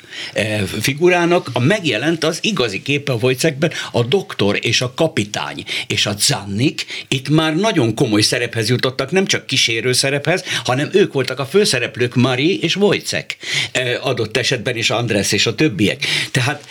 figurának 0.80 1.50
a 1.52 1.60
megjelent 1.60 2.24
az 2.24 2.38
igazi 2.40 2.82
képe 2.82 3.12
a 3.12 3.18
Wojcekben, 3.20 3.72
a 3.92 4.02
doktor 4.02 4.58
és 4.60 4.80
a 4.80 4.92
kapitány 4.94 5.64
és 5.86 6.06
a 6.06 6.14
Zannik 6.18 6.84
itt 7.08 7.28
már 7.28 7.56
nagyon 7.56 7.94
komoly 7.94 8.20
szerephez 8.20 8.68
jutottak, 8.68 9.10
nem 9.10 9.26
csak 9.32 9.46
kísérő 9.46 9.92
szerephez, 9.92 10.44
hanem 10.64 10.88
ők 10.92 11.12
voltak 11.12 11.38
a 11.38 11.46
főszereplők, 11.46 12.14
Mari 12.14 12.60
és 12.62 12.76
Wojcek 12.76 13.36
adott 14.00 14.36
esetben 14.36 14.76
is 14.76 14.90
András 14.90 15.32
és 15.32 15.46
a 15.46 15.54
többiek. 15.54 16.06
Tehát 16.30 16.64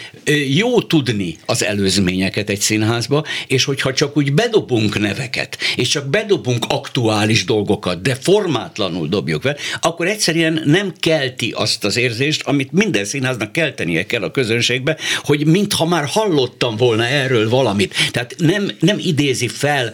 jó 0.47 0.81
tudni 0.81 1.37
az 1.45 1.63
előzményeket 1.63 2.49
egy 2.49 2.59
színházba, 2.59 3.25
és 3.47 3.63
hogyha 3.63 3.93
csak 3.93 4.17
úgy 4.17 4.33
bedobunk 4.33 4.99
neveket, 4.99 5.57
és 5.75 5.87
csak 5.87 6.09
bedobunk 6.09 6.65
aktuális 6.67 7.45
dolgokat, 7.45 8.01
de 8.01 8.15
formátlanul 8.15 9.07
dobjuk 9.07 9.41
fel, 9.41 9.57
akkor 9.81 10.07
egyszerűen 10.07 10.61
nem 10.65 10.93
kelti 10.99 11.53
azt 11.55 11.83
az 11.83 11.97
érzést, 11.97 12.41
amit 12.41 12.71
minden 12.71 13.05
színháznak 13.05 13.51
keltenie 13.51 14.05
kell 14.05 14.23
a 14.23 14.31
közönségbe, 14.31 14.97
hogy 15.23 15.45
mintha 15.45 15.85
már 15.85 16.05
hallottam 16.05 16.75
volna 16.75 17.05
erről 17.05 17.49
valamit. 17.49 17.95
Tehát 18.11 18.35
nem, 18.37 18.71
nem 18.79 18.97
idézi 18.99 19.47
fel 19.47 19.93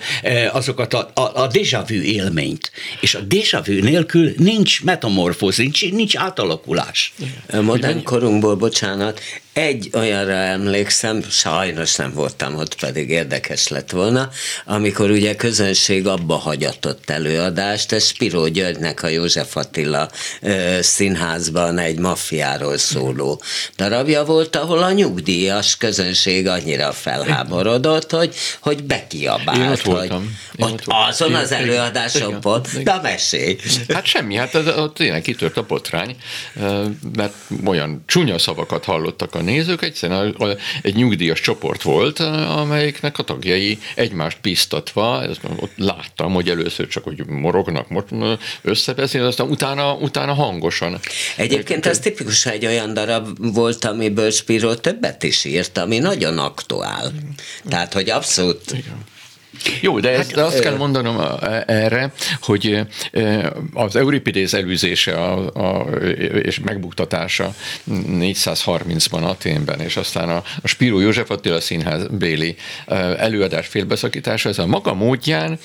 azokat 0.52 0.94
a, 0.94 1.12
a, 1.14 1.22
a 1.22 1.48
déjà 1.48 1.84
vu 1.88 2.02
élményt 2.02 2.57
élményt. 2.58 2.72
És 3.02 3.16
a 3.16 3.20
déjà 3.20 3.62
vu 3.66 3.82
nélkül 3.82 4.34
nincs 4.38 4.84
metamorfóz, 4.84 5.58
nincs, 5.58 5.92
nincs 5.92 6.16
átalakulás. 6.16 7.14
A 7.52 7.62
modern 7.62 8.04
korunkból, 8.04 8.56
bocsánat, 8.56 9.20
egy 9.58 9.90
olyanra 9.94 10.34
emlékszem, 10.34 11.24
sajnos 11.30 11.96
nem 11.96 12.14
voltam 12.14 12.56
ott, 12.56 12.76
pedig 12.80 13.10
érdekes 13.10 13.68
lett 13.68 13.92
volna, 13.92 14.30
amikor 14.66 15.10
ugye 15.10 15.36
közönség 15.36 16.08
abba 16.08 16.36
hagyatott 16.36 17.10
előadást, 17.10 17.92
ez 17.92 18.06
Spiró 18.06 18.48
Györgynek 18.48 19.04
a 19.04 19.08
József 19.08 19.56
Attila 19.56 20.10
ö, 20.42 20.78
színházban 20.82 21.78
egy 21.78 22.00
maffiáról 22.00 22.78
szóló 22.78 23.42
darabja 23.78 24.26
volt, 24.26 24.56
ahol 24.56 24.84
a 24.84 24.92
nyugdíjas 24.92 25.78
közönség 25.78 26.48
annyira 26.48 26.92
felháborodott, 26.92 28.12
hogy, 28.12 28.36
hogy 28.60 28.84
bekiabált. 28.84 29.58
Én 29.58 29.68
ott 29.68 29.82
voltam. 29.82 30.38
Hogy 30.58 30.72
ott, 30.72 30.72
ott 30.72 30.84
azon 31.10 31.34
az 31.34 31.52
előadáson 31.52 32.38
volt, 32.42 32.84
de 32.84 33.00
mesélj. 33.02 33.58
Hát 33.94 34.06
semmi, 34.06 34.36
hát 34.36 34.56
az, 34.56 34.68
ott 34.78 34.96
tényleg 34.96 35.22
kitört 35.22 35.58
a 35.58 35.66
botrány, 35.68 36.16
mert 37.16 37.34
olyan 37.66 38.04
csúnya 38.06 38.38
szavakat 38.38 38.84
hallottak 38.84 39.36
a 39.36 39.46
nézők, 39.48 39.82
egyszerűen 39.82 40.36
egy 40.82 40.96
nyugdíjas 40.96 41.42
csoport 41.42 41.82
volt, 41.82 42.20
amelyiknek 42.20 43.18
a 43.18 43.24
tagjai 43.24 43.80
egymást 43.96 44.38
biztatva, 44.42 45.24
ezt 45.24 45.40
ott 45.60 45.72
láttam, 45.76 46.34
hogy 46.34 46.50
először 46.50 46.88
csak, 46.88 47.04
hogy 47.04 47.26
morognak, 47.28 47.88
összebeszél, 48.62 49.26
aztán 49.26 49.50
utána, 49.50 49.94
utána 49.94 50.34
hangosan. 50.34 51.00
Egyébként 51.38 51.86
ez 51.86 52.00
tipikus 52.00 52.46
egy 52.46 52.66
olyan 52.66 52.94
darab 52.94 53.54
volt, 53.54 53.86
amiből 53.86 54.32
Spiro 54.32 54.76
többet 54.76 55.24
is 55.24 55.46
írt, 55.46 55.78
ami 55.78 55.98
nagyon 55.98 56.38
aktuál. 56.38 57.12
Tehát, 57.70 57.94
hogy 57.94 58.10
abszolút 58.10 58.72
Igen 58.72 59.16
jó, 59.82 60.00
de, 60.00 60.10
ezt, 60.10 60.36
hát, 60.36 60.46
azt 60.46 60.60
kell 60.60 60.76
mondanom 60.76 61.22
erre, 61.66 62.12
hogy 62.42 62.82
az 63.74 63.96
Euripides 63.96 64.54
előzése 64.54 65.14
a, 65.14 65.54
a, 65.54 65.86
és 66.36 66.60
megbuktatása 66.60 67.54
430-ban 67.90 69.24
Aténben, 69.24 69.80
és 69.80 69.98
aztán 69.98 70.30
a, 70.30 70.44
a 70.62 70.68
Spiro 70.68 71.00
József 71.00 71.30
Attila 71.30 71.62
Színház 71.62 72.08
Béli 72.08 72.56
előadás 73.18 73.68
félbeszakítása, 73.68 74.50
ez 74.50 74.60
a 74.60 74.66
maga 74.66 74.94
módján 74.94 75.60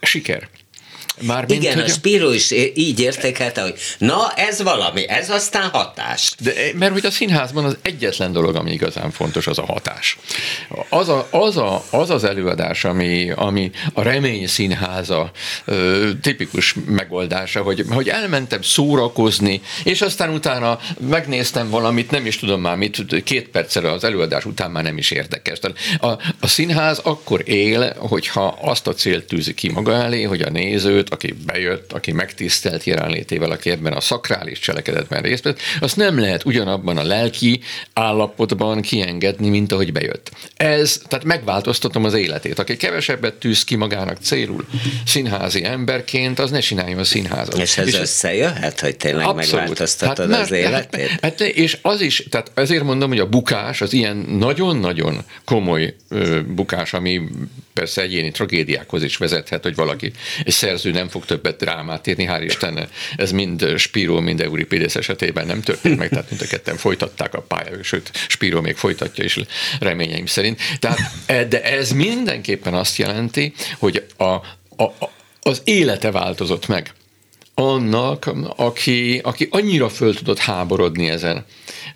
siker. 0.00 0.48
Mármint, 1.20 1.62
Igen, 1.62 1.74
hogy 1.74 1.90
a 1.90 1.92
Spiro 1.92 2.32
is 2.32 2.50
így 2.74 3.00
értékelte, 3.00 3.62
hogy 3.62 3.74
na, 3.98 4.32
ez 4.36 4.62
valami, 4.62 5.08
ez 5.08 5.30
aztán 5.30 5.68
hatás. 5.68 6.32
De, 6.38 6.52
mert 6.74 6.92
hogy 6.92 7.06
a 7.06 7.10
színházban 7.10 7.64
az 7.64 7.76
egyetlen 7.82 8.32
dolog, 8.32 8.56
ami 8.56 8.72
igazán 8.72 9.10
fontos, 9.10 9.46
az 9.46 9.58
a 9.58 9.64
hatás. 9.64 10.18
Az 10.88 11.08
a, 11.08 11.28
az, 11.30 11.56
a, 11.56 11.84
az, 11.90 12.10
az 12.10 12.24
előadás, 12.24 12.84
ami, 12.84 13.30
ami 13.34 13.70
a 13.92 14.02
remény 14.02 14.46
színháza 14.46 15.30
ö, 15.64 16.10
tipikus 16.20 16.74
megoldása, 16.86 17.62
hogy, 17.62 17.84
hogy 17.90 18.08
elmentem 18.08 18.62
szórakozni, 18.62 19.60
és 19.84 20.00
aztán 20.00 20.30
utána 20.30 20.78
megnéztem 21.08 21.70
valamit, 21.70 22.10
nem 22.10 22.26
is 22.26 22.38
tudom 22.38 22.60
már 22.60 22.76
mit, 22.76 23.22
két 23.24 23.48
perccel 23.48 23.84
az 23.84 24.04
előadás 24.04 24.44
után 24.44 24.70
már 24.70 24.82
nem 24.82 24.98
is 24.98 25.10
érdekes. 25.10 25.58
Tehát 25.58 25.78
a, 26.00 26.22
a 26.40 26.46
színház 26.46 26.98
akkor 26.98 27.42
él, 27.44 27.94
hogyha 27.98 28.58
azt 28.60 28.86
a 28.86 28.94
célt 28.94 29.24
tűzi 29.24 29.54
ki 29.54 29.70
maga 29.70 29.92
elé, 29.92 30.22
hogy 30.22 30.42
a 30.42 30.50
nézőt 30.50 31.05
nézőt, 31.06 31.12
aki 31.12 31.34
bejött, 31.46 31.92
aki 31.92 32.12
megtisztelt 32.12 32.84
jelenlétével, 32.84 33.50
aki 33.50 33.70
ebben 33.70 33.92
a 33.92 34.00
szakrális 34.00 34.58
cselekedetben 34.58 35.22
részt 35.22 35.44
vett, 35.44 35.58
azt 35.80 35.96
nem 35.96 36.18
lehet 36.18 36.44
ugyanabban 36.44 36.96
a 36.96 37.02
lelki 37.02 37.60
állapotban 37.92 38.80
kiengedni, 38.80 39.48
mint 39.48 39.72
ahogy 39.72 39.92
bejött. 39.92 40.30
Ez, 40.56 41.00
tehát 41.08 41.24
megváltoztatom 41.24 42.04
az 42.04 42.14
életét. 42.14 42.58
Aki 42.58 42.76
kevesebbet 42.76 43.34
tűz 43.34 43.64
ki 43.64 43.76
magának 43.76 44.18
célul 44.22 44.64
színházi 45.06 45.64
emberként, 45.64 46.38
az 46.38 46.50
ne 46.50 46.60
csináljon 46.60 46.98
a 46.98 47.04
színházat. 47.04 47.58
És 47.58 47.78
ez 47.78 47.86
és 47.86 47.94
összejöhet, 47.94 48.80
hogy 48.80 48.96
tényleg 48.96 49.26
abszolút. 49.26 49.52
megváltoztatod 49.52 50.32
hát, 50.32 50.40
az 50.40 50.50
életét? 50.50 51.08
Hát, 51.08 51.20
hát, 51.20 51.40
és 51.40 51.78
az 51.82 52.00
is, 52.00 52.26
tehát 52.30 52.50
ezért 52.54 52.82
mondom, 52.82 53.08
hogy 53.08 53.18
a 53.18 53.28
bukás 53.28 53.80
az 53.80 53.92
ilyen 53.92 54.16
nagyon-nagyon 54.16 55.24
komoly 55.44 55.94
ö, 56.08 56.40
bukás, 56.42 56.92
ami 56.92 57.20
persze 57.76 58.02
egyéni 58.02 58.30
tragédiákhoz 58.30 59.02
is 59.02 59.16
vezethet, 59.16 59.62
hogy 59.62 59.74
valaki, 59.74 60.12
egy 60.44 60.52
szerző 60.52 60.90
nem 60.90 61.08
fog 61.08 61.24
többet 61.24 61.56
drámát 61.56 62.06
írni, 62.06 62.26
hál' 62.28 62.42
Isten, 62.44 62.88
ez 63.16 63.30
mind 63.32 63.78
Spiro, 63.78 64.20
mind 64.20 64.40
Euripidész 64.40 64.96
esetében 64.96 65.46
nem 65.46 65.60
történt 65.60 65.98
meg, 65.98 66.08
tehát 66.08 66.30
mind 66.30 66.42
a 66.42 66.46
ketten 66.46 66.76
folytatták 66.76 67.34
a 67.34 67.40
pályát, 67.40 67.84
sőt, 67.84 68.10
Spiro 68.28 68.60
még 68.60 68.76
folytatja 68.76 69.24
is 69.24 69.38
reményeim 69.80 70.26
szerint. 70.26 70.60
Tehát, 70.78 70.98
e, 71.26 71.44
de 71.44 71.62
ez 71.62 71.90
mindenképpen 71.90 72.74
azt 72.74 72.96
jelenti, 72.96 73.52
hogy 73.78 74.04
a, 74.16 74.24
a, 74.24 75.12
az 75.40 75.60
élete 75.64 76.10
változott 76.10 76.66
meg 76.66 76.92
annak, 77.58 78.30
aki, 78.56 79.20
aki 79.22 79.48
annyira 79.50 79.88
föl 79.88 80.14
tudott 80.14 80.38
háborodni 80.38 81.08
ezen, 81.08 81.44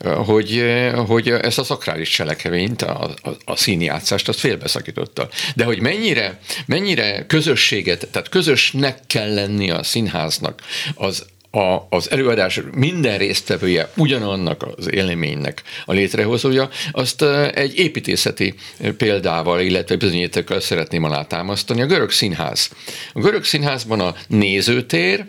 hogy, 0.05 0.65
hogy 1.07 1.29
ezt 1.29 1.59
a 1.59 1.65
szakrális 1.65 2.09
cselekvényt, 2.09 2.83
a, 2.83 3.15
a, 3.23 3.31
a 3.45 3.57
színjátszást, 3.57 4.29
azt 4.29 4.39
félbeszakította. 4.39 5.29
De 5.55 5.65
hogy 5.65 5.81
mennyire, 5.81 6.39
mennyire 6.67 7.27
közösséget, 7.27 8.09
tehát 8.11 8.29
közösnek 8.29 8.99
kell 9.07 9.35
lenni 9.35 9.71
a 9.71 9.83
színháznak, 9.83 10.63
az, 10.95 11.27
a, 11.51 11.87
az 11.89 12.11
előadás 12.11 12.61
minden 12.75 13.19
résztvevője 13.19 13.91
ugyanannak 13.97 14.67
az 14.77 14.93
élménynek 14.93 15.63
a 15.85 15.93
létrehozója, 15.93 16.69
azt 16.93 17.23
egy 17.55 17.79
építészeti 17.79 18.55
példával, 18.97 19.61
illetve 19.61 19.97
bizonyítékkal 19.97 20.61
szeretném 20.61 21.05
alátámasztani. 21.05 21.83
A 21.83 21.87
görög 21.87 22.11
színház. 22.11 22.71
A 23.13 23.21
görög 23.21 23.45
színházban 23.45 24.01
a 24.01 24.15
nézőtér 24.29 25.25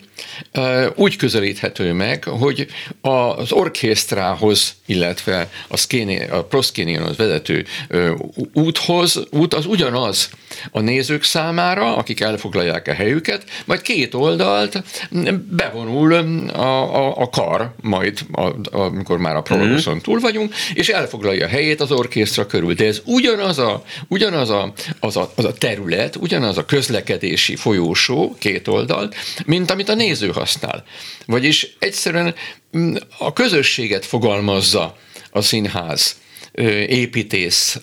úgy 0.95 1.15
közelíthető 1.15 1.93
meg, 1.93 2.23
hogy 2.23 2.67
az 3.01 3.51
orkésztrához, 3.51 4.75
illetve 4.85 5.49
a, 5.67 5.77
szkéni, 5.77 6.23
a 6.29 6.43
proszkénionhoz 6.43 7.17
vezető 7.17 7.65
úthoz, 8.53 9.19
út 9.31 9.53
az 9.53 9.65
ugyanaz 9.65 10.29
a 10.71 10.79
nézők 10.79 11.23
számára, 11.23 11.95
akik 11.95 12.19
elfoglalják 12.19 12.87
a 12.87 12.93
helyüket, 12.93 13.43
majd 13.65 13.81
két 13.81 14.13
oldalt 14.13 14.83
bevonul 15.49 16.10
a, 16.11 16.95
a, 16.95 17.17
a 17.17 17.29
kar, 17.29 17.73
majd 17.81 18.19
a, 18.31 18.51
amikor 18.71 19.17
már 19.17 19.35
a 19.35 19.41
prologuson 19.41 19.95
mm. 19.95 19.97
túl 19.97 20.19
vagyunk, 20.19 20.53
és 20.73 20.89
elfoglalja 20.89 21.45
a 21.45 21.49
helyét 21.49 21.81
az 21.81 21.91
orkésztra 21.91 22.45
körül. 22.45 22.73
De 22.73 22.85
ez 22.85 23.01
ugyanaz 23.05 23.57
a, 23.59 23.83
ugyanaz 24.07 24.49
a, 24.49 24.73
az 24.99 25.17
a, 25.17 25.31
az 25.35 25.45
a 25.45 25.53
terület, 25.53 26.15
ugyanaz 26.15 26.57
a 26.57 26.65
közlekedési 26.65 27.55
folyósó, 27.55 28.35
két 28.39 28.67
oldalt, 28.67 29.15
mint 29.45 29.71
amit 29.71 29.89
a 29.89 29.95
néző 29.95 30.27
használ. 30.27 30.83
Vagyis 31.25 31.75
egyszerűen 31.79 32.35
a 33.17 33.33
közösséget 33.33 34.05
fogalmazza 34.05 34.97
a 35.31 35.41
színház 35.41 36.19
építész 36.87 37.79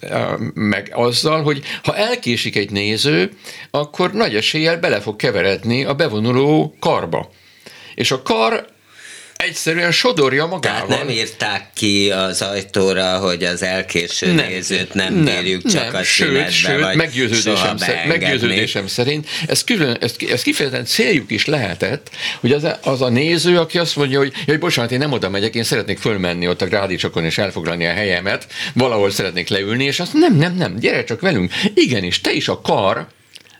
meg 0.54 0.90
azzal, 0.94 1.42
hogy 1.42 1.62
ha 1.82 1.96
elkésik 1.96 2.56
egy 2.56 2.70
néző, 2.70 3.30
akkor 3.70 4.12
nagy 4.12 4.34
eséllyel 4.34 4.78
bele 4.78 5.00
fog 5.00 5.16
keveredni 5.16 5.84
a 5.84 5.94
bevonuló 5.94 6.76
karba 6.80 7.30
és 7.98 8.10
a 8.10 8.22
kar 8.22 8.66
egyszerűen 9.36 9.92
sodorja 9.92 10.46
magával. 10.46 10.86
Tehát 10.86 11.04
nem 11.04 11.14
írták 11.14 11.70
ki 11.74 12.10
az 12.10 12.42
ajtóra, 12.42 13.18
hogy 13.18 13.44
az 13.44 13.62
elkéső 13.62 14.32
nem, 14.32 14.46
nézőt 14.46 14.94
nem, 14.94 15.14
nem 15.14 15.42
bírjuk 15.42 15.62
csak 15.66 15.92
nem, 15.92 16.00
a 16.00 16.02
sőt, 16.02 16.50
sőt, 16.50 16.80
vagy 16.80 16.96
meggyőződésem, 16.96 17.76
szer, 17.76 18.06
meggyőződésem 18.06 18.86
szerint 18.86 19.28
ez, 19.46 19.64
külön, 19.64 19.96
ez, 20.00 20.14
ez 20.30 20.42
kifejezetten 20.42 20.84
céljuk 20.84 21.30
is 21.30 21.46
lehetett, 21.46 22.10
hogy 22.40 22.52
az, 22.52 22.66
az 22.82 23.02
a 23.02 23.08
néző, 23.08 23.58
aki 23.58 23.78
azt 23.78 23.96
mondja, 23.96 24.18
hogy 24.18 24.32
jaj, 24.46 24.56
bocsánat, 24.56 24.92
én 24.92 24.98
nem 24.98 25.12
oda 25.12 25.28
megyek, 25.28 25.54
én 25.54 25.64
szeretnék 25.64 25.98
fölmenni 25.98 26.48
ott 26.48 26.62
a 26.62 26.66
grádicsokon 26.66 27.24
és 27.24 27.38
elfoglalni 27.38 27.86
a 27.86 27.92
helyemet, 27.92 28.46
valahol 28.74 29.10
szeretnék 29.10 29.48
leülni, 29.48 29.84
és 29.84 30.00
azt 30.00 30.12
nem, 30.12 30.36
nem, 30.36 30.54
nem, 30.54 30.78
gyere 30.78 31.04
csak 31.04 31.20
velünk. 31.20 31.52
Igenis, 31.74 32.20
te 32.20 32.32
is 32.32 32.48
a 32.48 32.60
kar, 32.60 33.06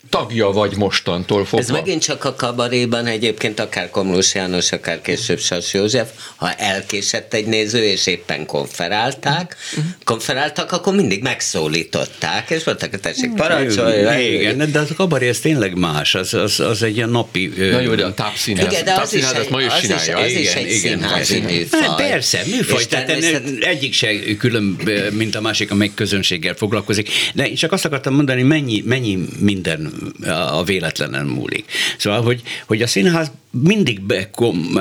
tagja 0.09 0.51
vagy 0.51 0.77
mostantól 0.77 1.45
fogva. 1.45 1.65
Ez 1.65 1.71
megint 1.71 2.03
csak 2.03 2.25
a 2.25 2.35
kabaréban 2.35 3.07
egyébként 3.07 3.61
akár 3.61 3.91
Komlós 3.91 4.35
János, 4.35 4.73
akár 4.73 5.01
később 5.01 5.39
Sas 5.39 5.75
József, 5.75 6.11
ha 6.37 6.53
elkésett 6.53 7.35
egy 7.35 7.47
néző, 7.47 7.85
és 7.85 8.07
éppen 8.07 8.47
konferálták, 8.47 9.57
konferáltak, 10.05 10.73
akkor 10.73 10.95
mindig 10.95 11.23
megszólították, 11.23 12.51
és 12.51 12.65
voltak, 12.65 13.01
tessék, 13.01 13.35
parancsolj. 13.35 14.25
Igen, 14.35 14.73
de 14.73 14.79
az 14.79 14.91
a 14.91 14.95
kabaré 14.95 15.29
ez 15.29 15.41
tényleg 15.41 15.79
más, 15.79 16.15
az, 16.15 16.35
az, 16.35 16.61
az 16.61 16.83
egy 16.83 16.97
ilyen 16.97 17.11
napi... 17.11 17.53
Na 17.57 17.81
jó, 17.81 17.95
de 17.95 18.05
a 18.05 18.15
tápszínház, 18.15 18.73
igen, 18.73 18.85
de 18.85 18.95
az 19.01 19.15
is 19.15 19.31
egy, 19.31 19.51
ma 19.51 19.61
is 19.61 19.67
az 19.67 19.81
csinálja. 19.81 20.27
Is, 20.27 20.35
az 20.35 20.41
is 20.41 20.55
egy 20.55 20.73
igen, 20.73 20.99
színházi 20.99 21.41
műfaj. 21.41 21.81
Hát 21.81 21.97
persze, 21.97 22.43
műfaj, 22.47 22.85
tehát 22.85 23.07
természet... 23.07 23.45
egyik 23.61 23.93
se 23.93 24.37
külön, 24.39 24.79
mint 25.13 25.35
a 25.35 25.41
másik, 25.41 25.71
amely 25.71 25.91
közönséggel 25.95 26.55
foglalkozik. 26.55 27.09
De 27.35 27.49
én 27.49 27.55
csak 27.55 27.73
azt 27.73 27.85
akartam 27.85 28.15
mondani, 28.15 28.43
mennyi, 28.43 28.83
mennyi 28.87 29.19
minden 29.39 29.93
a 30.27 30.65
véletlenen 30.65 31.27
múlik. 31.27 31.73
Szóval, 31.99 32.23
hogy, 32.23 32.43
hogy 32.67 32.83
a 32.83 32.87
színház 32.87 33.31
mindig 33.51 34.01
bekom, 34.01 34.79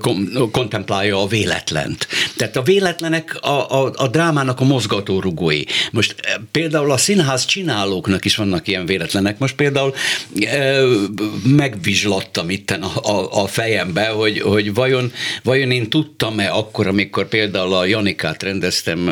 kom, 0.00 0.28
kontemplálja 0.50 1.22
a 1.22 1.26
véletlent. 1.26 2.06
Tehát 2.36 2.56
a 2.56 2.62
véletlenek 2.62 3.38
a, 3.40 3.82
a, 3.82 3.92
a 3.96 4.08
drámának 4.08 4.60
a 4.60 4.64
mozgatórugói. 4.64 5.62
Most 5.92 6.14
például 6.50 6.90
a 6.90 6.96
színház 6.96 7.44
csinálóknak 7.44 8.24
is 8.24 8.36
vannak 8.36 8.68
ilyen 8.68 8.86
véletlenek. 8.86 9.38
Most 9.38 9.54
például 9.54 9.94
e, 10.40 10.80
megvizslattam 11.44 12.50
itten 12.50 12.82
a, 12.82 13.10
a, 13.10 13.42
a 13.42 13.46
fejembe, 13.46 14.06
hogy, 14.06 14.40
hogy 14.40 14.74
vajon, 14.74 15.12
vajon 15.42 15.70
én 15.70 15.90
tudtam-e 15.90 16.50
akkor, 16.50 16.86
amikor 16.86 17.28
például 17.28 17.74
a 17.74 17.84
Janikát 17.84 18.42
rendeztem 18.42 19.10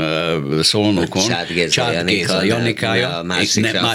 Szolnokon. 0.63 1.29
Csád 1.29 1.49
Géza, 1.49 1.71
Csád 1.71 2.07
Géza 2.07 2.43
Janikája. 2.43 3.19
A 3.19 3.23
másikra 3.23 3.95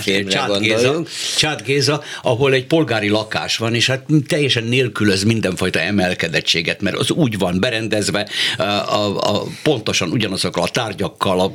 Géza, 0.60 1.02
Csád 1.46 1.62
Géza, 1.62 2.04
ahol 2.22 2.54
egy 2.54 2.66
polgári 2.66 3.10
lakás 3.10 3.58
van, 3.58 3.76
és 3.76 3.88
hát 3.88 4.06
teljesen 4.28 4.64
nélkülöz 4.64 5.24
mindenfajta 5.24 5.80
emelkedettséget, 5.80 6.82
mert 6.82 6.96
az 6.96 7.12
úgy 7.12 7.38
van 7.38 7.60
berendezve, 7.60 8.30
a, 8.58 8.64
a, 8.64 9.18
a, 9.18 9.44
pontosan 9.64 10.12
ugyanazokkal 10.12 10.64
a 10.64 10.68
tárgyakkal 10.70 11.40
a 11.40 11.54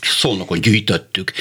szolnokon 0.00 0.60
gyűjtöttük. 0.60 1.32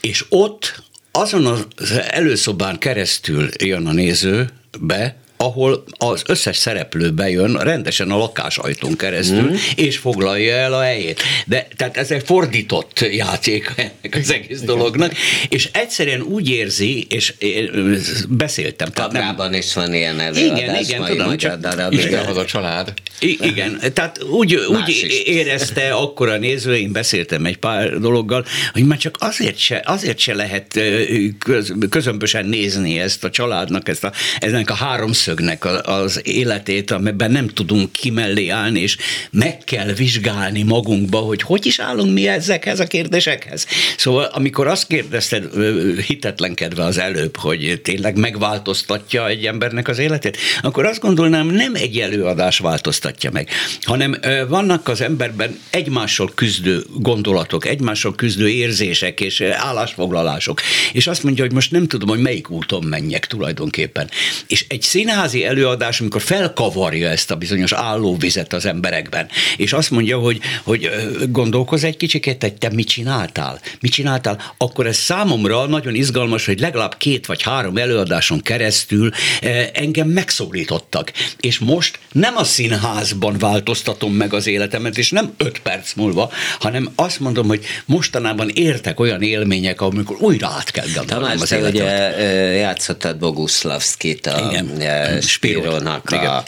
És 0.00 0.24
ott 0.28 0.82
azon 1.12 1.46
az 1.76 1.90
előszobán 2.08 2.78
keresztül 2.78 3.48
jön 3.58 3.86
a 3.86 3.92
néző 3.92 4.50
be, 4.80 5.16
ahol 5.36 5.84
az 5.90 6.22
összes 6.26 6.56
szereplő 6.56 7.10
bejön 7.10 7.56
rendesen 7.56 8.10
a 8.10 8.16
lakásajtón 8.16 8.96
keresztül, 8.96 9.50
mm. 9.50 9.54
és 9.76 9.96
foglalja 9.96 10.54
el 10.54 10.72
a 10.72 10.82
helyét. 10.82 11.22
De 11.46 11.68
tehát 11.76 11.96
ez 11.96 12.10
egy 12.10 12.22
fordított 12.24 13.00
játék 13.10 13.72
ennek 13.76 14.18
az 14.20 14.32
egész 14.32 14.60
dolognak, 14.60 15.12
és 15.48 15.68
egyszerűen 15.72 16.20
úgy 16.20 16.50
érzi, 16.50 17.06
és 17.08 17.34
én 17.38 17.98
beszéltem. 18.28 18.90
Tabrában 18.90 19.50
nem... 19.50 19.58
is 19.58 19.74
van 19.74 19.94
ilyen 19.94 20.20
előadás, 20.20 20.58
igen, 20.58 20.74
igen, 20.74 21.04
tudom, 21.04 21.36
csak, 21.36 21.60
darab. 21.60 21.92
Igen, 21.92 22.26
az 22.26 22.36
a 22.36 22.44
család. 22.44 22.92
I- 23.20 23.38
igen, 23.40 23.80
tehát 23.92 24.22
úgy, 24.22 24.54
úgy 24.54 25.22
érezte 25.24 25.92
akkor 25.94 26.28
a 26.28 26.36
néző, 26.36 26.76
én 26.76 26.92
beszéltem 26.92 27.44
egy 27.44 27.56
pár 27.56 27.98
dologgal, 27.98 28.44
hogy 28.72 28.84
már 28.84 28.98
csak 28.98 29.16
azért 29.20 29.58
se, 29.58 29.82
azért 29.84 30.18
se 30.18 30.34
lehet 30.34 30.80
köz, 31.38 31.72
közömbösen 31.90 32.46
nézni 32.46 32.98
ezt 32.98 33.24
a 33.24 33.30
családnak, 33.30 33.88
ezt 33.88 34.04
a, 34.04 34.12
ennek 34.38 34.70
a 34.70 34.74
három 34.74 35.12
háromszögnek 35.26 35.86
az 35.88 36.20
életét, 36.24 36.90
amiben 36.90 37.30
nem 37.30 37.48
tudunk 37.48 37.92
kimellé 37.92 38.48
állni, 38.48 38.80
és 38.80 38.96
meg 39.30 39.58
kell 39.64 39.92
vizsgálni 39.92 40.62
magunkba, 40.62 41.18
hogy 41.18 41.42
hogy 41.42 41.66
is 41.66 41.78
állunk 41.78 42.12
mi 42.12 42.28
ezekhez 42.28 42.80
a 42.80 42.86
kérdésekhez. 42.86 43.66
Szóval 43.96 44.24
amikor 44.24 44.66
azt 44.66 44.86
kérdezted 44.86 45.48
hitetlenkedve 46.06 46.84
az 46.84 46.98
előbb, 46.98 47.36
hogy 47.36 47.80
tényleg 47.82 48.16
megváltoztatja 48.16 49.28
egy 49.28 49.46
embernek 49.46 49.88
az 49.88 49.98
életét, 49.98 50.36
akkor 50.62 50.84
azt 50.84 51.00
gondolnám, 51.00 51.46
nem 51.46 51.74
egy 51.74 51.98
előadás 51.98 52.58
változtatja 52.58 53.30
meg, 53.30 53.48
hanem 53.82 54.14
vannak 54.48 54.88
az 54.88 55.00
emberben 55.00 55.58
egymással 55.70 56.30
küzdő 56.34 56.84
gondolatok, 56.94 57.66
egymással 57.66 58.14
küzdő 58.14 58.48
érzések 58.48 59.20
és 59.20 59.40
állásfoglalások, 59.40 60.60
és 60.92 61.06
azt 61.06 61.22
mondja, 61.22 61.44
hogy 61.44 61.52
most 61.52 61.70
nem 61.70 61.86
tudom, 61.86 62.08
hogy 62.08 62.20
melyik 62.20 62.50
úton 62.50 62.84
menjek 62.84 63.26
tulajdonképpen. 63.26 64.10
És 64.46 64.64
egy 64.68 64.82
szín 64.82 65.08
színházi 65.16 65.44
előadás, 65.44 66.00
amikor 66.00 66.22
felkavarja 66.22 67.08
ezt 67.08 67.30
a 67.30 67.34
bizonyos 67.36 67.72
állóvizet 67.72 68.52
az 68.52 68.66
emberekben, 68.66 69.28
és 69.56 69.72
azt 69.72 69.90
mondja, 69.90 70.18
hogy, 70.18 70.40
hogy 70.62 70.90
gondolkoz 71.28 71.84
egy 71.84 71.96
kicsikét, 71.96 72.42
hogy 72.42 72.54
te 72.54 72.70
mit 72.70 72.88
csináltál? 72.88 73.60
Mit 73.80 73.92
csináltál? 73.92 74.54
Akkor 74.58 74.86
ez 74.86 74.96
számomra 74.96 75.66
nagyon 75.66 75.94
izgalmas, 75.94 76.46
hogy 76.46 76.60
legalább 76.60 76.96
két 76.96 77.26
vagy 77.26 77.42
három 77.42 77.76
előadáson 77.76 78.40
keresztül 78.40 79.10
engem 79.72 80.08
megszólítottak. 80.08 81.12
És 81.40 81.58
most 81.58 81.98
nem 82.12 82.36
a 82.36 82.44
színházban 82.44 83.38
változtatom 83.38 84.12
meg 84.12 84.32
az 84.32 84.46
életemet, 84.46 84.98
és 84.98 85.10
nem 85.10 85.34
öt 85.36 85.58
perc 85.58 85.92
múlva, 85.94 86.30
hanem 86.58 86.88
azt 86.94 87.20
mondom, 87.20 87.46
hogy 87.46 87.64
mostanában 87.84 88.48
értek 88.54 89.00
olyan 89.00 89.22
élmények, 89.22 89.80
amikor 89.80 90.16
újra 90.20 90.46
át 90.46 90.70
kell 90.70 90.86
gondolnom 90.94 91.40
az 91.40 91.52
életet. 91.52 91.74
ugye 91.74 91.88
játszottad 92.56 93.18
Boguszlavszkit 93.18 94.26
a 94.26 94.50
Igen. 94.50 94.70
Spirónak 95.20 96.10
a, 96.10 96.44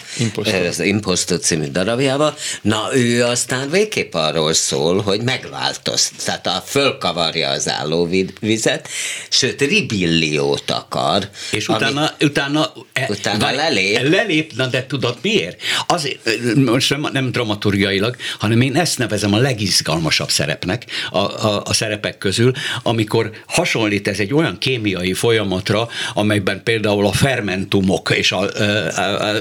az 0.67 0.79
Imposztó 0.79 1.35
című 1.35 1.67
darabjába. 1.67 2.35
Na, 2.61 2.89
ő 2.95 3.23
aztán 3.23 3.69
végképp 3.69 4.13
arról 4.13 4.53
szól, 4.53 5.01
hogy 5.01 5.21
megváltozt, 5.21 6.11
tehát 6.25 6.47
a 6.47 6.63
fölkavarja 6.65 7.49
az 7.49 7.69
állóvizet, 7.69 8.87
sőt, 9.29 9.61
ribilliót 9.61 10.71
akar. 10.71 11.29
És 11.51 11.67
utána, 11.67 11.99
ami, 11.99 12.09
utána, 12.21 12.73
e, 12.93 13.05
utána 13.09 13.39
vár, 13.39 13.55
lelép. 13.55 14.09
Lelép, 14.09 14.53
na 14.55 14.65
de 14.65 14.85
tudod 14.85 15.17
miért? 15.21 15.61
Azért, 15.87 16.19
most 16.55 16.89
nem, 16.89 17.09
nem 17.11 17.31
dramaturgiailag, 17.31 18.15
hanem 18.39 18.61
én 18.61 18.75
ezt 18.75 18.97
nevezem 18.97 19.33
a 19.33 19.37
legizgalmasabb 19.37 20.29
szerepnek 20.29 20.85
a, 21.11 21.17
a, 21.17 21.61
a 21.65 21.73
szerepek 21.73 22.17
közül, 22.17 22.51
amikor 22.83 23.31
hasonlít 23.47 24.07
ez 24.07 24.19
egy 24.19 24.33
olyan 24.33 24.57
kémiai 24.57 25.13
folyamatra, 25.13 25.87
amelyben 26.13 26.63
például 26.63 27.05
a 27.05 27.11
fermentumok 27.11 28.09
és 28.15 28.31
a 28.31 28.48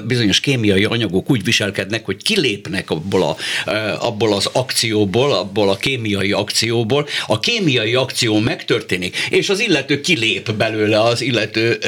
bizonyos 0.05 0.41
kémiai 0.41 0.85
anyagok 0.85 1.31
úgy 1.31 1.45
viselkednek, 1.45 2.05
hogy 2.05 2.23
kilépnek 2.23 2.91
abból, 2.91 3.23
a, 3.23 3.37
abból 3.99 4.35
az 4.35 4.49
akcióból, 4.53 5.33
abból 5.33 5.71
a 5.71 5.77
kémiai 5.77 6.33
akcióból, 6.33 7.09
a 7.27 7.41
kémiai 7.41 7.95
akció 7.95 8.39
megtörténik, 8.39 9.17
és 9.31 9.49
az 9.49 9.61
illető 9.61 10.01
kilép 10.01 10.53
belőle 10.53 11.01
az 11.01 11.21
illető, 11.21 11.79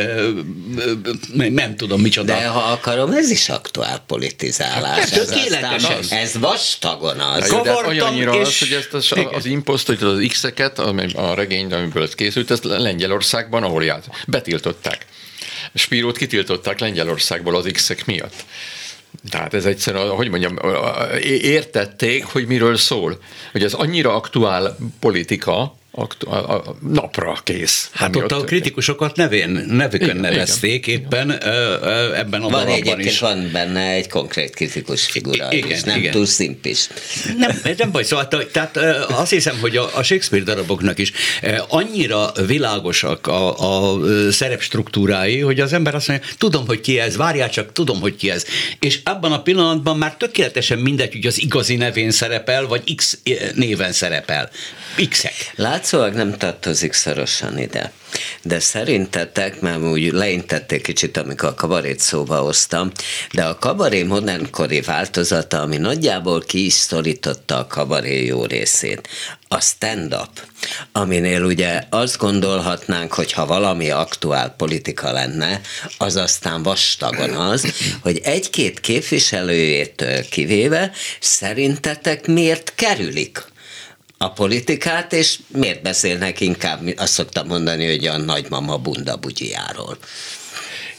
nem 1.34 1.76
tudom 1.76 2.00
micsoda. 2.00 2.32
De 2.32 2.46
ha 2.46 2.58
akarom, 2.60 3.12
ez 3.12 3.30
is 3.30 3.48
aktuál 3.48 4.04
politizálás. 4.06 4.98
Hát, 4.98 5.12
ez, 5.12 5.30
aztán, 5.30 6.18
ez 6.18 6.38
vastagon 6.38 7.18
az. 7.20 7.48
Kavartam, 7.48 7.88
olyannyira 7.88 8.34
és... 8.34 8.46
az, 8.46 8.58
hogy 8.58 8.72
ezt 8.72 8.92
az, 8.92 9.12
az 9.32 9.46
imposzt, 9.46 9.86
hogy 9.86 10.02
az 10.02 10.24
X-eket, 10.28 10.78
a 10.78 11.34
regény, 11.34 11.72
amiből 11.72 12.02
ez 12.02 12.14
készült, 12.14 12.50
ezt 12.50 12.64
Lengyelországban, 12.64 13.62
ahol 13.62 13.84
járt, 13.84 14.08
betiltották. 14.26 15.06
Spírót 15.74 16.16
kitiltották 16.16 16.78
Lengyelországból 16.78 17.56
az 17.56 17.68
X-ek 17.72 18.06
miatt. 18.06 18.44
Tehát 19.30 19.54
ez 19.54 19.64
egyszerűen, 19.64 20.08
hogy 20.08 20.28
mondjam, 20.28 20.58
értették, 21.22 22.24
hogy 22.24 22.46
miről 22.46 22.76
szól. 22.76 23.18
Hogy 23.52 23.62
ez 23.62 23.72
annyira 23.72 24.14
aktuál 24.14 24.76
politika, 25.00 25.78
a, 25.92 26.34
a 26.34 26.76
napra 26.80 27.38
kész. 27.44 27.90
Hát 27.92 28.16
ott, 28.16 28.22
ott 28.22 28.32
a 28.32 28.44
kritikusokat 28.44 29.16
nevén, 29.16 29.50
nevükön 29.50 30.08
igen, 30.08 30.20
nevezték 30.20 30.86
igen. 30.86 31.00
éppen 31.00 31.30
ebben 32.14 32.42
a 32.42 32.48
van 32.48 32.66
egyébként 32.66 33.04
is. 33.04 33.18
van 33.18 33.50
benne 33.52 33.90
egy 33.90 34.08
konkrét 34.08 34.54
kritikus 34.54 35.06
figura, 35.06 35.52
igen, 35.52 35.70
és 35.70 35.82
nem 35.82 35.98
igen. 35.98 36.12
túl 36.12 36.26
szimpis. 36.26 36.88
Nem, 37.36 37.60
nem 37.76 37.90
baj, 37.90 38.04
szóval 38.04 38.28
tehát 38.28 38.76
azt 39.10 39.30
hiszem, 39.30 39.58
hogy 39.60 39.76
a, 39.76 39.96
a 39.96 40.02
Shakespeare 40.02 40.44
daraboknak 40.44 40.98
is 40.98 41.12
annyira 41.68 42.32
világosak 42.46 43.26
a, 43.26 43.92
a 43.92 43.98
szerepstruktúrái, 44.30 45.40
hogy 45.40 45.60
az 45.60 45.72
ember 45.72 45.94
azt 45.94 46.08
mondja, 46.08 46.26
tudom, 46.38 46.66
hogy 46.66 46.80
ki 46.80 46.98
ez, 46.98 47.16
várjál 47.16 47.50
csak, 47.50 47.72
tudom, 47.72 48.00
hogy 48.00 48.16
ki 48.16 48.30
ez. 48.30 48.44
És 48.78 49.00
abban 49.04 49.32
a 49.32 49.42
pillanatban 49.42 49.98
már 49.98 50.16
tökéletesen 50.16 50.78
mindegy, 50.78 51.12
hogy 51.12 51.26
az 51.26 51.40
igazi 51.40 51.76
nevén 51.76 52.10
szerepel, 52.10 52.66
vagy 52.66 52.94
X 52.94 53.18
néven 53.54 53.92
szerepel. 53.92 54.50
X-ek. 55.08 55.52
Látszólag 55.80 56.14
nem 56.14 56.36
tartozik 56.36 56.92
szorosan 56.92 57.58
ide. 57.58 57.92
De 58.42 58.58
szerintetek, 58.58 59.60
mert 59.60 59.82
úgy 59.82 60.12
leintették 60.12 60.82
kicsit, 60.82 61.16
amikor 61.16 61.48
a 61.48 61.54
kabarét 61.54 62.00
szóba 62.00 62.36
hoztam, 62.36 62.90
de 63.32 63.44
a 63.44 63.58
kabaré 63.58 64.02
modernkori 64.02 64.80
változata, 64.80 65.60
ami 65.60 65.76
nagyjából 65.76 66.40
ki 66.40 66.64
is 66.64 66.72
szorította 66.72 67.58
a 67.58 67.66
kabaré 67.66 68.24
jó 68.24 68.44
részét, 68.44 69.08
a 69.48 69.60
stand-up, 69.60 70.30
aminél 70.92 71.44
ugye 71.44 71.82
azt 71.90 72.18
gondolhatnánk, 72.18 73.12
hogy 73.12 73.32
ha 73.32 73.46
valami 73.46 73.90
aktuál 73.90 74.54
politika 74.56 75.12
lenne, 75.12 75.60
az 75.98 76.16
aztán 76.16 76.62
vastagon 76.62 77.30
az, 77.30 77.72
hogy 78.02 78.20
egy-két 78.24 78.80
képviselőjétől 78.80 80.28
kivéve 80.28 80.90
szerintetek 81.20 82.26
miért 82.26 82.72
kerülik 82.74 83.48
a 84.22 84.32
politikát, 84.32 85.12
és 85.12 85.38
miért 85.46 85.82
beszélnek 85.82 86.40
inkább, 86.40 86.80
azt 86.96 87.12
szoktam 87.12 87.46
mondani, 87.46 87.86
hogy 87.86 88.06
a 88.06 88.16
nagymama 88.16 88.76
bunda 88.76 89.16
bugyiáról. 89.16 89.98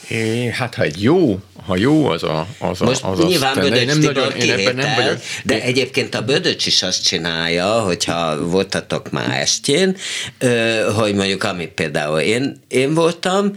É, 0.08 0.50
hát 0.50 0.74
ha 0.74 0.82
egy 0.82 1.02
jó, 1.02 1.38
ha 1.66 1.76
jó 1.76 2.06
az 2.06 2.22
a 2.22 2.46
az 2.58 2.78
Most 2.78 3.02
a, 3.02 3.10
az 3.10 3.24
nyilván 3.24 3.54
Bödöcs 3.54 3.86
nem 3.86 3.98
nagyon, 3.98 4.32
én 4.32 4.50
ebben 4.50 4.74
nem 4.74 4.94
vagyok. 4.94 5.18
De 5.44 5.54
én... 5.54 5.60
egyébként 5.60 6.14
a 6.14 6.22
Bödöcs 6.22 6.66
is 6.66 6.82
azt 6.82 7.04
csinálja, 7.04 7.80
hogyha 7.80 8.46
voltatok 8.46 9.10
már 9.10 9.40
estjén, 9.40 9.96
hogy 10.96 11.14
mondjuk, 11.14 11.44
amit 11.44 11.70
például 11.70 12.18
én, 12.20 12.60
én 12.68 12.94
voltam, 12.94 13.52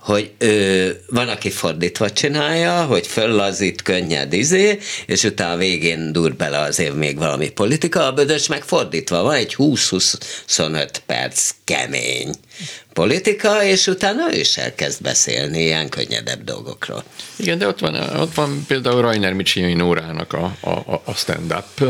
hogy 0.00 0.30
ö, 0.38 0.88
van, 1.10 1.28
aki 1.28 1.50
fordítva 1.50 2.10
csinálja, 2.10 2.84
hogy 2.84 3.06
föllazít 3.06 3.82
könnyed 3.82 4.32
izé, 4.32 4.78
és 5.06 5.22
utána 5.24 5.56
végén 5.56 6.12
dur 6.12 6.34
bele 6.34 6.58
azért 6.58 6.94
még 6.94 7.18
valami 7.18 7.50
politika, 7.50 8.06
a 8.06 8.12
Bödös 8.12 8.46
meg 8.46 8.62
fordítva 8.62 9.22
van, 9.22 9.34
egy 9.34 9.54
20-25 9.58 10.88
perc 11.06 11.50
kemény 11.64 12.34
politika, 12.92 13.64
és 13.64 13.86
utána 13.86 14.34
ő 14.34 14.38
is 14.38 14.56
elkezd 14.56 15.02
beszélni 15.02 15.62
ilyen 15.62 15.88
könnyedebb 15.88 16.44
dolgokról. 16.44 17.04
Igen, 17.36 17.58
de 17.58 17.66
ott 17.66 17.78
van, 17.78 17.94
ott 17.94 18.34
van 18.34 18.64
például 18.66 19.02
Rainer 19.02 19.32
Micsinyai 19.32 19.74
Nórának 19.74 20.32
a, 20.32 20.56
a, 20.60 21.02
a 21.04 21.14
stand-up 21.14 21.88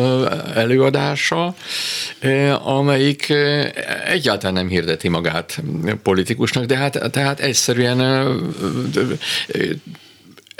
előadása, 0.54 1.54
amelyik 2.62 3.32
egyáltalán 4.06 4.54
nem 4.54 4.68
hirdeti 4.68 5.08
magát 5.08 5.62
politikusnak, 6.02 6.64
de 6.64 6.76
hát 6.76 7.10
tehát 7.10 7.40
egyszerűen 7.40 7.99
egyszerűen 8.00 9.18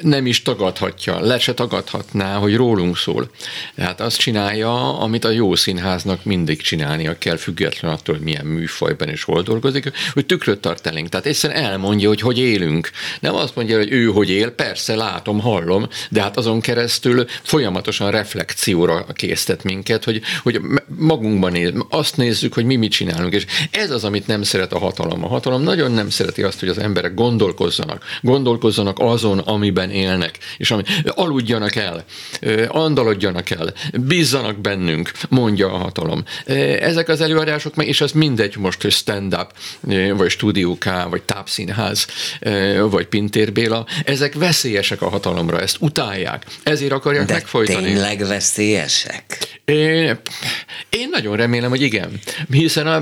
nem 0.01 0.27
is 0.27 0.43
tagadhatja, 0.43 1.21
le 1.21 1.39
se 1.39 1.55
tagadhatná, 1.55 2.37
hogy 2.37 2.57
rólunk 2.57 2.97
szól. 2.97 3.31
Tehát 3.75 4.01
azt 4.01 4.19
csinálja, 4.19 4.99
amit 4.99 5.25
a 5.25 5.31
jó 5.31 5.55
színháznak 5.55 6.25
mindig 6.25 6.63
csinálnia 6.63 7.19
kell, 7.19 7.37
független 7.37 7.93
attól, 7.93 8.15
hogy 8.15 8.25
milyen 8.25 8.47
műfajban 8.47 9.09
és 9.09 9.23
hol 9.23 9.43
dolgozik, 9.43 9.93
hogy 10.13 10.27
tükröt 10.27 10.61
tart 10.61 10.87
elénk. 10.87 11.09
Tehát 11.09 11.27
egyszerűen 11.27 11.65
elmondja, 11.65 12.09
hogy 12.09 12.21
hogy 12.21 12.39
élünk. 12.39 12.91
Nem 13.21 13.35
azt 13.35 13.55
mondja, 13.55 13.77
hogy 13.77 13.93
ő 13.93 14.07
hogy 14.07 14.31
él, 14.31 14.51
persze 14.51 14.95
látom, 14.95 15.41
hallom, 15.41 15.89
de 16.11 16.23
hát 16.23 16.37
azon 16.37 16.61
keresztül 16.61 17.27
folyamatosan 17.43 18.11
reflekcióra 18.11 19.05
késztet 19.13 19.65
minket, 19.65 20.05
hogy, 20.05 20.23
hogy 20.43 20.61
magunkban 20.99 21.53
néz, 21.53 21.73
azt 21.89 22.17
nézzük, 22.17 22.55
hogy 22.55 22.65
mi 22.65 22.77
mit 22.77 22.91
csinálunk. 22.91 23.35
És 23.35 23.47
ez 23.71 23.91
az, 23.91 24.05
amit 24.05 24.27
nem 24.27 24.43
szeret 24.43 24.73
a 24.73 24.79
hatalom. 24.79 25.25
A 25.25 25.29
hatalom 25.29 25.63
nagyon 25.63 25.93
nem 25.93 26.11
szereti 26.11 26.43
azt, 26.43 26.61
hogy 26.61 26.69
az 26.69 26.79
emberek 26.79 27.15
gondolkozzanak. 27.15 28.05
Gondolkozzanak 28.21 28.99
azon, 28.99 29.39
amiben 29.39 29.90
élnek, 29.91 30.39
és 30.57 30.71
ami, 30.71 30.83
aludjanak 31.05 31.77
el, 31.77 32.05
andalodjanak 32.69 33.51
el, 33.51 33.73
bízzanak 33.93 34.61
bennünk, 34.61 35.11
mondja 35.29 35.73
a 35.73 35.77
hatalom. 35.77 36.25
Ezek 36.81 37.09
az 37.09 37.21
előadások, 37.21 37.85
és 37.85 38.01
az 38.01 38.13
mindegy 38.13 38.57
most, 38.57 38.83
hogy 38.83 38.93
stand-up, 38.93 39.53
vagy 40.17 40.31
Studio 40.31 40.79
K, 40.79 40.85
vagy 41.11 41.23
tápszínház, 41.23 42.07
vagy 42.91 43.07
Pintér 43.07 43.53
Béla, 43.53 43.87
ezek 44.05 44.35
veszélyesek 44.35 45.03
a 45.03 45.09
hatalomra, 45.09 45.61
ezt 45.61 45.77
utálják, 45.81 46.45
ezért 46.63 46.93
akarják 46.93 47.27
De 47.27 47.33
megfojtani. 47.33 47.87
tényleg 47.87 48.27
veszélyesek? 48.27 49.39
Én, 49.65 50.19
én 50.89 51.09
nagyon 51.11 51.37
remélem, 51.37 51.71
hogy 51.71 51.83
igen, 51.83 52.21
hiszen 52.51 52.87
a, 52.87 52.97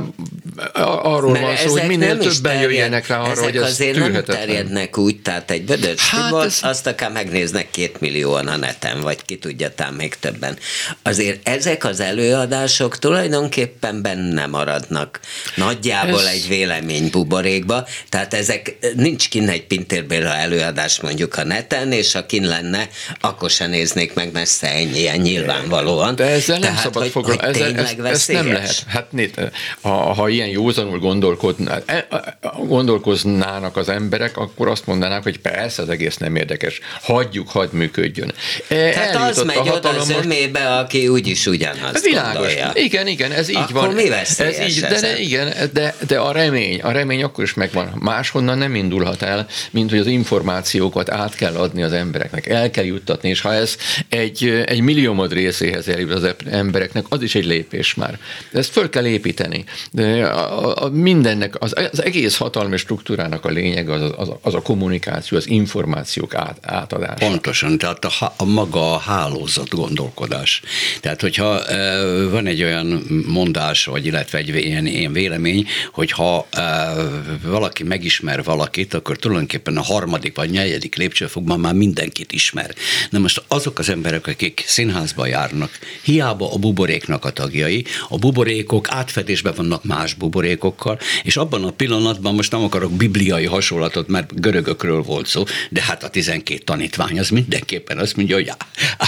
a, 0.73 1.15
arról 1.15 1.33
Mert 1.33 1.45
van 1.45 1.57
szó, 1.57 1.71
hogy 1.71 1.87
minél 1.87 2.19
többen 2.19 2.43
terjed, 2.43 2.71
jöjjenek 2.71 3.07
rá 3.07 3.21
arra, 3.21 3.43
hogy 3.43 3.57
ez 3.57 3.63
azért 3.63 3.99
nem 3.99 4.25
terjednek 4.25 4.99
úgy, 4.99 5.21
tehát 5.21 5.51
egy 5.51 5.65
Bödöcs 5.65 6.01
hát 6.01 6.45
ez... 6.45 6.61
azt 6.79 6.87
akár 6.87 7.11
megnéznek 7.13 7.71
két 7.71 8.01
millióan 8.01 8.47
a 8.47 8.57
neten, 8.57 9.01
vagy 9.01 9.25
ki 9.25 9.37
tudja, 9.37 9.75
tám 9.75 9.95
még 9.95 10.15
többen. 10.15 10.59
Azért 11.03 11.49
ezek 11.49 11.85
az 11.85 12.01
előadások 12.01 12.99
tulajdonképpen 12.99 14.03
benne 14.03 14.47
maradnak 14.47 15.21
nagyjából 15.55 16.21
ez... 16.21 16.27
egy 16.27 16.49
vélemény 16.49 17.11
buborékba, 17.11 17.87
tehát 18.09 18.35
ezek 18.35 18.77
nincs 18.97 19.29
kinn 19.29 19.49
egy 19.49 19.67
Pintér 19.67 20.07
Béla 20.07 20.35
előadás 20.35 21.01
mondjuk 21.01 21.37
a 21.37 21.45
neten, 21.45 21.93
és 21.93 22.13
ha 22.13 22.27
kin 22.27 22.47
lenne, 22.47 22.89
akkor 23.21 23.51
se 23.51 23.67
néznék 23.67 24.15
meg 24.15 24.33
messze 24.33 24.73
ennyi, 24.73 25.17
nyilvánvalóan. 25.17 26.15
De 26.15 26.25
ezzel 26.25 26.59
nem 26.59 26.69
Tehát, 26.69 26.83
szabad 26.83 27.07
foglalkozni. 27.07 27.63
Ez, 27.63 27.95
ez, 27.99 28.05
ez 28.05 28.27
nem 28.27 28.53
lehet. 28.53 28.85
Hát 28.87 29.11
ha, 29.81 29.91
ha 29.91 30.29
ilyen 30.29 30.49
józanul 30.49 30.99
gondolkodná, 30.99 31.83
e, 31.87 32.09
gondolkoznának 32.67 33.77
az 33.77 33.89
emberek, 33.89 34.37
akkor 34.37 34.69
azt 34.69 34.87
mondanák, 34.87 35.23
hogy 35.23 35.39
persze 35.39 35.83
az 35.83 35.89
egész 35.89 36.17
nem 36.17 36.37
érdekes 36.37 36.68
érdekes. 36.69 36.81
Hagyjuk, 37.03 37.49
hadd 37.49 37.69
működjön. 37.73 38.33
E, 38.69 38.91
Tehát 38.93 39.31
az 39.31 39.43
megy 39.43 39.69
oda 39.69 39.89
az 39.89 40.11
ömébe, 40.11 40.77
aki 40.77 41.09
úgyis 41.09 41.47
ugyanazt 41.47 42.05
Világos. 42.05 42.33
Gondolja. 42.33 42.71
Igen, 42.75 43.07
igen, 43.07 43.33
ez 43.33 43.49
így 43.49 43.57
akkor 43.57 43.73
van. 43.73 43.95
mi 43.95 44.11
ez 44.11 44.41
így, 44.69 44.81
de, 44.81 45.01
de, 45.01 45.19
igen, 45.19 45.55
de, 45.73 45.95
de 46.07 46.19
a 46.19 46.33
remény, 46.33 46.81
a 46.81 46.91
remény 46.91 47.23
akkor 47.23 47.45
is 47.45 47.55
megvan. 47.55 47.93
Máshonnan 47.95 48.59
nem 48.59 48.75
indulhat 48.75 49.23
el, 49.23 49.47
mint 49.71 49.91
hogy 49.91 49.99
az 49.99 50.07
információkat 50.07 51.11
át 51.11 51.35
kell 51.35 51.55
adni 51.55 51.83
az 51.83 51.93
embereknek, 51.93 52.47
el 52.47 52.71
kell 52.71 52.85
juttatni, 52.85 53.29
és 53.29 53.41
ha 53.41 53.55
ez 53.55 53.77
egy, 54.09 54.63
egy 54.67 54.81
milliómod 54.81 55.33
részéhez 55.33 55.89
eljut 55.89 56.13
az 56.13 56.35
embereknek, 56.51 57.05
az 57.09 57.23
is 57.23 57.35
egy 57.35 57.47
lépés 57.47 57.95
már. 57.95 58.19
Ezt 58.53 58.71
föl 58.71 58.89
kell 58.91 59.07
építeni. 59.07 59.65
De 59.91 60.25
a, 60.27 60.85
a 60.85 60.89
mindennek, 60.89 61.63
az, 61.63 61.75
az 61.93 62.05
egész 62.05 62.37
hatalmi 62.37 62.77
struktúrának 62.77 63.45
a 63.45 63.49
lényeg 63.49 63.89
az, 63.89 64.13
az, 64.17 64.29
az 64.43 64.55
a 64.55 64.63
kommunikáció, 64.63 65.37
az 65.37 65.49
információk 65.49 66.35
át, 66.35 66.58
átadása. 66.63 67.15
Pontosan, 67.15 67.79
tehát 67.79 68.05
a, 68.05 68.35
a 68.37 68.45
maga 68.45 68.93
a 68.93 68.99
hálózat 68.99 69.69
gondolkodás. 69.69 70.63
Tehát, 71.01 71.21
hogyha 71.21 71.65
e, 71.65 72.03
van 72.25 72.47
egy 72.47 72.63
olyan 72.63 73.05
mondás, 73.27 73.85
vagy 73.85 74.07
illetve 74.07 74.39
egy 74.39 74.49
ilyen, 74.49 74.87
ilyen 74.87 75.13
vélemény, 75.13 75.67
hogy 75.93 76.11
ha 76.11 76.47
e, 76.51 76.93
valaki 77.43 77.83
megismer 77.83 78.45
valakit, 78.45 78.95
akkor 78.95 79.17
tulajdonképpen 79.17 79.77
a 79.77 79.83
harmadik 79.83 80.37
vagy 80.37 80.51
negyedik 80.51 80.97
lépcsőfokban 80.97 81.61
már 81.61 81.75
mindenkit 81.75 82.33
ismer. 82.33 82.75
Na 83.11 83.19
most 83.19 83.43
azok 83.49 83.79
az 83.79 83.89
emberek, 83.89 84.27
akik 84.27 84.65
színházba 84.67 85.27
járnak, 85.27 85.71
hiába 86.03 86.53
a 86.53 86.57
buboréknak 86.57 87.25
a 87.25 87.31
tagjai, 87.31 87.85
a 88.09 88.19
buborékok 88.19 88.87
átfedésben 88.91 89.53
vannak 89.57 89.85
más 89.85 90.15
buborékokkal, 90.15 90.99
és 91.23 91.37
abban 91.37 91.65
a 91.65 91.71
pillanatban 91.71 92.35
most 92.35 92.53
nem 92.53 92.63
akarok 92.63 92.93
bibliai 92.93 93.45
hasonlatot, 93.45 94.09
mert 94.09 94.41
görögökről 94.41 95.03
volt 95.03 95.27
szó, 95.27 95.45
de 95.71 95.83
hát 95.83 96.05
a 96.05 96.09
12 96.09 96.38
tanítvány 96.65 97.19
az 97.19 97.29
mindenképpen 97.29 97.99
azt 97.99 98.17
mondja, 98.17 98.35
hogy 98.35 98.49
á, 98.49 98.57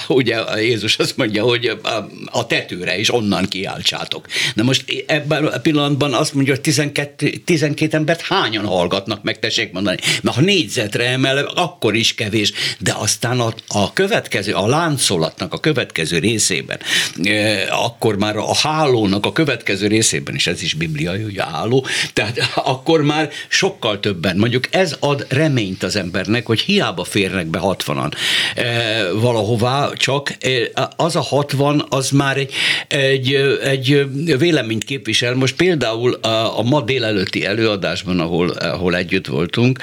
ugye 0.08 0.60
Jézus 0.60 0.96
azt 0.96 1.16
mondja, 1.16 1.42
hogy 1.42 1.78
a 2.26 2.46
tetőre 2.46 2.98
is 2.98 3.12
onnan 3.12 3.48
kiáltsátok. 3.48 4.26
Na 4.54 4.62
most 4.62 5.04
ebben 5.06 5.44
a 5.46 5.58
pillanatban 5.58 6.14
azt 6.14 6.34
mondja, 6.34 6.52
hogy 6.52 6.62
12, 6.62 7.30
12 7.44 7.96
embert 7.96 8.20
hányan 8.20 8.66
hallgatnak 8.66 9.22
meg, 9.22 9.38
tessék 9.38 9.72
mondani. 9.72 9.96
Mert 10.22 10.36
ha 10.36 10.42
négyzetre 10.42 11.08
emel, 11.08 11.38
akkor 11.44 11.94
is 11.94 12.14
kevés, 12.14 12.52
de 12.78 12.92
aztán 12.96 13.40
a, 13.40 13.54
a 13.68 13.92
következő, 13.92 14.52
a 14.52 14.66
láncolatnak 14.66 15.54
a 15.54 15.58
következő 15.60 16.18
részében, 16.18 16.78
e, 17.22 17.66
akkor 17.70 18.16
már 18.16 18.36
a 18.36 18.56
hálónak 18.56 19.26
a 19.26 19.32
következő 19.32 19.86
részében 19.86 20.34
is, 20.34 20.46
ez 20.46 20.62
is 20.62 20.74
bibliai, 20.74 21.22
hogy 21.22 21.38
a 21.38 21.44
háló, 21.44 21.86
tehát 22.12 22.38
akkor 22.74 23.02
már 23.02 23.30
sokkal 23.48 24.00
többen, 24.00 24.36
mondjuk 24.36 24.68
ez 24.70 24.96
ad 25.00 25.26
reményt 25.28 25.82
az 25.82 25.96
embernek, 25.96 26.46
hogy 26.46 26.60
hiába 26.60 27.04
férnek 27.20 27.46
be 27.46 27.58
60-an 27.62 28.12
e, 28.54 29.12
valahová, 29.12 29.90
csak 29.94 30.36
e, 30.40 30.50
az 30.96 31.16
a 31.16 31.20
60, 31.20 31.84
az 31.88 32.10
már 32.10 32.36
egy, 32.36 32.52
egy, 32.88 33.34
egy 33.62 34.06
véleményt 34.38 34.84
képvisel. 34.84 35.34
Most 35.34 35.56
például 35.56 36.12
a, 36.12 36.58
a 36.58 36.62
ma 36.62 36.80
délelőtti 36.80 37.44
előadásban, 37.44 38.20
ahol, 38.20 38.48
ahol 38.48 38.96
együtt 38.96 39.26
voltunk, 39.26 39.78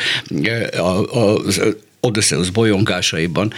az 1.11 1.61
Odysseus 1.99 2.49
bolyongásaiban, 2.49 3.53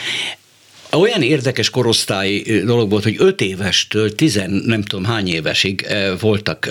olyan 0.92 1.22
érdekes 1.22 1.70
korosztályi 1.70 2.62
dolog 2.64 2.90
volt, 2.90 3.04
hogy 3.04 3.16
öt 3.18 3.42
évestől 3.42 4.16
tizen 4.16 4.50
nem 4.50 4.82
tudom 4.82 5.06
hány 5.06 5.28
évesig 5.28 5.88
voltak, 6.20 6.70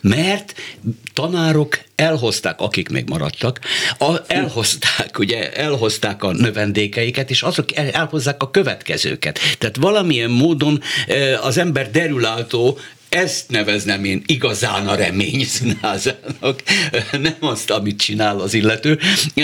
mert 0.00 0.54
tanárok 1.14 1.80
elhozták, 1.94 2.60
akik 2.60 2.88
még 2.88 3.08
maradtak, 3.08 3.60
a, 3.98 4.16
elhozták, 4.26 5.18
ugye, 5.18 5.52
elhozták 5.52 6.22
a 6.22 6.32
növendékeiket, 6.32 7.30
és 7.30 7.42
azok 7.42 7.76
el, 7.76 7.90
elhozzák 7.90 8.42
a 8.42 8.50
következőket. 8.50 9.38
Tehát 9.58 9.76
valamilyen 9.76 10.30
módon 10.30 10.82
az 11.42 11.58
ember 11.58 11.90
derülátó 11.90 12.78
ezt 13.10 13.48
neveznem 13.48 14.04
én 14.04 14.22
igazán 14.26 14.88
a 14.88 14.94
remény 14.94 15.44
színházának, 15.44 16.62
nem 17.12 17.36
azt, 17.40 17.70
amit 17.70 18.00
csinál 18.00 18.40
az 18.40 18.54
illető, 18.54 18.98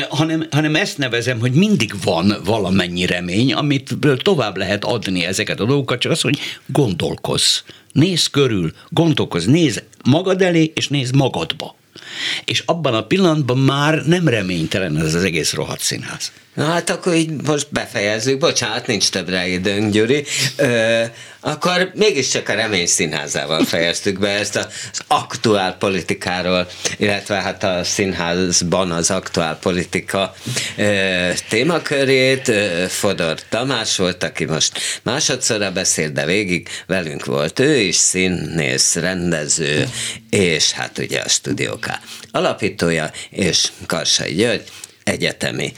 hanem, 0.09 0.47
hanem 0.51 0.77
ezt 0.77 0.99
nevezem, 0.99 1.39
hogy 1.39 1.53
mindig 1.53 1.93
van 2.05 2.37
valamennyi 2.45 3.07
remény, 3.07 3.53
amit 3.53 3.95
tovább 4.23 4.57
lehet 4.57 4.85
adni 4.85 5.25
ezeket 5.25 5.61
a 5.61 5.64
dolgokat, 5.64 6.01
csak 6.01 6.12
az, 6.12 6.21
hogy 6.21 6.39
gondolkozz, 6.67 7.59
nézz 7.93 8.27
körül, 8.27 8.73
gondolkozz, 8.89 9.45
nézz 9.45 9.79
magad 10.05 10.43
elé, 10.43 10.73
és 10.75 10.89
nézz 10.89 11.11
magadba. 11.11 11.77
És 12.45 12.62
abban 12.67 12.95
a 12.95 13.07
pillanatban 13.07 13.59
már 13.59 14.07
nem 14.07 14.29
reménytelen 14.29 14.99
ez 14.99 15.14
az 15.14 15.25
egész 15.25 15.53
rohadt 15.53 15.81
színház. 15.81 16.33
Na 16.55 16.64
hát 16.64 16.91
akkor 16.91 17.14
így 17.14 17.31
most 17.31 17.67
befejezzük, 17.71 18.39
bocsánat, 18.39 18.87
nincs 18.87 19.09
többre 19.09 19.49
időnk, 19.49 19.93
Gyuri. 19.93 20.25
Ö, 20.57 21.03
akkor 21.47 21.91
mégiscsak 21.95 22.49
a 22.49 22.55
remény 22.55 22.87
színházával 22.87 23.65
fejeztük 23.65 24.19
be 24.19 24.29
ezt 24.29 24.57
az 24.57 24.67
aktuál 25.07 25.77
politikáról, 25.77 26.69
illetve 26.97 27.35
hát 27.35 27.65
a 27.65 27.85
színházban 27.85 28.91
az 28.91 29.11
aktuál 29.11 29.59
politika 29.59 30.35
témakörét. 31.49 32.53
Fodor 32.89 33.41
Tamás 33.49 33.97
volt, 33.97 34.23
aki 34.23 34.45
most 34.45 34.79
másodszorra 35.03 35.71
beszélt, 35.71 36.13
de 36.13 36.25
végig 36.25 36.69
velünk 36.87 37.25
volt 37.25 37.59
ő 37.59 37.77
is, 37.77 37.97
színész, 37.97 38.95
rendező, 38.95 39.89
és 40.31 40.73
hát 40.73 40.99
ugye 40.99 41.21
a 41.21 41.29
stúdióká 41.29 42.01
alapítója, 42.31 43.11
és 43.31 43.69
Karsai 43.87 44.35
György, 44.35 44.65
egyetemi 45.05 45.73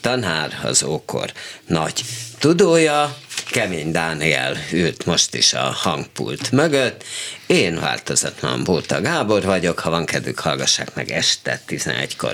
tanár, 0.00 0.58
az 0.62 0.82
ókor 0.82 1.32
nagy 1.66 2.04
tudója, 2.38 3.16
Kemény 3.50 3.90
Dániel 3.90 4.56
ült 4.72 5.04
most 5.04 5.34
is 5.34 5.52
a 5.52 5.72
hangpult 5.72 6.50
mögött. 6.50 7.04
Én 7.46 7.80
változatlan 7.80 8.64
Bóta 8.64 9.00
Gábor 9.00 9.42
vagyok, 9.42 9.78
ha 9.78 9.90
van 9.90 10.04
kedvük, 10.04 10.38
hallgassák 10.38 10.94
meg 10.94 11.10
este 11.10 11.62
11-kor 11.68 12.32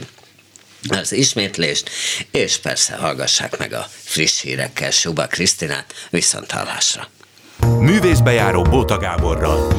az 0.88 1.12
ismétlést, 1.12 1.90
és 2.30 2.56
persze 2.56 2.94
hallgassák 2.94 3.58
meg 3.58 3.72
a 3.72 3.86
friss 4.02 4.40
hírekkel 4.40 4.90
Suba 4.90 5.26
Krisztinát, 5.26 5.94
viszont 6.10 6.50
hallásra. 6.50 7.08
Művészbejáró 7.78 8.62
Bóta 8.62 8.98
Gáborral. 8.98 9.72